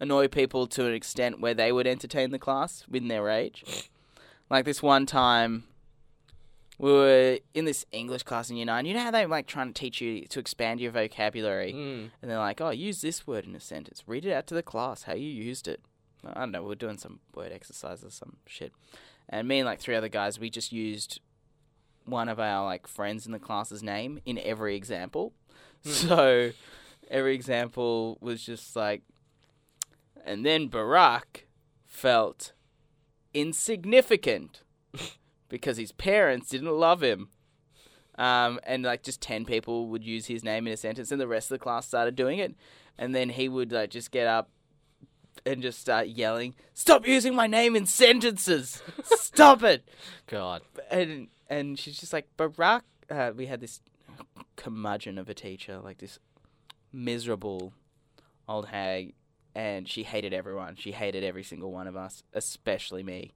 annoy 0.00 0.28
people 0.28 0.66
to 0.68 0.86
an 0.86 0.94
extent 0.94 1.40
where 1.40 1.54
they 1.54 1.72
would 1.72 1.86
entertain 1.86 2.30
the 2.30 2.38
class 2.38 2.84
within 2.88 3.08
their 3.08 3.28
age. 3.28 3.90
Like 4.50 4.64
this 4.64 4.82
one 4.82 5.06
time, 5.06 5.64
we 6.78 6.92
were 6.92 7.38
in 7.54 7.64
this 7.64 7.84
English 7.92 8.22
class 8.22 8.50
in 8.50 8.56
year 8.56 8.66
nine. 8.66 8.86
You 8.86 8.94
know 8.94 9.00
how 9.02 9.10
they 9.10 9.26
like 9.26 9.46
trying 9.46 9.72
to 9.72 9.78
teach 9.78 10.00
you 10.00 10.26
to 10.26 10.38
expand 10.38 10.80
your 10.80 10.92
vocabulary, 10.92 11.72
Mm. 11.72 12.10
and 12.22 12.30
they're 12.30 12.38
like, 12.38 12.60
"Oh, 12.60 12.70
use 12.70 13.00
this 13.00 13.26
word 13.26 13.44
in 13.46 13.54
a 13.56 13.60
sentence. 13.60 14.04
Read 14.06 14.24
it 14.24 14.32
out 14.32 14.46
to 14.46 14.54
the 14.54 14.62
class 14.62 15.02
how 15.02 15.14
you 15.14 15.28
used 15.28 15.66
it." 15.68 15.80
I 16.24 16.40
don't 16.40 16.52
know. 16.52 16.62
We 16.62 16.72
are 16.72 16.76
doing 16.76 16.98
some 16.98 17.20
word 17.34 17.52
exercises, 17.52 18.04
or 18.04 18.10
some 18.10 18.36
shit, 18.46 18.72
and 19.28 19.46
me 19.48 19.58
and 19.58 19.66
like 19.66 19.80
three 19.80 19.96
other 19.96 20.08
guys, 20.08 20.38
we 20.38 20.50
just 20.50 20.72
used 20.72 21.20
one 22.08 22.28
of 22.28 22.38
our 22.40 22.64
like 22.64 22.86
friends 22.86 23.26
in 23.26 23.32
the 23.32 23.38
class's 23.38 23.82
name 23.82 24.20
in 24.24 24.38
every 24.38 24.76
example. 24.76 25.32
So 25.82 26.50
every 27.10 27.34
example 27.34 28.18
was 28.20 28.42
just 28.42 28.74
like, 28.74 29.02
and 30.24 30.44
then 30.44 30.68
Barack 30.68 31.44
felt 31.86 32.52
insignificant 33.32 34.62
because 35.48 35.76
his 35.76 35.92
parents 35.92 36.48
didn't 36.48 36.72
love 36.76 37.02
him. 37.02 37.28
Um, 38.16 38.58
and 38.64 38.82
like 38.82 39.04
just 39.04 39.20
10 39.20 39.44
people 39.44 39.86
would 39.88 40.04
use 40.04 40.26
his 40.26 40.42
name 40.42 40.66
in 40.66 40.72
a 40.72 40.76
sentence 40.76 41.12
and 41.12 41.20
the 41.20 41.28
rest 41.28 41.52
of 41.52 41.58
the 41.58 41.62
class 41.62 41.86
started 41.86 42.16
doing 42.16 42.40
it. 42.40 42.56
And 42.98 43.14
then 43.14 43.28
he 43.28 43.48
would 43.48 43.70
like 43.70 43.90
just 43.90 44.10
get 44.10 44.26
up 44.26 44.50
and 45.46 45.62
just 45.62 45.80
start 45.80 46.08
yelling, 46.08 46.54
"Stop 46.74 47.06
using 47.06 47.34
my 47.34 47.46
name 47.46 47.76
in 47.76 47.86
sentences! 47.86 48.82
Stop 49.04 49.62
it!" 49.62 49.88
God. 50.26 50.62
and 50.90 51.28
and 51.48 51.78
she's 51.78 51.98
just 51.98 52.12
like 52.12 52.28
Barack. 52.36 52.82
Uh, 53.10 53.32
we 53.34 53.46
had 53.46 53.60
this 53.60 53.80
curmudgeon 54.56 55.18
of 55.18 55.28
a 55.28 55.34
teacher, 55.34 55.78
like 55.78 55.98
this 55.98 56.18
miserable 56.92 57.72
old 58.48 58.66
hag, 58.66 59.14
and 59.54 59.88
she 59.88 60.02
hated 60.02 60.32
everyone. 60.32 60.76
She 60.76 60.92
hated 60.92 61.24
every 61.24 61.42
single 61.42 61.72
one 61.72 61.86
of 61.86 61.96
us, 61.96 62.22
especially 62.34 63.02
me. 63.02 63.32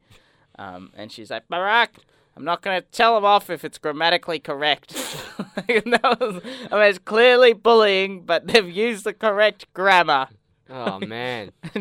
Um, 0.58 0.90
and 0.94 1.10
she's 1.10 1.30
like, 1.30 1.48
Barack, 1.48 1.88
I'm 2.36 2.44
not 2.44 2.62
going 2.62 2.80
to 2.80 2.86
tell 2.88 3.16
him 3.16 3.24
off 3.24 3.50
if 3.50 3.64
it's 3.64 3.78
grammatically 3.78 4.38
correct. 4.38 4.92
and 5.68 5.92
that 5.92 6.20
was, 6.20 6.42
I 6.70 6.74
mean, 6.74 6.82
it's 6.82 6.98
clearly 6.98 7.52
bullying, 7.52 8.22
but 8.22 8.46
they've 8.46 8.70
used 8.70 9.04
the 9.04 9.14
correct 9.14 9.72
grammar. 9.72 10.28
Oh, 10.68 11.00
man. 11.00 11.52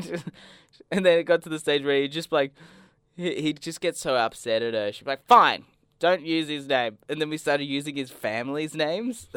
and 0.91 1.05
then 1.05 1.19
it 1.19 1.23
got 1.23 1.41
to 1.43 1.49
the 1.49 1.59
stage 1.59 1.83
where 1.83 2.01
he 2.01 2.07
just 2.07 2.31
like 2.31 2.53
he 3.15 3.41
he'd 3.41 3.61
just 3.61 3.81
get 3.81 3.95
so 3.95 4.15
upset 4.15 4.61
at 4.61 4.73
her. 4.73 4.91
She'd 4.91 5.05
be 5.05 5.11
like, 5.11 5.25
"Fine, 5.25 5.65
don't 6.01 6.25
use 6.25 6.49
his 6.49 6.67
name." 6.67 6.97
And 7.07 7.21
then 7.21 7.29
we 7.29 7.37
started 7.37 7.63
using 7.65 7.95
his 7.95 8.11
family's 8.11 8.75
names. 8.75 9.29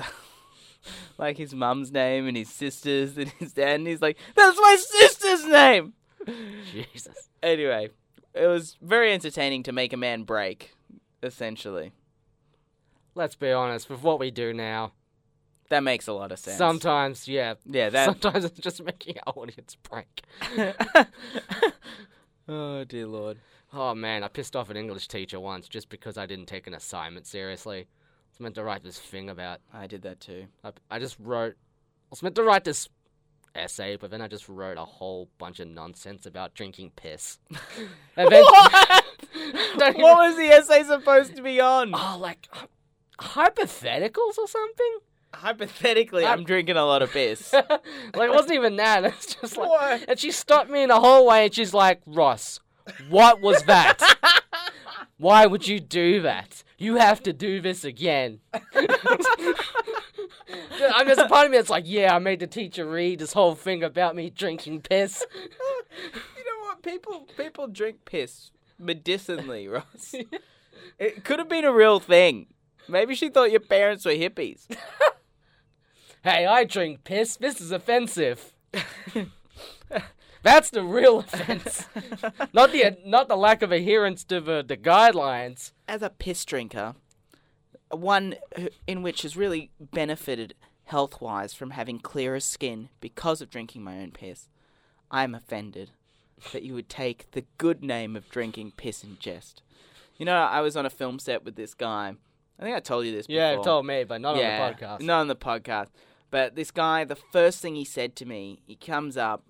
like 1.19 1.39
his 1.39 1.55
mum's 1.55 1.93
name 1.93 2.27
and 2.27 2.37
his 2.37 2.49
sister's 2.49 3.17
and 3.17 3.29
his 3.39 3.53
dad, 3.53 3.77
and 3.77 3.87
he's 3.87 4.03
like, 4.03 4.19
"That's 4.35 4.59
my 4.61 4.77
sister's 4.77 5.45
name." 5.47 5.93
Jesus. 6.73 7.29
Anyway, 7.43 7.91
it 8.35 8.47
was 8.47 8.77
very 8.83 9.13
entertaining 9.13 9.63
to 9.63 9.73
make 9.73 9.93
a 9.93 9.97
man 9.97 10.25
break. 10.25 10.75
Essentially, 11.23 11.93
Let's 13.15 13.37
be 13.37 13.53
honest, 13.53 13.89
with 13.89 14.03
what 14.03 14.19
we 14.19 14.31
do 14.33 14.53
now, 14.53 14.93
that 15.71 15.81
makes 15.81 16.09
a 16.09 16.13
lot 16.13 16.33
of 16.33 16.39
sense. 16.39 16.59
sometimes, 16.59 17.29
yeah, 17.29 17.55
yeah, 17.65 17.89
that. 17.91 18.05
sometimes 18.07 18.45
it's 18.45 18.59
just 18.59 18.83
making 18.83 19.19
our 19.27 19.35
audience 19.37 19.77
break. 19.89 20.25
oh 22.49 22.85
dear 22.85 23.07
lord. 23.07 23.39
Oh 23.77 23.95
man, 23.95 24.23
I 24.23 24.29
pissed 24.29 24.55
off 24.55 24.71
an 24.71 24.77
English 24.77 25.09
teacher 25.09 25.41
once 25.41 25.67
just 25.69 25.89
because 25.89 26.17
I 26.17 26.27
didn't 26.27 26.47
take 26.47 26.67
an 26.67 26.75
assignment 26.75 27.27
seriously. 27.27 27.81
I 27.81 27.87
was 28.31 28.41
meant 28.41 28.55
to 28.55 28.63
write 28.65 28.83
this 28.85 28.99
thing 28.99 29.29
about. 29.29 29.61
I 29.73 29.87
did 29.87 30.03
that 30.03 30.21
too. 30.21 30.47
I, 30.63 30.73
I 30.91 30.99
just 30.99 31.17
wrote. 31.19 31.55
I 31.55 32.11
was 32.11 32.23
meant 32.23 32.37
to 32.37 32.45
write 32.45 32.65
this 32.65 32.89
essay, 33.55 33.97
but 33.97 34.11
then 34.11 34.21
I 34.21 34.29
just 34.29 34.49
wrote 34.49 34.79
a 34.79 34.85
whole 34.85 35.29
bunch 35.39 35.59
of 35.61 35.69
nonsense 35.69 36.27
about 36.27 36.55
drinking 36.55 36.93
piss. 36.97 37.39
And 38.17 38.31
then- 38.31 38.43
What? 38.45 39.05
What 39.77 39.99
was 39.99 40.37
the 40.37 40.47
essay 40.49 40.85
supposed 40.85 41.35
to 41.37 41.43
be 41.43 41.61
on? 41.61 41.91
Oh, 41.95 42.17
like 42.21 42.49
hy- 42.53 42.67
hypotheticals 43.21 44.39
or 44.39 44.47
something? 44.47 44.99
Hypothetically, 45.35 46.25
I'm 46.25 46.45
drinking 46.45 46.77
a 46.77 46.85
lot 46.85 47.03
of 47.03 47.11
piss. 47.11 47.53
like 47.53 47.69
it 47.71 48.31
wasn't 48.31 48.53
even 48.55 48.77
that. 48.77 49.05
It's 49.05 49.35
just 49.35 49.57
like, 49.57 49.69
What? 49.69 50.05
and 50.09 50.19
she 50.19 50.31
stopped 50.31 50.71
me 50.71 50.83
in 50.85 50.89
the 50.91 51.01
hallway 51.01 51.47
and 51.47 51.55
she's 51.55 51.75
like, 51.75 52.01
"Ross, 52.07 52.61
what 53.09 53.41
was 53.41 53.63
that? 53.65 54.01
Why 55.19 55.47
would 55.47 55.69
you 55.69 55.81
do 55.81 56.23
that? 56.23 56.63
You 56.79 56.97
have 56.97 57.23
to 57.25 57.33
do 57.33 57.61
this 57.61 57.85
again." 57.85 58.41
I 58.53 58.61
mean, 60.99 61.07
there's 61.07 61.19
a 61.19 61.29
part 61.29 61.47
of 61.47 61.53
me 61.53 61.59
that's 61.59 61.71
like, 61.71 61.85
"Yeah, 61.87 62.15
I 62.15 62.19
made 62.19 62.41
the 62.41 62.47
teacher 62.47 62.87
read 62.87 63.19
this 63.19 63.33
whole 63.33 63.55
thing 63.55 63.83
about 63.83 64.17
me 64.17 64.31
drinking 64.31 64.83
piss." 64.83 65.25
You 66.37 66.45
know 66.45 66.61
what? 66.67 66.83
People 66.83 67.27
people 67.37 67.69
drink 67.69 68.05
piss 68.05 68.51
medicinally, 68.79 69.69
Ross. 69.69 70.15
it 70.99 71.25
could 71.25 71.39
have 71.39 71.49
been 71.49 71.65
a 71.65 71.73
real 71.73 72.01
thing. 72.01 72.49
Maybe 72.89 73.15
she 73.15 73.29
thought 73.29 73.53
your 73.53 73.61
parents 73.61 74.05
were 74.05 74.11
hippies. 74.13 74.67
Hey, 76.25 76.47
I 76.47 76.65
drink 76.65 77.05
piss. 77.05 77.37
This 77.37 77.61
is 77.61 77.71
offensive. 77.71 78.55
That's 80.45 80.71
the 80.71 80.85
real 80.85 81.21
offense, 81.21 81.87
not 82.53 82.71
the 82.71 82.97
not 83.05 83.29
the 83.29 83.37
lack 83.37 83.63
of 83.63 83.73
adherence 83.73 84.23
to 84.25 84.41
the, 84.41 84.63
the 84.63 84.77
guidelines. 84.77 85.73
As 85.89 86.03
a 86.03 86.11
piss 86.11 86.45
drinker, 86.45 86.95
one 87.91 88.37
in 88.87 89.03
which 89.03 89.23
has 89.23 89.37
really 89.37 89.71
benefited 89.81 90.55
health 90.85 91.21
wise 91.21 91.55
from 91.55 91.71
having 91.71 91.99
clearer 91.99 92.41
skin 92.41 92.91
because 93.01 93.41
of 93.41 93.49
drinking 93.49 93.83
my 93.83 93.99
own 93.99 94.11
piss, 94.11 94.49
I 95.11 95.25
am 95.25 95.35
offended 95.35 95.91
that 96.53 96.63
you 96.63 96.75
would 96.75 96.91
take 96.91 97.31
the 97.31 97.45
good 97.57 97.83
name 97.83 98.15
of 98.15 98.29
drinking 98.29 98.73
piss 98.77 99.03
in 99.03 99.17
jest. 99.19 99.63
You 100.19 100.27
know, 100.27 100.37
I 100.37 100.61
was 100.61 100.77
on 100.77 100.85
a 100.85 100.91
film 100.91 101.19
set 101.19 101.43
with 101.45 101.57
this 101.57 101.73
guy. 101.75 102.15
I 102.59 102.63
think 102.63 102.77
I 102.77 102.81
told 102.81 103.07
you 103.07 103.13
this 103.13 103.27
Yeah, 103.29 103.53
before. 103.53 103.65
told 103.65 103.87
me, 103.87 104.05
but 104.05 104.21
not 104.21 104.37
on 104.37 104.43
the 104.43 104.45
podcast. 104.45 105.01
Not 105.01 105.21
on 105.21 105.29
the 105.29 105.37
podcast. 105.37 105.89
But 106.31 106.55
this 106.55 106.71
guy, 106.71 107.05
the 107.05 107.17
first 107.17 107.61
thing 107.63 107.75
he 107.77 107.85
said 107.85 108.15
to 108.17 108.27
me, 108.27 108.61
he 108.67 108.77
comes 108.77 109.17
up, 109.17 109.45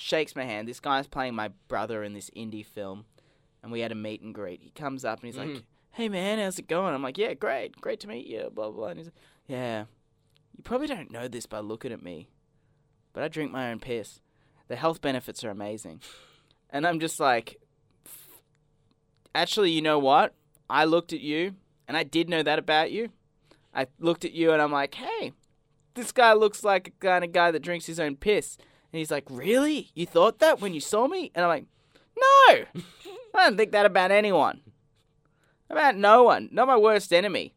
shakes 0.00 0.36
my 0.36 0.44
hand. 0.44 0.68
This 0.68 0.78
guy's 0.78 1.08
playing 1.08 1.34
my 1.34 1.48
brother 1.66 2.04
in 2.04 2.12
this 2.14 2.30
indie 2.30 2.64
film, 2.64 3.04
and 3.62 3.72
we 3.72 3.80
had 3.80 3.90
a 3.90 3.96
meet 3.96 4.20
and 4.22 4.32
greet. 4.32 4.62
He 4.62 4.70
comes 4.70 5.04
up 5.04 5.18
and 5.20 5.26
he's 5.26 5.36
like, 5.36 5.48
Mhm. 5.48 5.62
"Hey 5.90 6.08
man, 6.08 6.38
how's 6.38 6.56
it 6.58 6.68
going?" 6.68 6.94
I'm 6.94 7.02
like, 7.02 7.18
"Yeah, 7.18 7.34
great, 7.34 7.74
great 7.80 7.98
to 8.00 8.06
meet 8.08 8.26
you." 8.26 8.50
Blah 8.54 8.70
blah. 8.70 8.72
blah. 8.72 8.86
And 8.88 8.98
he's 8.98 9.06
like, 9.08 9.14
"Yeah, 9.48 9.86
you 10.56 10.62
probably 10.62 10.86
don't 10.86 11.10
know 11.10 11.26
this 11.26 11.46
by 11.46 11.58
looking 11.58 11.90
at 11.92 12.00
me, 12.02 12.28
but 13.12 13.24
I 13.24 13.28
drink 13.28 13.50
my 13.50 13.70
own 13.72 13.80
piss. 13.80 14.20
The 14.68 14.76
health 14.76 15.00
benefits 15.00 15.42
are 15.44 15.50
amazing." 15.50 16.00
And 16.70 16.86
I'm 16.86 17.00
just 17.00 17.18
like, 17.18 17.56
actually, 19.34 19.70
you 19.70 19.82
know 19.82 19.98
what? 19.98 20.34
I 20.68 20.84
looked 20.84 21.14
at 21.14 21.20
you, 21.20 21.54
and 21.86 21.96
I 21.96 22.02
did 22.02 22.28
know 22.28 22.42
that 22.42 22.58
about 22.58 22.90
you. 22.92 23.08
I 23.74 23.86
looked 23.98 24.24
at 24.26 24.32
you, 24.32 24.52
and 24.52 24.60
I'm 24.60 24.70
like, 24.70 24.94
hey, 24.94 25.32
this 25.94 26.12
guy 26.12 26.34
looks 26.34 26.62
like 26.64 26.88
a 26.88 26.90
kind 27.06 27.24
of 27.24 27.32
guy 27.32 27.50
that 27.50 27.60
drinks 27.62 27.86
his 27.86 27.98
own 27.98 28.16
piss. 28.16 28.58
And 28.92 28.98
he's 28.98 29.10
like, 29.10 29.24
really? 29.28 29.90
You 29.94 30.06
thought 30.06 30.38
that 30.38 30.60
when 30.60 30.74
you 30.74 30.80
saw 30.80 31.06
me? 31.06 31.30
And 31.34 31.44
I'm 31.44 31.48
like, 31.48 31.66
no, 32.16 32.82
I 33.34 33.44
don't 33.44 33.56
think 33.56 33.72
that 33.72 33.86
about 33.86 34.10
anyone. 34.10 34.60
About 35.70 35.96
no 35.96 36.22
one. 36.22 36.48
Not 36.52 36.66
my 36.66 36.76
worst 36.76 37.12
enemy. 37.12 37.54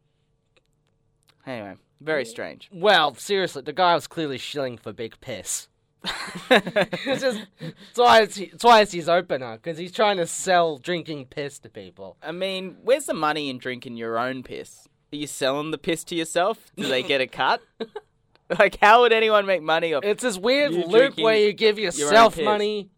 Anyway, 1.46 1.74
very 2.00 2.24
strange. 2.24 2.68
Well, 2.72 3.14
seriously, 3.14 3.62
the 3.62 3.72
guy 3.72 3.94
was 3.94 4.06
clearly 4.06 4.38
shilling 4.38 4.76
for 4.76 4.92
big 4.92 5.20
piss. 5.20 5.68
it's 6.50 7.22
just 7.22 7.46
it's 7.60 7.98
why 7.98 8.22
it's, 8.22 8.36
it's 8.36 8.64
why 8.64 8.80
it's 8.80 8.90
his 8.92 9.08
opener 9.08 9.56
because 9.56 9.78
he's 9.78 9.92
trying 9.92 10.16
to 10.16 10.26
sell 10.26 10.78
drinking 10.78 11.26
piss 11.26 11.60
to 11.60 11.68
people. 11.68 12.16
I 12.22 12.32
mean, 12.32 12.76
where's 12.82 13.06
the 13.06 13.14
money 13.14 13.48
in 13.48 13.58
drinking 13.58 13.96
your 13.96 14.18
own 14.18 14.42
piss? 14.42 14.88
Are 15.12 15.16
you 15.16 15.26
selling 15.26 15.70
the 15.70 15.78
piss 15.78 16.04
to 16.04 16.14
yourself? 16.14 16.72
Do 16.76 16.88
they 16.88 17.02
get 17.02 17.20
a 17.20 17.26
cut? 17.26 17.62
like, 18.58 18.78
how 18.80 19.02
would 19.02 19.12
anyone 19.12 19.46
make 19.46 19.62
money 19.62 19.94
off 19.94 20.04
It's 20.04 20.22
this 20.22 20.38
weird 20.38 20.72
You 20.72 20.84
loop 20.84 20.90
drinking 20.90 21.24
where 21.24 21.36
you 21.36 21.52
give 21.52 21.78
yourself 21.78 22.34
piss. 22.34 22.44
money 22.44 22.90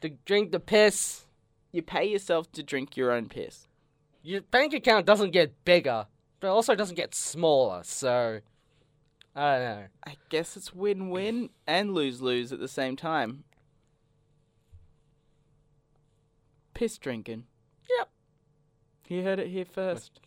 to 0.00 0.10
drink 0.24 0.52
the 0.52 0.60
piss. 0.60 1.26
You 1.72 1.82
pay 1.82 2.04
yourself 2.06 2.50
to 2.52 2.62
drink 2.62 2.96
your 2.96 3.12
own 3.12 3.28
piss. 3.28 3.68
Your 4.22 4.40
bank 4.40 4.72
account 4.72 5.06
doesn't 5.06 5.30
get 5.30 5.64
bigger, 5.64 6.06
but 6.40 6.48
it 6.48 6.50
also 6.50 6.74
doesn't 6.74 6.96
get 6.96 7.14
smaller. 7.14 7.82
So 7.84 8.40
I 9.34 9.52
don't 9.58 9.62
know. 9.62 9.84
I 10.06 10.16
guess 10.28 10.56
it's 10.56 10.72
win 10.74 11.10
win 11.10 11.50
and 11.66 11.92
lose 11.94 12.20
lose 12.22 12.52
at 12.52 12.58
the 12.58 12.68
same 12.68 12.96
time. 12.96 13.44
Piss 16.74 16.98
drinking. 16.98 17.44
Yep. 17.98 18.08
You 19.08 19.22
heard 19.22 19.38
it 19.38 19.48
here 19.48 19.64
first. 19.64 20.20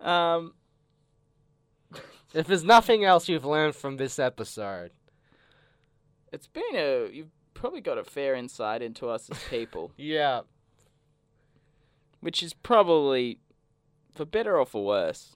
Um, 0.00 0.54
If 2.34 2.46
there's 2.46 2.64
nothing 2.64 3.04
else 3.04 3.28
you've 3.28 3.44
learned 3.44 3.74
from 3.74 3.96
this 3.96 4.18
episode, 4.18 4.90
it's 6.32 6.46
been 6.46 6.74
a. 6.74 7.08
You've 7.10 7.30
probably 7.54 7.80
got 7.80 7.98
a 7.98 8.04
fair 8.04 8.34
insight 8.34 8.82
into 8.82 9.08
us 9.08 9.30
as 9.30 9.38
people, 9.48 9.92
yeah, 9.96 10.42
which 12.20 12.42
is 12.42 12.52
probably 12.52 13.38
for 14.14 14.24
better 14.24 14.58
or 14.58 14.66
for 14.66 14.84
worse. 14.84 15.34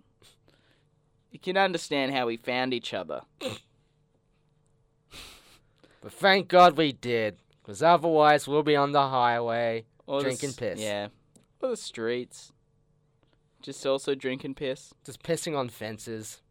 You 1.31 1.39
can 1.39 1.57
understand 1.57 2.13
how 2.13 2.27
we 2.27 2.37
found 2.37 2.75
each 2.75 2.93
other. 2.93 3.23
but 6.03 6.13
thank 6.13 6.49
God 6.49 6.77
we 6.77 6.93
did, 6.93 7.39
because 7.63 7.83
otherwise 7.83 8.47
we'll 8.47 8.63
be 8.63 8.77
on 8.77 8.93
the 8.93 9.09
highway. 9.09 9.87
Or 10.07 10.21
Drinking 10.21 10.51
s- 10.51 10.57
piss. 10.57 10.81
Yeah. 10.81 11.09
Or 11.63 11.71
the 11.71 11.77
streets. 11.77 12.53
Just 13.63 13.87
also 13.87 14.15
drinking 14.17 14.57
piss. 14.57 14.93
just 15.07 15.23
pissing 15.23 15.57
on 15.57 15.69
fences, 15.69 16.43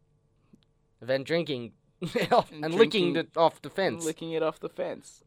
then 1.08 1.22
drinking 1.24 1.72
and, 2.00 2.64
And 2.64 2.74
licking 2.74 3.16
it 3.16 3.36
off 3.36 3.60
the 3.62 3.70
fence. 3.70 4.04
licking 4.04 4.32
it 4.32 4.42
off 4.42 4.58
the 4.60 4.68
fence. 4.68 5.22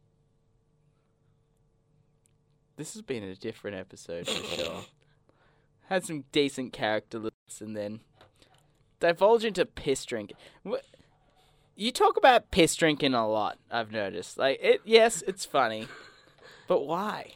This 2.77 2.93
has 2.93 3.01
been 3.01 3.23
a 3.23 3.35
different 3.35 3.77
episode 3.77 4.27
for 4.27 4.43
sure. 4.55 4.81
Had 5.87 6.03
some 6.05 6.25
decent 6.31 6.73
character 6.73 7.19
looks 7.19 7.61
and 7.61 7.75
then 7.75 8.01
divulge 8.99 9.45
into 9.45 9.65
piss 9.65 10.03
drinking. 10.03 10.37
You 11.75 11.91
talk 11.91 12.17
about 12.17 12.51
piss 12.51 12.75
drinking 12.75 13.13
a 13.13 13.27
lot. 13.29 13.57
I've 13.71 13.91
noticed. 13.91 14.37
Like 14.37 14.59
it, 14.61 14.81
yes, 14.83 15.23
it's 15.27 15.45
funny, 15.45 15.87
but 16.67 16.85
why? 16.85 17.31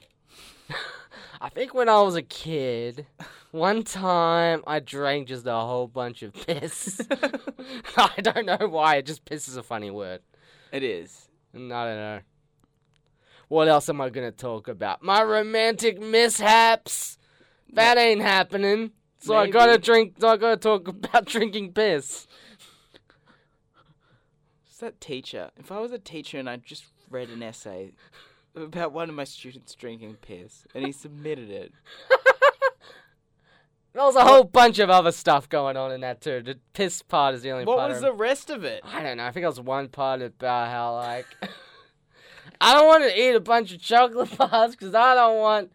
I 1.41 1.49
think 1.49 1.73
when 1.73 1.87
I 1.89 2.01
was 2.01 2.15
a 2.15 2.21
kid, 2.21 3.05
one 3.51 3.83
time 3.83 4.63
I 4.67 4.79
drank 4.79 5.27
just 5.27 5.45
a 5.45 5.53
whole 5.53 5.87
bunch 5.87 6.21
of 6.23 6.33
piss. 6.33 7.01
I 7.97 8.21
don't 8.21 8.45
know 8.45 8.67
why. 8.67 8.97
It 8.97 9.05
just 9.05 9.25
piss 9.25 9.47
is 9.47 9.57
a 9.57 9.63
funny 9.63 9.91
word. 9.91 10.21
It 10.71 10.83
is. 10.83 11.29
Mm, 11.55 11.71
I 11.71 11.85
don't 11.85 11.95
know. 11.95 12.19
What 13.47 13.67
else 13.67 13.89
am 13.89 13.99
I 13.99 14.09
gonna 14.09 14.31
talk 14.31 14.67
about? 14.67 15.01
My 15.01 15.23
romantic 15.23 15.99
mishaps. 15.99 17.17
That 17.73 17.97
ain't 17.97 18.21
happening. 18.21 18.91
So 19.19 19.35
I 19.35 19.49
gotta 19.49 19.77
drink. 19.77 20.15
So 20.19 20.27
I 20.29 20.37
gotta 20.37 20.57
talk 20.57 20.87
about 20.87 21.25
drinking 21.25 21.73
piss. 21.73 22.27
It's 24.67 24.77
that 24.77 25.01
teacher. 25.01 25.49
If 25.57 25.71
I 25.71 25.79
was 25.79 25.91
a 25.91 25.99
teacher 25.99 26.37
and 26.37 26.49
I 26.49 26.57
just 26.57 26.85
read 27.09 27.29
an 27.29 27.41
essay 27.41 27.91
about 28.55 28.93
one 28.93 29.09
of 29.09 29.15
my 29.15 29.23
students 29.23 29.73
drinking 29.75 30.17
piss 30.21 30.65
and 30.73 30.85
he 30.85 30.91
submitted 30.91 31.49
it, 31.49 31.73
There 33.93 34.03
was 34.03 34.15
a 34.15 34.23
whole 34.23 34.43
bunch 34.43 34.79
of 34.79 34.89
other 34.89 35.11
stuff 35.11 35.49
going 35.49 35.75
on 35.75 35.91
in 35.91 36.01
that 36.01 36.21
too. 36.21 36.41
The 36.43 36.59
piss 36.73 37.01
part 37.01 37.33
is 37.35 37.41
the 37.41 37.51
only 37.51 37.65
part. 37.65 37.77
what 37.77 37.81
part. 37.81 37.91
was 37.91 38.01
the 38.01 38.13
rest 38.13 38.49
of 38.49 38.63
it? 38.63 38.83
I 38.83 39.01
don't 39.01 39.17
know. 39.17 39.25
I 39.25 39.31
think 39.31 39.43
there 39.43 39.49
was 39.49 39.59
one 39.59 39.87
part 39.87 40.21
about 40.21 40.69
how 40.69 40.95
like 40.95 41.25
I 42.61 42.73
don't 42.73 42.87
want 42.87 43.03
to 43.03 43.19
eat 43.19 43.35
a 43.35 43.39
bunch 43.39 43.73
of 43.73 43.81
chocolate 43.81 44.37
bars 44.37 44.71
because 44.71 44.93
I 44.93 45.15
don't 45.15 45.37
want 45.37 45.71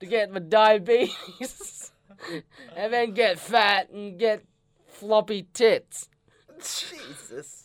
to 0.00 0.06
get 0.06 0.30
my 0.30 0.40
diabetes 0.40 1.92
and 2.76 2.92
then 2.92 3.12
get 3.12 3.38
fat 3.38 3.90
and 3.90 4.18
get 4.18 4.44
floppy 4.88 5.46
tits. 5.54 6.08
Jesus. 6.58 7.64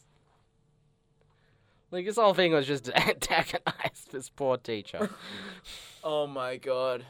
Like 1.91 2.05
this 2.05 2.15
whole 2.15 2.33
thing 2.33 2.53
was 2.53 2.67
just 2.67 2.85
to 2.85 3.07
antagonize 3.07 4.05
this 4.11 4.29
poor 4.29 4.57
teacher. 4.57 5.09
Oh 6.03 6.27
my 6.27 6.57
god. 6.57 7.05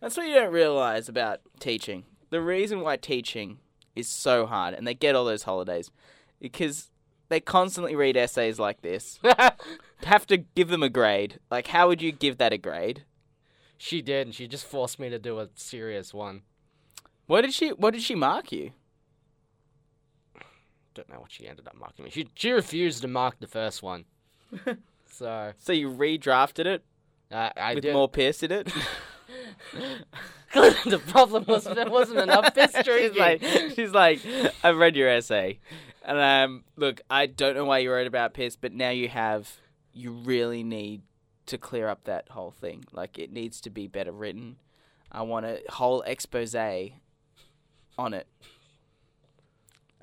That's 0.00 0.16
what 0.16 0.26
you 0.28 0.34
don't 0.34 0.52
realize 0.52 1.08
about 1.08 1.40
teaching. 1.60 2.04
The 2.30 2.40
reason 2.40 2.80
why 2.80 2.96
teaching 2.96 3.58
is 3.94 4.08
so 4.08 4.46
hard 4.46 4.74
and 4.74 4.86
they 4.86 4.94
get 4.94 5.14
all 5.14 5.24
those 5.24 5.44
holidays 5.44 5.90
because 6.40 6.90
they 7.28 7.40
constantly 7.40 7.96
read 7.96 8.16
essays 8.16 8.58
like 8.58 8.82
this. 8.82 9.18
Have 10.04 10.26
to 10.26 10.36
give 10.36 10.68
them 10.68 10.82
a 10.82 10.88
grade. 10.90 11.38
Like 11.50 11.68
how 11.68 11.88
would 11.88 12.02
you 12.02 12.12
give 12.12 12.38
that 12.38 12.52
a 12.52 12.58
grade? 12.58 13.04
she 13.78 14.00
did, 14.00 14.26
and 14.26 14.34
she 14.34 14.46
just 14.48 14.64
forced 14.66 14.98
me 14.98 15.10
to 15.10 15.18
do 15.18 15.38
a 15.38 15.50
serious 15.54 16.14
one. 16.14 16.40
What 17.26 17.42
did 17.42 17.52
she 17.52 17.70
what 17.70 17.92
did 17.92 18.02
she 18.02 18.14
mark 18.14 18.50
you? 18.52 18.72
Don't 20.94 21.08
know 21.10 21.20
what 21.20 21.30
she 21.30 21.46
ended 21.46 21.66
up 21.68 21.76
marking 21.76 22.04
me. 22.06 22.10
She 22.10 22.28
she 22.34 22.52
refused 22.52 23.02
to 23.02 23.08
mark 23.08 23.38
the 23.38 23.46
first 23.46 23.82
one. 23.82 24.04
so 25.10 25.52
So 25.58 25.72
you 25.72 25.90
redrafted 25.90 26.66
it 26.66 26.84
uh, 27.30 27.50
I 27.56 27.74
with 27.74 27.82
did. 27.82 27.92
more 27.94 28.08
piss 28.08 28.42
in 28.42 28.50
it? 28.52 28.72
the 30.54 31.00
problem 31.08 31.44
was 31.46 31.64
there 31.64 31.90
wasn't 31.90 32.20
enough 32.20 32.54
piss 32.54 32.74
she's 32.84 33.16
like, 33.16 33.42
she's 33.74 33.92
like, 33.92 34.20
I've 34.62 34.76
read 34.76 34.96
your 34.96 35.08
essay, 35.08 35.58
and 36.04 36.18
um, 36.18 36.64
look, 36.76 37.00
I 37.10 37.26
don't 37.26 37.54
know 37.54 37.64
why 37.64 37.78
you 37.78 37.92
wrote 37.92 38.06
about 38.06 38.34
piss, 38.34 38.56
but 38.56 38.72
now 38.72 38.90
you 38.90 39.08
have, 39.08 39.50
you 39.92 40.12
really 40.12 40.62
need 40.62 41.02
to 41.46 41.58
clear 41.58 41.88
up 41.88 42.04
that 42.04 42.28
whole 42.30 42.50
thing. 42.50 42.84
Like, 42.92 43.18
it 43.18 43.32
needs 43.32 43.60
to 43.62 43.70
be 43.70 43.86
better 43.86 44.12
written. 44.12 44.56
I 45.10 45.22
want 45.22 45.46
a 45.46 45.62
whole 45.68 46.02
expose 46.02 46.54
on 46.54 48.14
it. 48.14 48.26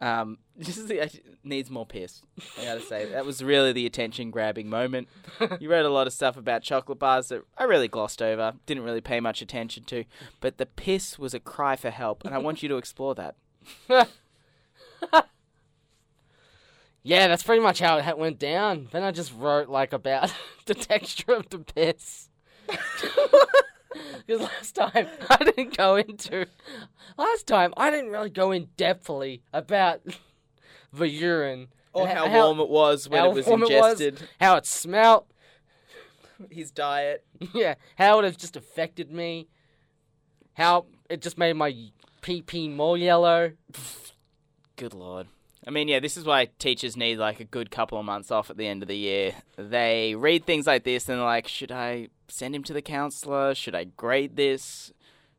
Um, 0.04 0.38
the, 0.58 1.10
needs 1.45 1.72
more 1.72 1.86
piss. 1.86 2.22
I 2.60 2.66
gotta 2.66 2.82
say 2.82 3.06
that 3.12 3.26
was 3.26 3.41
really 3.41 3.72
the 3.72 3.86
attention 3.86 4.32
grabbing 4.32 4.70
moment. 4.70 5.08
You 5.60 5.70
wrote 5.70 5.86
a 5.86 5.89
lot 5.89 6.08
of 6.08 6.14
stuff 6.14 6.36
about 6.36 6.62
chocolate 6.62 6.99
bars 6.99 7.30
that 7.30 7.43
I 7.58 7.64
really 7.64 7.88
glossed 7.88 8.22
over, 8.22 8.54
didn't 8.66 8.84
really 8.84 9.01
pay 9.01 9.20
much 9.20 9.41
attention 9.41 9.84
to, 9.86 10.04
but 10.41 10.58
the 10.58 10.66
piss 10.66 11.18
was 11.18 11.34
a 11.34 11.39
cry 11.39 11.76
for 11.76 11.89
help, 11.89 12.26
and 12.26 12.34
I 12.34 12.38
want 12.38 12.62
you 12.64 12.70
to 12.70 12.76
explore 12.78 13.16
that. 13.16 13.36
yeah, 17.04 17.28
that's 17.28 17.43
pretty 17.43 17.62
much 17.62 17.80
how 17.80 17.97
it 17.97 18.18
went 18.18 18.39
down. 18.39 18.89
Then 18.91 19.04
I 19.04 19.12
just 19.12 19.34
wrote 19.34 19.70
like 19.70 19.93
about 19.93 20.34
the 20.66 20.74
texture 20.74 21.34
of 21.34 21.49
the 21.49 21.60
piss. 21.60 22.30
Because 24.26 24.41
last 24.41 24.76
time 24.76 25.08
I 25.30 25.38
didn't 25.44 25.76
go 25.78 25.96
into, 25.98 26.46
last 27.18 27.46
time 27.48 27.74
I 27.78 27.91
didn't 27.91 28.12
really 28.12 28.30
go 28.30 28.52
in 28.52 28.68
depthly 28.78 29.41
about 29.54 30.02
the 30.94 31.10
urine 31.10 31.68
Or 31.94 32.08
and 32.08 32.18
how, 32.18 32.30
warm 32.48 32.60
it 32.60 32.70
was 32.70 33.08
when 33.10 33.24
it 33.26 33.34
was 33.34 33.46
warm 33.46 33.64
it 33.64 33.70
was. 33.72 34.02
ingested. 34.02 34.28
how 34.39 34.56
it 34.58 34.66
smelt, 34.66 35.28
His 36.50 36.72
diet. 36.72 37.26
yeah, 37.54 37.76
how 37.98 38.20
it 38.20 38.24
has 38.24 38.36
just 38.38 38.56
affected 38.56 39.12
me, 39.12 39.48
how 40.54 40.86
it 41.10 41.22
just 41.22 41.38
made 41.38 41.54
my 41.54 41.76
pee 42.22 42.41
pee 42.41 42.70
more 42.70 42.98
yellow. 42.98 43.52
Good 44.76 44.94
lord. 44.94 45.28
I 45.66 45.72
mean, 45.72 45.88
yeah, 45.88 45.99
this 45.99 46.18
is 46.18 46.26
why 46.26 46.49
teachers 46.59 46.97
need 46.97 47.18
like 47.18 47.39
a 47.39 47.45
good 47.45 47.72
couple 47.72 47.97
of 47.97 48.05
months 48.05 48.32
off 48.32 48.49
at 48.49 48.57
the 48.57 48.68
end 48.68 48.82
of 48.82 48.89
the 48.89 48.97
year. 48.97 49.34
They 49.57 50.14
read 50.16 50.45
things 50.45 50.68
like 50.68 50.84
this 50.84 51.07
and 51.07 51.22
like, 51.22 51.47
should 51.47 51.72
I 51.72 52.09
send 52.28 52.53
him 52.53 52.64
to 52.64 52.74
the 52.74 52.82
counselor? 52.82 53.55
Should 53.55 53.76
I 53.76 53.86
grade 53.86 54.36
this? 54.36 54.91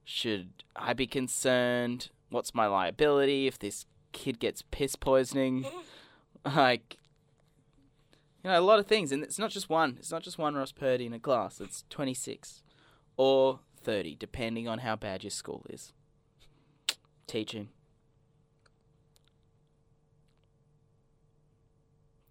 Should 0.05 0.65
I 0.75 0.95
be 0.95 1.07
concerned? 1.07 2.09
What's 2.31 2.55
my 2.55 2.67
liability 2.67 3.47
if 3.47 3.59
this 3.59 3.85
kid 4.13 4.39
gets 4.39 4.63
piss 4.71 4.97
poisoning? 4.97 5.67
like, 6.45 6.97
you 8.43 8.51
know, 8.51 8.59
a 8.59 8.63
lot 8.63 8.79
of 8.79 8.87
things. 8.87 9.13
And 9.13 9.23
it's 9.23 9.39
not 9.39 9.51
just 9.51 9.69
one. 9.69 9.97
It's 9.99 10.11
not 10.11 10.23
just 10.23 10.39
one 10.39 10.55
Ross 10.55 10.73
Purdy 10.73 11.07
in 11.07 11.13
a 11.13 11.21
class. 11.21 11.61
It's 11.61 11.85
26 11.91 12.63
or 13.17 13.61
30, 13.83 14.17
depending 14.17 14.69
on 14.69 14.79
how 14.79 14.97
bad 14.97 15.23
your 15.23 15.31
school 15.31 15.67
is. 15.69 15.93
Teaching. 17.27 17.69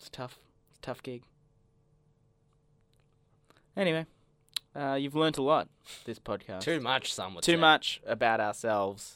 It's 0.04 0.10
tough. 0.10 0.38
It's 0.70 0.80
a 0.80 0.82
tough 0.82 1.02
gig. 1.02 1.24
Anyway, 3.78 4.06
uh, 4.76 4.96
you've 5.00 5.16
learnt 5.16 5.38
a 5.38 5.42
lot 5.42 5.70
this 6.04 6.20
podcast. 6.20 6.60
Too 6.60 6.82
much, 6.82 7.14
some 7.14 7.36
would 7.36 7.44
Too 7.46 7.54
say. 7.54 7.58
much 7.58 8.02
about 8.06 8.42
ourselves 8.42 9.16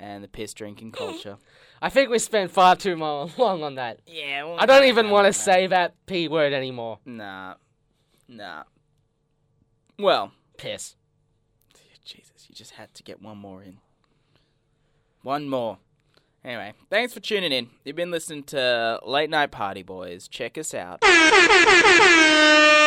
and 0.00 0.24
the 0.24 0.26
piss 0.26 0.52
drinking 0.52 0.90
culture. 0.90 1.36
I 1.80 1.90
think 1.90 2.10
we 2.10 2.18
spent 2.18 2.50
far 2.50 2.74
too 2.74 2.96
mo- 2.96 3.30
long 3.38 3.62
on 3.62 3.76
that. 3.76 4.00
yeah, 4.04 4.42
well, 4.42 4.56
I 4.58 4.66
don't 4.66 4.86
even 4.86 5.10
want 5.10 5.28
to 5.28 5.32
say 5.32 5.68
that 5.68 5.94
p 6.06 6.26
word 6.26 6.52
anymore. 6.52 6.98
Nah, 7.06 7.54
nah. 8.26 8.64
Well, 9.96 10.32
Piss. 10.56 10.96
Jesus, 12.04 12.46
you 12.48 12.54
just 12.56 12.72
had 12.72 12.92
to 12.94 13.04
get 13.04 13.22
one 13.22 13.38
more 13.38 13.62
in. 13.62 13.78
One 15.22 15.48
more. 15.48 15.78
Anyway, 16.44 16.72
thanks 16.88 17.12
for 17.12 17.20
tuning 17.20 17.52
in. 17.52 17.68
You've 17.84 17.96
been 17.96 18.10
listening 18.10 18.44
to 18.44 18.98
Late 19.04 19.28
Night 19.28 19.50
Party 19.50 19.82
Boys. 19.82 20.26
Check 20.26 20.56
us 20.56 20.72
out. 20.72 21.02